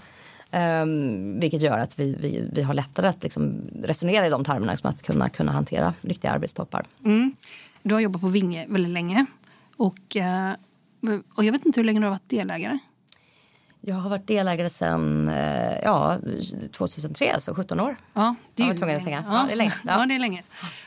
Um, 0.52 1.40
vilket 1.40 1.62
gör 1.62 1.78
att 1.78 1.98
vi, 1.98 2.16
vi, 2.20 2.48
vi 2.52 2.62
har 2.62 2.74
lättare 2.74 3.08
att 3.08 3.22
liksom, 3.22 3.60
resonera 3.82 4.26
i 4.26 4.30
de 4.30 4.44
termerna, 4.44 4.72
liksom, 4.72 4.90
att 4.90 5.02
kunna, 5.02 5.28
kunna 5.28 5.52
hantera 5.52 5.94
riktiga 6.00 6.30
arbetstoppar. 6.30 6.84
Mm. 7.04 7.34
Du 7.82 7.94
har 7.94 8.00
jobbat 8.00 8.20
på 8.20 8.28
Vinge 8.28 8.66
väldigt 8.68 8.92
länge. 8.92 9.26
Och, 9.76 10.16
eh, 10.16 10.52
och 11.34 11.44
jag 11.44 11.52
vet 11.52 11.66
inte 11.66 11.80
hur 11.80 11.84
länge 11.84 12.00
du 12.00 12.04
har 12.04 12.10
varit 12.10 12.28
delägare. 12.28 12.78
Jag 13.80 13.94
har 13.96 14.10
varit 14.10 14.26
delägare 14.26 14.70
sedan 14.70 15.28
eh, 15.28 15.80
ja, 15.84 16.18
2003, 16.72 17.32
alltså 17.32 17.54
17 17.54 17.80
år. 17.80 17.96
Ja, 18.14 18.34
Jag 18.56 18.64
var 18.64 18.72
ju 18.72 18.78
tvungen 18.78 18.96
att 18.96 19.04
tänka. 19.04 19.24
Ja, 19.28 19.44
det 19.46 19.52
är 19.52 19.56
länge. 19.56 19.74
Ja. 19.84 20.00
Ja, 20.00 20.06
det 20.06 20.14
är 20.14 20.18
länge. 20.18 20.42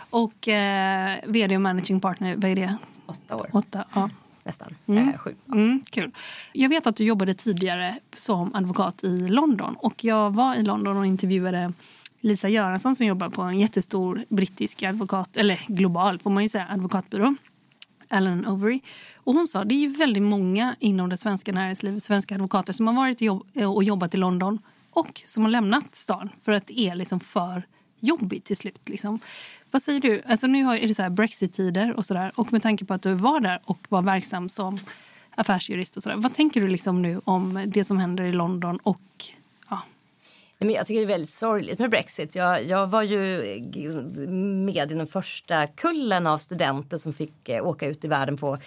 Och 0.10 0.48
eh, 0.48 1.18
vd 1.26 1.56
och 1.56 1.62
managing 1.62 2.00
partner, 2.00 2.36
vad 2.36 2.52
är 2.52 2.56
det? 2.56 2.78
Åtta 3.06 3.36
år, 3.36 3.50
Åtta. 3.54 3.86
Ja. 3.94 4.10
Nästan. 4.44 4.76
Mm. 4.86 5.10
Eh, 5.10 5.18
sju. 5.18 5.36
Mm, 5.52 5.84
kul. 5.90 6.12
Jag 6.54 6.70
vet 6.70 6.88
att 6.88 6.96
du 6.96 7.04
jobbade 7.04 7.34
tidigare 7.34 8.00
som 8.16 8.56
advokat 8.56 9.04
i 9.04 9.28
London. 9.28 9.76
Och 9.80 10.04
Jag 10.04 10.34
var 10.34 10.56
i 10.56 10.64
London 10.64 10.98
och 10.98 11.06
intervjuade 11.06 11.74
Lisa 12.22 12.50
Göransson 12.50 12.96
som 12.96 13.06
jobbar 13.06 13.30
på 13.30 13.42
en 13.42 13.60
jättestor 13.60 14.26
brittisk 14.30 14.84
advokat, 14.84 15.38
eller 15.38 15.60
global 15.68 16.20
får 16.20 16.30
man 16.30 16.44
ju 16.44 16.50
säga, 16.50 16.68
advokatbyrå. 16.70 17.36
Alan 18.10 18.48
Overy. 18.48 18.80
Och 19.16 19.34
hon 19.34 19.48
sa 19.48 19.64
det 19.64 19.76
är 19.76 19.80
ju 19.80 19.88
väldigt 19.88 20.24
många 20.24 20.76
inom 20.80 21.10
det 21.10 21.18
svenska 21.18 21.52
näringslivet, 21.52 22.04
svenska 22.04 22.36
advokater 22.36 22.74
som 22.74 22.88
har 22.88 22.94
varit 22.94 23.22
jobb, 23.22 23.48
och 23.76 23.84
jobbat 23.84 24.14
i 24.14 24.18
London 24.18 24.60
och 24.92 25.22
som 25.26 25.44
har 25.44 25.50
lämnat 25.50 25.96
stan 25.96 26.30
för 26.44 26.52
att 26.52 26.68
det 26.68 26.80
är 26.80 26.96
liksom 26.96 27.20
för 27.20 27.64
jobbigt 28.04 28.46
till 28.46 28.58
slut. 28.58 28.90
Liksom. 28.90 29.20
Vad 29.72 29.84
säger 29.84 30.00
du? 30.00 30.22
Alltså 30.26 30.48
nu 30.48 30.60
är 30.60 30.88
det 30.88 30.96
så 30.96 31.02
här 31.02 31.10
Brexit-tider 31.10 31.94
och 31.98 32.06
sådär. 32.06 32.32
Och 32.36 32.54
med 32.54 32.64
tanke 32.64 32.86
på 32.86 32.94
att 32.94 33.02
du 33.02 33.14
var 33.14 33.40
där 33.40 33.60
och 33.66 33.80
var 33.90 34.02
verksam 34.02 34.50
som 34.50 34.80
affärsjurist 35.36 35.98
och 35.98 36.04
sådär. 36.04 36.18
Vad 36.18 36.34
tänker 36.34 36.62
du 36.62 36.68
liksom 36.68 37.02
nu 37.02 37.22
om 37.24 37.64
det 37.68 37.86
som 37.86 37.98
händer 37.98 38.24
i 38.24 38.32
London 38.32 38.78
och 38.84 39.00
Men 40.58 40.70
jag 40.70 40.88
tycker 40.88 41.00
det 41.00 41.06
är 41.06 41.08
väldigt 41.08 41.30
sorgligt 41.30 41.80
med 41.80 41.90
Brexit. 41.90 42.36
Jag, 42.36 42.66
jag 42.66 42.88
var 42.88 43.02
ju 43.02 43.44
med 44.66 44.92
i 44.92 44.96
den 44.96 45.08
första 45.08 45.68
kullen 45.68 46.28
av 46.28 46.38
studenter 46.38 46.98
som 46.98 47.14
fick 47.14 47.50
eh, 47.50 47.66
åka 47.66 47.88
ut 47.88 48.06
i 48.06 48.08
världen 48.08 48.38
på 48.38 48.58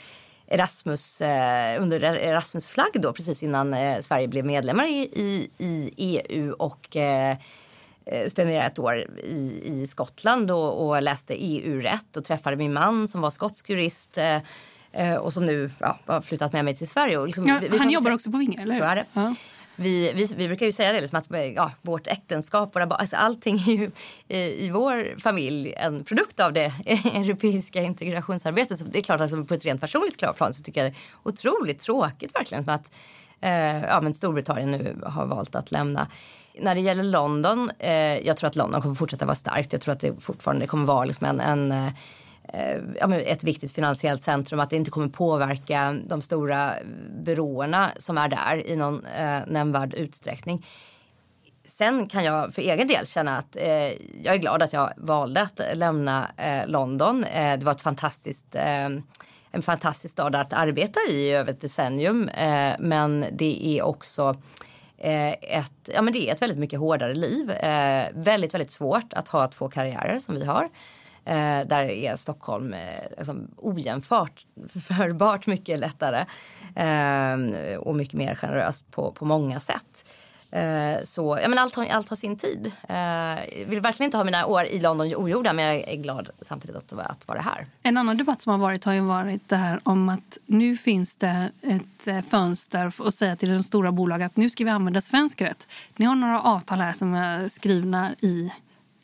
Erasmus, 0.47 1.21
eh, 1.21 1.83
under 1.83 2.05
Erasmus-flagg 2.05 2.93
då 2.95 3.13
precis 3.13 3.43
innan 3.43 3.75
eh, 3.75 4.01
Sverige 4.01 4.29
blev 4.29 4.45
medlemmar 4.45 4.87
i, 4.87 4.99
i, 4.99 5.51
i 5.57 5.91
EU 5.99 6.53
och 6.53 6.97
eh, 6.97 7.37
spenderade 8.29 8.67
ett 8.67 8.79
år 8.79 8.97
i, 9.25 9.63
i 9.65 9.87
Skottland 9.87 10.51
och, 10.51 10.87
och 10.89 11.03
läste 11.03 11.35
EU-rätt 11.35 12.17
och 12.17 12.25
träffade 12.25 12.57
min 12.57 12.73
man 12.73 13.09
som 13.09 13.21
var 13.21 13.31
skotsk 13.31 13.71
jurist 13.71 14.19
eh, 14.19 14.39
eh, 14.93 15.15
och 15.15 15.33
som 15.33 15.47
nu 15.47 15.71
ja, 15.79 15.99
har 16.07 16.21
flyttat 16.21 16.53
med 16.53 16.65
mig 16.65 16.77
till 16.77 16.89
Sverige. 16.89 17.27
Liksom, 17.27 17.45
ja 17.47 17.59
vi- 17.61 17.69
vi 17.69 17.79
Han 17.79 17.91
jobbar 17.91 18.15
också 18.15 18.31
på 18.31 18.39
Vinge, 18.39 18.63
eller 18.63 18.75
hur? 18.75 18.81
Så 18.81 18.87
är 18.87 18.97
det. 18.97 19.05
Ja. 19.13 19.35
Vi, 19.79 20.13
vi, 20.13 20.25
vi 20.37 20.47
brukar 20.49 20.67
ju 20.67 20.73
säga 20.73 20.93
det, 20.93 21.01
liksom 21.01 21.19
att 21.19 21.27
ja, 21.55 21.73
vårt 21.83 22.07
äktenskap, 22.07 22.75
våra 22.77 22.85
alltså 22.85 23.17
allting 23.17 23.57
är 23.57 23.73
ju 23.73 23.91
i, 24.29 24.65
i 24.67 24.71
vår 24.71 25.21
familj 25.21 25.73
en 25.77 26.05
produkt 26.05 26.41
av 26.41 26.53
det 26.53 26.65
europeiska 27.15 27.83
integrationsarbetet. 27.83 28.79
Så 28.79 28.85
det 28.85 28.99
är 28.99 29.03
klart 29.03 29.17
att 29.17 29.23
alltså, 29.23 29.45
på 29.45 29.55
ett 29.55 29.65
rent 29.65 29.81
personligt 29.81 30.19
plan 30.19 30.53
så 30.55 30.63
tycker 30.63 30.83
jag 30.85 30.93
det 30.93 30.97
är 30.97 31.29
otroligt 31.31 31.79
tråkigt 31.81 32.35
verkligen 32.35 32.69
att 32.69 32.93
eh, 33.41 33.81
ja, 33.85 34.01
men 34.01 34.15
Storbritannien 34.15 34.71
nu 34.71 34.97
har 35.07 35.27
valt 35.27 35.55
att 35.55 35.71
lämna. 35.71 36.09
När 36.61 36.75
det 36.75 36.81
gäller 36.81 37.03
London, 37.03 37.71
eh, 37.79 38.19
jag 38.27 38.37
tror 38.37 38.49
att 38.49 38.57
London 38.57 38.83
kommer 38.83 38.95
fortsätta 38.95 39.25
vara 39.25 39.37
starkt. 39.37 39.73
Jag 39.73 39.83
tror 39.83 39.93
att 39.93 40.01
det 40.01 40.21
fortfarande 40.21 40.67
kommer 40.67 40.87
vara 40.87 41.05
liksom 41.05 41.27
en, 41.27 41.41
en 41.41 41.73
eh, 41.73 42.79
ja, 43.01 43.07
men 43.07 43.21
ett 43.21 43.45
viktigt 43.45 43.73
finansiellt 43.73 44.23
centrum. 44.23 44.61
Att 44.61 44.71
det 44.71 44.77
inte 44.77 44.91
kommer 44.91 45.09
påverka 45.09 45.97
de 46.05 46.23
stora 46.23 46.73
byråerna 47.25 47.91
som 47.99 48.19
är 48.19 48.29
där 48.29 48.67
i 48.67 48.77
någon 48.77 49.05
eh, 49.07 49.41
nämnvärd 49.47 49.95
utsträckning. 49.95 50.67
Sen 51.65 52.09
kan 52.09 52.25
jag 52.25 52.55
för 52.55 52.63
egen 52.63 52.89
del 52.89 53.07
känna 53.07 53.39
att 53.39 53.57
eh, 53.57 53.93
jag 54.23 54.35
är 54.35 54.39
glad 54.39 54.63
att 54.63 54.73
jag 54.73 54.93
valde 54.97 55.43
att 55.43 55.61
lämna 55.75 56.31
eh, 56.37 56.67
London. 56.67 57.25
Eh, 57.25 57.59
det 57.59 57.65
var 57.65 57.73
ett 57.73 57.83
fantastiskt, 57.83 58.55
eh, 58.55 58.89
en 59.51 59.63
fantastisk 59.63 60.13
stad 60.13 60.35
att 60.35 60.53
arbeta 60.53 61.01
i 61.11 61.13
i 61.13 61.31
över 61.31 61.53
ett 61.53 61.61
decennium. 61.61 62.29
Eh, 62.29 62.73
men 62.79 63.27
det 63.33 63.67
är 63.67 63.83
också 63.83 64.37
Eh, 64.99 65.33
ett, 65.33 65.91
ja, 65.95 66.03
men 66.03 66.13
det 66.13 66.29
är 66.29 66.33
ett 66.33 66.43
väldigt 66.43 66.59
mycket 66.59 66.81
hårdare 66.81 67.15
liv. 67.15 67.51
Eh, 67.51 68.09
väldigt, 68.15 68.55
väldigt 68.55 68.71
svårt 68.71 69.13
att 69.13 69.29
ha 69.29 69.49
två 69.49 69.69
karriärer 69.69 70.19
som 70.19 70.35
vi 70.35 70.45
har. 70.45 70.69
Eh, 71.25 71.67
där 71.67 71.91
är 71.91 72.17
Stockholm 72.17 72.75
eh, 72.75 73.19
liksom 73.19 73.51
ojämfört 73.57 74.47
förbart 74.89 75.47
mycket 75.47 75.79
lättare 75.81 76.25
eh, 76.77 77.77
och 77.79 77.95
mycket 77.95 78.15
mer 78.15 78.35
generöst 78.35 78.91
på, 78.91 79.13
på 79.13 79.25
många 79.25 79.61
sätt. 79.61 80.05
Eh, 80.57 81.03
så 81.05 81.39
ja, 81.43 81.49
men 81.49 81.59
allt, 81.59 81.75
har, 81.75 81.87
allt 81.87 82.09
har 82.09 82.17
sin 82.17 82.37
tid. 82.37 82.73
Jag 82.89 83.67
vill 83.67 83.81
verkligen 83.81 84.09
inte 84.09 84.17
ha 84.17 84.25
mina 84.25 84.47
år 84.47 84.65
i 84.65 84.81
London 84.81 85.15
ogjorda 85.15 85.53
men 85.53 85.65
jag 85.65 85.89
är 85.89 85.97
glad 85.97 86.29
samtidigt 86.41 86.77
att, 86.77 86.93
att 86.93 87.29
vara 87.29 87.41
här. 87.41 87.67
En 87.83 87.97
annan 87.97 88.17
debatt 88.17 88.43
som 88.43 88.51
har 88.51 88.59
varit 88.59 88.85
har 88.85 88.93
ju 88.93 89.01
varit 89.01 89.49
det 89.49 89.57
här 89.57 89.81
om 89.83 90.09
att 90.09 90.39
nu 90.47 90.77
finns 90.77 91.15
det 91.15 91.51
ett 91.63 92.07
eh, 92.07 92.21
fönster 92.21 92.93
att 92.99 93.15
säga 93.15 93.37
till 93.37 93.49
de 93.49 93.63
stora 93.63 93.93
bolagen 93.93 94.27
att 94.27 94.37
nu 94.37 94.51
ska 94.51 94.65
vi 94.65 94.71
använda 94.71 95.01
svensk 95.01 95.41
rätt. 95.41 95.69
Ni 95.97 96.07
har 96.07 96.15
några 96.15 96.41
avtal 96.41 96.79
här 96.79 96.93
som 96.93 97.15
är 97.15 97.49
skrivna 97.49 98.15
i 98.21 98.53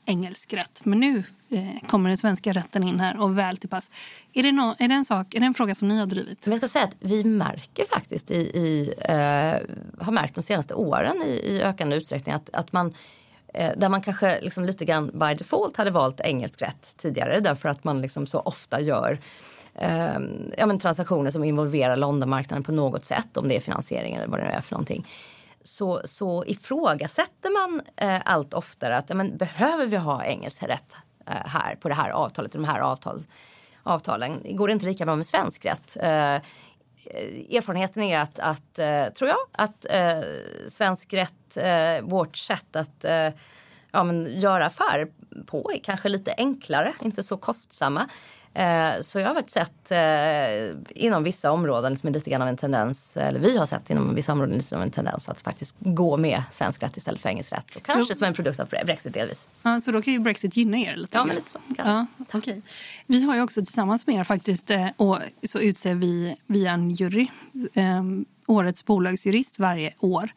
engelsk 0.05 0.53
rätt. 0.53 0.85
Men 0.85 1.01
nu 1.01 1.25
eh, 1.51 1.89
kommer 1.89 2.09
den 2.09 2.19
svenska 2.19 2.53
rätten 2.53 2.83
in 2.83 3.01
här 3.01 3.21
och 3.21 3.39
väl 3.39 3.57
till 3.57 3.69
pass. 3.69 3.91
Är 4.33 4.43
det, 4.43 4.53
no, 4.53 4.75
är, 4.79 4.89
det 4.89 4.95
en 4.95 5.05
sak, 5.05 5.35
är 5.35 5.41
det 5.41 5.47
en 5.47 5.55
fråga 5.55 5.75
som 5.75 5.89
ni 5.89 5.99
har 5.99 6.07
drivit? 6.07 6.47
Men 6.47 6.53
jag 6.53 6.59
ska 6.59 6.69
säga 6.69 6.85
att 6.85 6.97
vi 7.01 7.25
märker 7.25 7.85
faktiskt 7.85 8.31
i, 8.31 8.35
i 8.35 8.95
eh, 8.99 10.05
har 10.05 10.13
märkt 10.13 10.35
de 10.35 10.43
senaste 10.43 10.75
åren 10.75 11.23
i, 11.27 11.31
i 11.31 11.63
ökande 11.63 11.97
utsträckning 11.97 12.35
att, 12.35 12.51
att 12.53 12.73
man 12.73 12.95
eh, 13.55 13.71
där 13.77 13.89
man 13.89 14.03
kanske 14.03 14.41
liksom 14.41 14.65
lite 14.65 14.85
grann 14.85 15.11
by 15.19 15.35
default 15.35 15.77
hade 15.77 15.91
valt 15.91 16.21
engelsk 16.21 16.63
rätt 16.63 16.95
tidigare 16.97 17.41
därför 17.41 17.69
att 17.69 17.85
man 17.85 18.01
liksom 18.01 18.27
så 18.27 18.41
ofta 18.41 18.81
gör 18.81 19.19
eh, 19.75 20.19
ja, 20.59 20.67
men 20.67 20.79
transaktioner 20.79 21.31
som 21.31 21.45
involverar 21.45 21.97
Londonmarknaden 21.97 22.65
på 22.65 22.73
något 22.73 23.05
sätt 23.05 23.37
om 23.37 23.49
det 23.49 23.57
är 23.57 23.61
finansiering 23.61 24.15
eller 24.15 24.27
vad 24.27 24.41
det 24.41 24.45
nu 24.45 24.51
är 24.51 24.61
för 24.61 24.75
någonting. 24.75 25.07
Så, 25.65 26.03
så 26.05 26.45
ifrågasätter 26.47 27.51
man 27.51 27.83
eh, 27.97 28.21
allt 28.25 28.55
oftare 28.55 28.97
att 28.97 29.09
ja, 29.09 29.15
men, 29.15 29.37
behöver 29.37 29.87
vi 29.87 29.97
ha 29.97 30.25
engelsk 30.25 30.63
rätt 30.63 30.97
eh, 31.27 31.47
här 31.47 31.77
på 31.77 31.89
det 31.89 31.95
här 31.95 32.11
avtalet, 32.11 32.55
i 32.55 32.59
de 32.59 32.65
här 32.65 32.81
avtal, 32.81 33.25
avtalen? 33.83 34.57
Går 34.57 34.69
det 34.69 34.73
inte 34.73 34.87
lika 34.87 35.05
bra 35.05 35.17
med 35.17 35.27
svensk 35.27 35.65
rätt? 35.65 35.97
Eh, 36.01 36.41
erfarenheten 37.57 38.03
är 38.03 38.19
att, 38.19 38.39
att 38.39 38.79
eh, 38.79 39.05
tror 39.05 39.31
jag, 39.31 39.39
att 39.53 39.87
eh, 39.91 40.21
svensk 40.69 41.13
rätt, 41.13 41.57
eh, 41.57 42.03
vårt 42.03 42.37
sätt 42.37 42.77
att 42.77 43.05
eh, 43.05 43.29
ja, 43.91 44.05
men 44.05 44.41
göra 44.41 44.67
affär 44.67 45.09
på 45.47 45.71
är 45.75 45.79
kanske 45.79 46.09
lite 46.09 46.35
enklare, 46.37 46.93
inte 47.01 47.23
så 47.23 47.37
kostsamma. 47.37 48.09
Eh, 48.55 49.01
så 49.01 49.19
jag 49.21 49.27
har 49.29 49.35
faktiskt 49.35 49.55
sett 49.55 49.91
eh, 49.91 50.77
inom 51.05 51.23
vissa 51.23 51.53
områden 51.53 51.93
liksom 51.93 52.13
lite 52.13 52.31
grann 52.31 52.43
av 52.43 52.49
en 52.49 52.57
tendens, 52.57 53.17
eller 53.17 53.41
vi 53.41 53.57
har 53.59 53.67
sett 53.67 53.91
inom 53.91 54.15
vissa 54.15 54.33
områden 54.33 54.57
lite 54.57 54.77
av 54.77 54.83
en 54.83 54.91
tendens 54.91 55.29
att 55.29 55.41
faktiskt 55.41 55.75
gå 55.79 56.17
med 56.17 56.43
svensk 56.51 56.83
rätt 56.83 56.97
istället 56.97 57.21
för 57.21 57.29
engelsk 57.29 57.53
rätt. 57.53 57.77
Och 57.77 57.83
kanske 57.83 58.15
Så- 58.15 58.19
som 58.19 58.27
en 58.27 58.35
produkt 58.35 58.61
av 58.61 58.69
Brexit 58.69 59.15
delvis. 59.15 59.49
Ja, 59.63 59.81
så 59.81 59.93
då 59.93 60.03
kan 60.03 60.13
ju 60.13 60.19
Brexit 60.19 60.57
gynna 60.57 60.79
er 60.79 60.97
lite. 60.97 61.17
Ja, 61.17 61.25
men 61.25 61.37
lite 61.37 61.51
så. 61.51 61.59
Ja, 61.79 62.07
okej. 62.33 62.63
Vi 63.07 63.23
har 63.23 63.35
ju 63.35 63.43
också 63.43 63.61
tillsammans 63.65 64.07
med 64.07 64.17
er 64.17 64.25
faktiskt, 64.25 64.71
eh, 64.71 64.87
och 64.97 65.19
så 65.49 65.59
utser 65.61 65.95
vi 65.95 66.37
via 66.47 66.71
en 66.73 66.91
jury 66.91 67.27
eh, 67.75 68.03
årets 68.47 68.85
bolagsjurist 68.85 69.59
varje 69.59 69.95
år. 69.99 70.33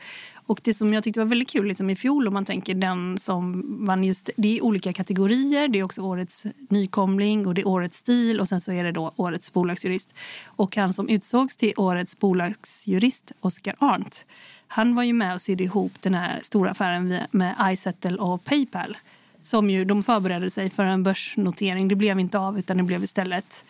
Och 0.48 0.60
det 0.64 0.74
som 0.74 0.94
jag 0.94 1.04
tyckte 1.04 1.20
var 1.20 1.28
väldigt 1.28 1.50
kul 1.50 1.68
liksom 1.68 1.90
i 1.90 1.96
fjol, 1.96 2.28
om 2.28 2.34
man 2.34 2.46
tänker 2.46 2.76
den 2.76 3.18
som 3.18 3.64
vann 3.86 4.04
just... 4.04 4.30
Det 4.38 4.58
är 4.58 4.64
olika 4.64 4.94
kategorier. 4.94 5.68
Det 5.68 5.80
är 5.80 5.84
också 5.84 6.02
årets 6.02 6.46
nykomling 6.70 7.48
och 7.48 7.54
det 7.54 7.62
är 7.62 7.68
årets 7.68 7.98
stil 7.98 8.40
och 8.40 8.50
sen 8.50 8.62
så 8.62 8.72
är 8.72 8.84
det 8.84 8.92
då 8.92 9.12
årets 9.16 9.54
bolagsjurist. 9.54 10.14
Och 10.46 10.76
han 10.76 10.94
som 10.94 11.10
utsågs 11.10 11.56
till 11.56 11.74
årets 11.78 12.20
bolagsjurist, 12.20 13.32
Oscar 13.40 13.76
Arndt, 13.80 14.26
han 14.68 14.96
var 14.96 15.04
ju 15.04 15.14
med 15.14 15.36
och 15.36 15.42
sydde 15.42 15.64
ihop 15.64 15.94
den 16.02 16.14
här 16.14 16.40
stora 16.44 16.72
affären 16.72 17.20
med 17.32 17.56
iSettle 17.74 18.18
och 18.18 18.44
Paypal. 18.44 18.98
Som 19.42 19.70
ju, 19.70 19.86
de 19.86 20.04
förberedde 20.04 20.52
sig 20.52 20.70
för 20.70 20.84
en 20.84 21.04
börsnotering. 21.04 21.88
Det 21.88 21.96
blev 21.96 22.20
inte 22.20 22.40
av, 22.40 22.60
utan 22.60 22.78
det 22.78 22.84
blev 22.84 23.04
istället 23.04 23.66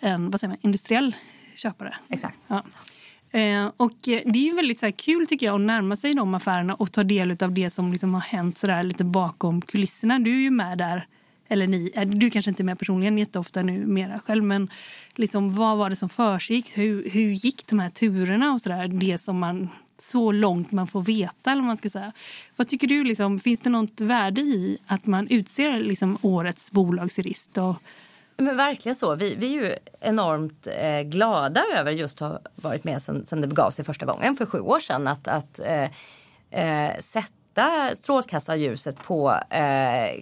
en 0.00 0.30
vad 0.30 0.40
säger 0.40 0.48
man, 0.48 0.58
industriell 0.60 1.16
köpare. 1.54 1.94
Exakt. 2.08 2.40
Ja. 2.46 2.62
Eh, 3.34 3.70
och 3.76 4.08
eh, 4.08 4.20
det 4.24 4.38
är 4.38 4.44
ju 4.44 4.54
väldigt 4.54 4.80
så 4.80 4.86
här, 4.86 4.90
kul 4.90 5.26
tycker 5.26 5.46
jag 5.46 5.54
att 5.54 5.60
närma 5.60 5.96
sig 5.96 6.14
de 6.14 6.34
affärerna 6.34 6.74
och 6.74 6.92
ta 6.92 7.02
del 7.02 7.36
av 7.42 7.52
det 7.52 7.70
som 7.70 7.92
liksom 7.92 8.14
har 8.14 8.20
hänt 8.20 8.58
så 8.58 8.66
där, 8.66 8.82
lite 8.82 9.04
bakom 9.04 9.62
kulisserna. 9.62 10.18
Du 10.18 10.30
är 10.30 10.40
ju 10.40 10.50
med 10.50 10.78
där, 10.78 11.06
eller 11.48 11.66
ni, 11.66 11.90
eh, 11.94 12.08
du 12.08 12.30
kanske 12.30 12.48
inte 12.50 12.62
är 12.62 12.64
med 12.64 12.78
personligen 12.78 13.18
jätteofta 13.18 13.62
nu 13.62 13.86
mera 13.86 14.20
själv, 14.26 14.44
men 14.44 14.70
liksom, 15.14 15.54
vad 15.54 15.78
var 15.78 15.90
det 15.90 15.96
som 15.96 16.08
försiggick? 16.08 16.78
Hur, 16.78 17.10
hur 17.10 17.30
gick 17.30 17.66
de 17.66 17.78
här 17.78 17.90
turerna 17.90 18.52
och 18.52 18.60
så 18.60 18.68
där, 18.68 18.88
det 18.88 19.18
som 19.18 19.38
man 19.38 19.68
så 19.98 20.32
långt 20.32 20.72
man 20.72 20.86
får 20.86 21.02
veta. 21.02 21.52
Eller 21.52 21.62
man 21.62 21.76
ska 21.76 21.90
säga. 21.90 22.12
Vad 22.56 22.68
tycker 22.68 22.86
du? 22.86 23.04
Liksom, 23.04 23.38
finns 23.38 23.60
det 23.60 23.70
något 23.70 24.00
värde 24.00 24.40
i 24.40 24.78
att 24.86 25.06
man 25.06 25.28
utser 25.28 25.80
liksom, 25.80 26.18
årets 26.22 26.72
bolagsjurist? 26.72 27.58
Och, 27.58 27.76
men 28.36 28.56
verkligen 28.56 28.96
så. 28.96 29.14
Vi, 29.14 29.34
vi 29.34 29.46
är 29.46 29.62
ju 29.62 29.76
enormt 30.00 30.66
eh, 30.66 31.00
glada 31.00 31.64
över 31.76 31.92
just 31.92 32.22
att 32.22 32.32
ha 32.32 32.40
varit 32.54 32.84
med 32.84 33.02
sen, 33.02 33.26
sen 33.26 33.40
det 33.40 33.48
begav 33.48 33.70
sig 33.70 33.84
första 33.84 34.06
gången 34.06 34.36
för 34.36 34.46
sju 34.46 34.60
år 34.60 34.80
sedan. 34.80 35.08
Att, 35.08 35.28
att 35.28 35.58
eh, 35.58 35.90
eh, 36.50 36.98
sätta 37.00 37.90
strålkastarljuset 37.94 39.02
på 39.02 39.34
eh, 39.50 40.20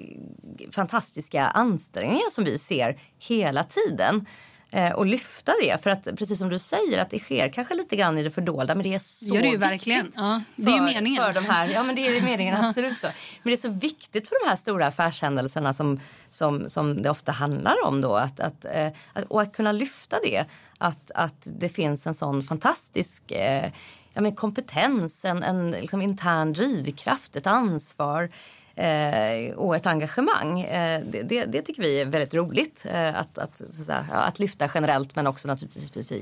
fantastiska 0.71 1.47
ansträngningar 1.47 2.31
som 2.31 2.45
vi 2.45 2.59
ser 2.59 3.01
hela 3.19 3.65
tiden. 3.65 4.27
Eh, 4.75 4.93
och 4.93 5.07
lyfta 5.07 5.53
det. 5.63 5.83
För 5.83 5.91
att 5.91 6.09
precis 6.17 6.39
som 6.39 6.49
du 6.49 6.59
säger 6.59 6.99
att 6.99 7.11
det 7.11 7.19
sker 7.19 7.49
kanske 7.49 7.75
lite 7.75 7.97
grann 7.97 8.19
i 8.19 8.23
det 8.23 8.31
fördolda 8.31 8.75
men 8.75 8.83
det 8.83 8.95
är 8.95 8.99
så 8.99 9.35
det 9.35 9.57
viktigt. 9.57 10.15
Ja, 10.17 10.43
det 10.57 10.73
är 10.73 10.77
för- 10.77 10.85
meningen. 10.85 11.23
För 11.23 11.33
de 11.33 11.45
här, 11.45 11.69
ja 11.69 11.83
men 11.83 11.95
det 11.95 12.07
är 12.17 12.23
meningen 12.23 12.57
absolut 12.65 12.99
så. 12.99 13.07
Men 13.07 13.51
det 13.51 13.53
är 13.53 13.57
så 13.57 13.69
viktigt 13.69 14.29
för 14.29 14.45
de 14.45 14.49
här 14.49 14.57
stora 14.57 14.87
affärshändelserna 14.87 15.73
som, 15.73 16.01
som, 16.31 16.69
som 16.69 17.03
det 17.03 17.11
ofta 17.11 17.33
handlar 17.33 17.75
om 17.85 18.01
då. 18.01 18.17
Att, 18.17 18.41
att, 18.41 18.65
eh, 18.65 18.87
att, 19.13 19.25
och 19.25 19.43
att 19.43 19.53
kunna 19.53 19.73
lyfta 19.73 20.17
det. 20.23 20.45
Att, 20.79 21.11
att 21.15 21.49
det 21.59 21.69
finns 21.69 22.07
en 22.07 22.15
sån 22.15 22.43
fantastisk 22.43 23.31
eh, 23.31 23.71
ja, 24.13 24.21
men 24.21 24.35
kompetens, 24.35 25.25
en, 25.25 25.43
en 25.43 25.71
liksom 25.71 26.03
intern 26.03 26.53
drivkraft, 26.53 27.37
ett 27.37 27.47
ansvar. 27.47 28.31
Eh, 28.75 29.55
och 29.55 29.77
ett 29.77 29.87
engagemang. 29.87 30.61
Eh, 30.61 31.03
det, 31.07 31.23
det, 31.23 31.45
det 31.45 31.63
tycker 31.63 31.83
vi 31.83 32.01
är 32.01 32.05
väldigt 32.05 32.35
roligt 32.35 32.87
eh, 32.89 33.19
att, 33.19 33.39
att, 33.39 33.57
säga, 33.57 34.07
ja, 34.11 34.17
att 34.17 34.39
lyfta 34.39 34.71
generellt 34.75 35.17
men 35.17 35.27
också 35.27 35.49
naturligtvis 35.49 36.13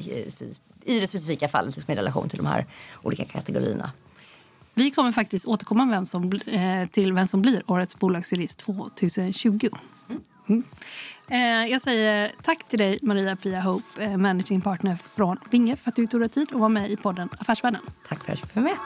i 0.84 1.00
det 1.00 1.06
specifika 1.06 1.48
fallet 1.48 1.76
liksom 1.76 1.92
i 1.92 1.96
relation 1.96 2.28
till 2.28 2.38
de 2.38 2.46
här 2.46 2.66
olika 3.02 3.24
kategorierna. 3.24 3.90
Vi 4.74 4.90
kommer 4.90 5.12
faktiskt 5.12 5.46
återkomma 5.46 5.86
vem 5.90 6.06
som, 6.06 6.32
eh, 6.46 6.88
till 6.88 7.12
vem 7.12 7.28
som 7.28 7.42
blir 7.42 7.62
årets 7.66 7.98
bolagsjurist 7.98 8.58
2020. 8.58 9.68
Mm. 10.48 10.64
Eh, 11.30 11.72
jag 11.72 11.82
säger 11.82 12.32
tack 12.42 12.68
till 12.68 12.78
dig, 12.78 12.98
Maria 13.02 13.36
Pia 13.36 13.60
Hope, 13.60 14.16
managing 14.16 14.60
partner 14.60 14.96
från 15.14 15.36
Vinge 15.50 15.76
för 15.76 15.90
att 15.90 15.96
du 15.96 16.06
tog 16.06 16.20
dig 16.20 16.28
tid 16.28 16.48
att 16.52 16.58
vara 16.58 16.68
med 16.68 16.90
i 16.90 16.96
podden 16.96 17.28
Affärsvärlden. 17.38 17.82
Tack 18.08 18.24
för 18.24 18.32
att 18.32 18.38
jag 18.38 18.48
fick 18.48 18.56
vara 18.56 18.64
med 18.64 18.76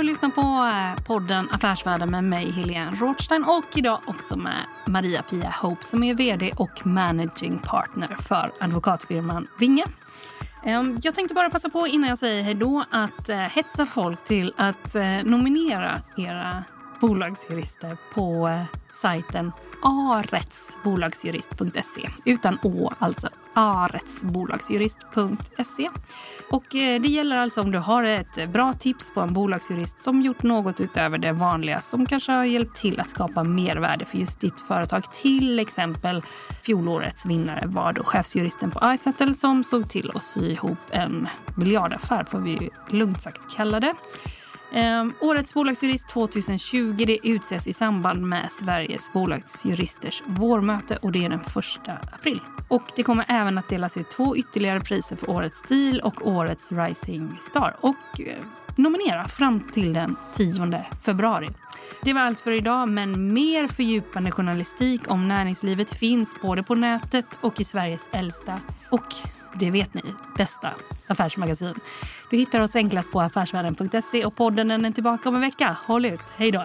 och 0.00 0.04
lyssnar 0.04 0.28
på 0.28 0.40
eh, 0.40 1.04
podden 1.04 1.48
Affärsvärlden 1.50 2.10
med 2.10 2.24
mig, 2.24 2.50
Helene 2.50 2.96
Rothstein 2.96 3.44
och 3.44 3.78
idag 3.78 4.00
också 4.06 4.36
med 4.36 4.60
Maria 4.86 5.22
Pia 5.22 5.54
Hope 5.62 5.84
som 5.84 6.02
är 6.02 6.14
vd 6.14 6.52
och 6.56 6.86
managing 6.86 7.58
partner 7.58 8.16
för 8.28 8.50
advokatfirman 8.60 9.46
Vinge. 9.58 9.84
Ehm, 10.64 10.98
jag 11.02 11.14
tänkte 11.14 11.34
bara 11.34 11.50
passa 11.50 11.68
på 11.68 11.86
innan 11.86 12.08
jag 12.08 12.18
säger 12.18 12.42
hej 12.42 12.54
då 12.54 12.84
att 12.90 13.28
eh, 13.28 13.36
hetsa 13.36 13.86
folk 13.86 14.24
till 14.24 14.54
att 14.56 14.94
eh, 14.94 15.22
nominera 15.24 15.98
era 16.16 16.64
bolagsjurister 17.00 17.96
på 18.14 18.58
sajten 19.00 19.52
aretsbolagsjurist.se. 19.82 22.08
Utan 22.24 22.58
å, 22.62 22.92
alltså 22.98 23.28
aretsbolagsjurist.se. 23.54 25.90
Och 26.50 26.74
eh, 26.74 27.00
det 27.00 27.08
gäller 27.08 27.36
alltså 27.36 27.60
om 27.60 27.70
du 27.70 27.78
har 27.78 28.02
ett 28.02 28.52
bra 28.52 28.72
tips 28.72 29.10
på 29.14 29.20
en 29.20 29.32
bolagsjurist 29.32 30.00
som 30.00 30.22
gjort 30.22 30.42
något 30.42 30.80
utöver 30.80 31.18
det 31.18 31.32
vanliga 31.32 31.80
som 31.80 32.06
kanske 32.06 32.32
har 32.32 32.44
hjälpt 32.44 32.76
till 32.76 33.00
att 33.00 33.10
skapa 33.10 33.44
mervärde 33.44 34.04
för 34.04 34.18
just 34.18 34.40
ditt 34.40 34.60
företag. 34.60 35.02
Till 35.22 35.58
exempel 35.58 36.22
fjolårets 36.62 37.26
vinnare 37.26 37.66
var 37.66 37.92
då 37.92 38.04
chefsjuristen 38.04 38.70
på 38.70 38.94
iSettle 38.94 39.34
som 39.34 39.64
såg 39.64 39.88
till 39.88 40.10
att 40.14 40.22
sy 40.22 40.50
ihop 40.50 40.78
en 40.90 41.28
miljardaffär 41.54 42.24
får 42.24 42.38
vi 42.38 42.70
lugnt 42.90 43.22
sagt 43.22 43.56
kalla 43.56 43.80
det. 43.80 43.94
Um, 44.72 45.14
årets 45.20 45.54
bolagsjurist 45.54 46.08
2020 46.08 47.04
det 47.06 47.18
utses 47.22 47.66
i 47.66 47.72
samband 47.72 48.22
med 48.22 48.48
Sveriges 48.52 49.12
bolagsjuristers 49.12 50.22
vårmöte 50.26 50.96
och 50.96 51.12
det 51.12 51.24
är 51.24 51.28
den 51.28 51.40
1 51.40 51.54
april. 52.12 52.40
Och 52.68 52.82
det 52.96 53.02
kommer 53.02 53.24
även 53.28 53.58
att 53.58 53.68
delas 53.68 53.96
ut 53.96 54.10
två 54.10 54.36
ytterligare 54.36 54.80
priser 54.80 55.16
för 55.16 55.30
Årets 55.30 55.58
stil 55.58 56.00
och 56.00 56.26
Årets 56.26 56.72
Rising 56.72 57.38
Star 57.40 57.76
och 57.80 58.20
eh, 58.20 58.44
nominera 58.76 59.24
fram 59.24 59.60
till 59.60 59.92
den 59.92 60.16
10 60.34 60.84
februari. 61.04 61.48
Det 62.02 62.12
var 62.12 62.20
allt 62.20 62.40
för 62.40 62.52
idag, 62.52 62.88
men 62.88 63.34
mer 63.34 63.68
fördjupande 63.68 64.30
journalistik 64.30 65.00
om 65.10 65.22
näringslivet 65.22 65.94
finns 65.94 66.34
både 66.42 66.62
på 66.62 66.74
nätet 66.74 67.26
och 67.40 67.60
i 67.60 67.64
Sveriges 67.64 68.08
äldsta 68.12 68.60
och 68.90 69.14
det 69.54 69.70
vet 69.70 69.94
ni, 69.94 70.02
bästa 70.36 70.74
affärsmagasin. 71.06 71.74
Du 72.30 72.36
hittar 72.36 72.60
oss 72.60 72.76
enklast 72.76 73.12
på 73.12 73.20
affärsvärlden.se 73.20 74.24
och 74.24 74.36
podden 74.36 74.66
den 74.66 74.84
är 74.84 74.90
tillbaka 74.90 75.28
om 75.28 75.34
en 75.34 75.40
vecka. 75.40 75.76
Håll 75.86 76.06
ut, 76.06 76.20
hej 76.36 76.50
då! 76.50 76.64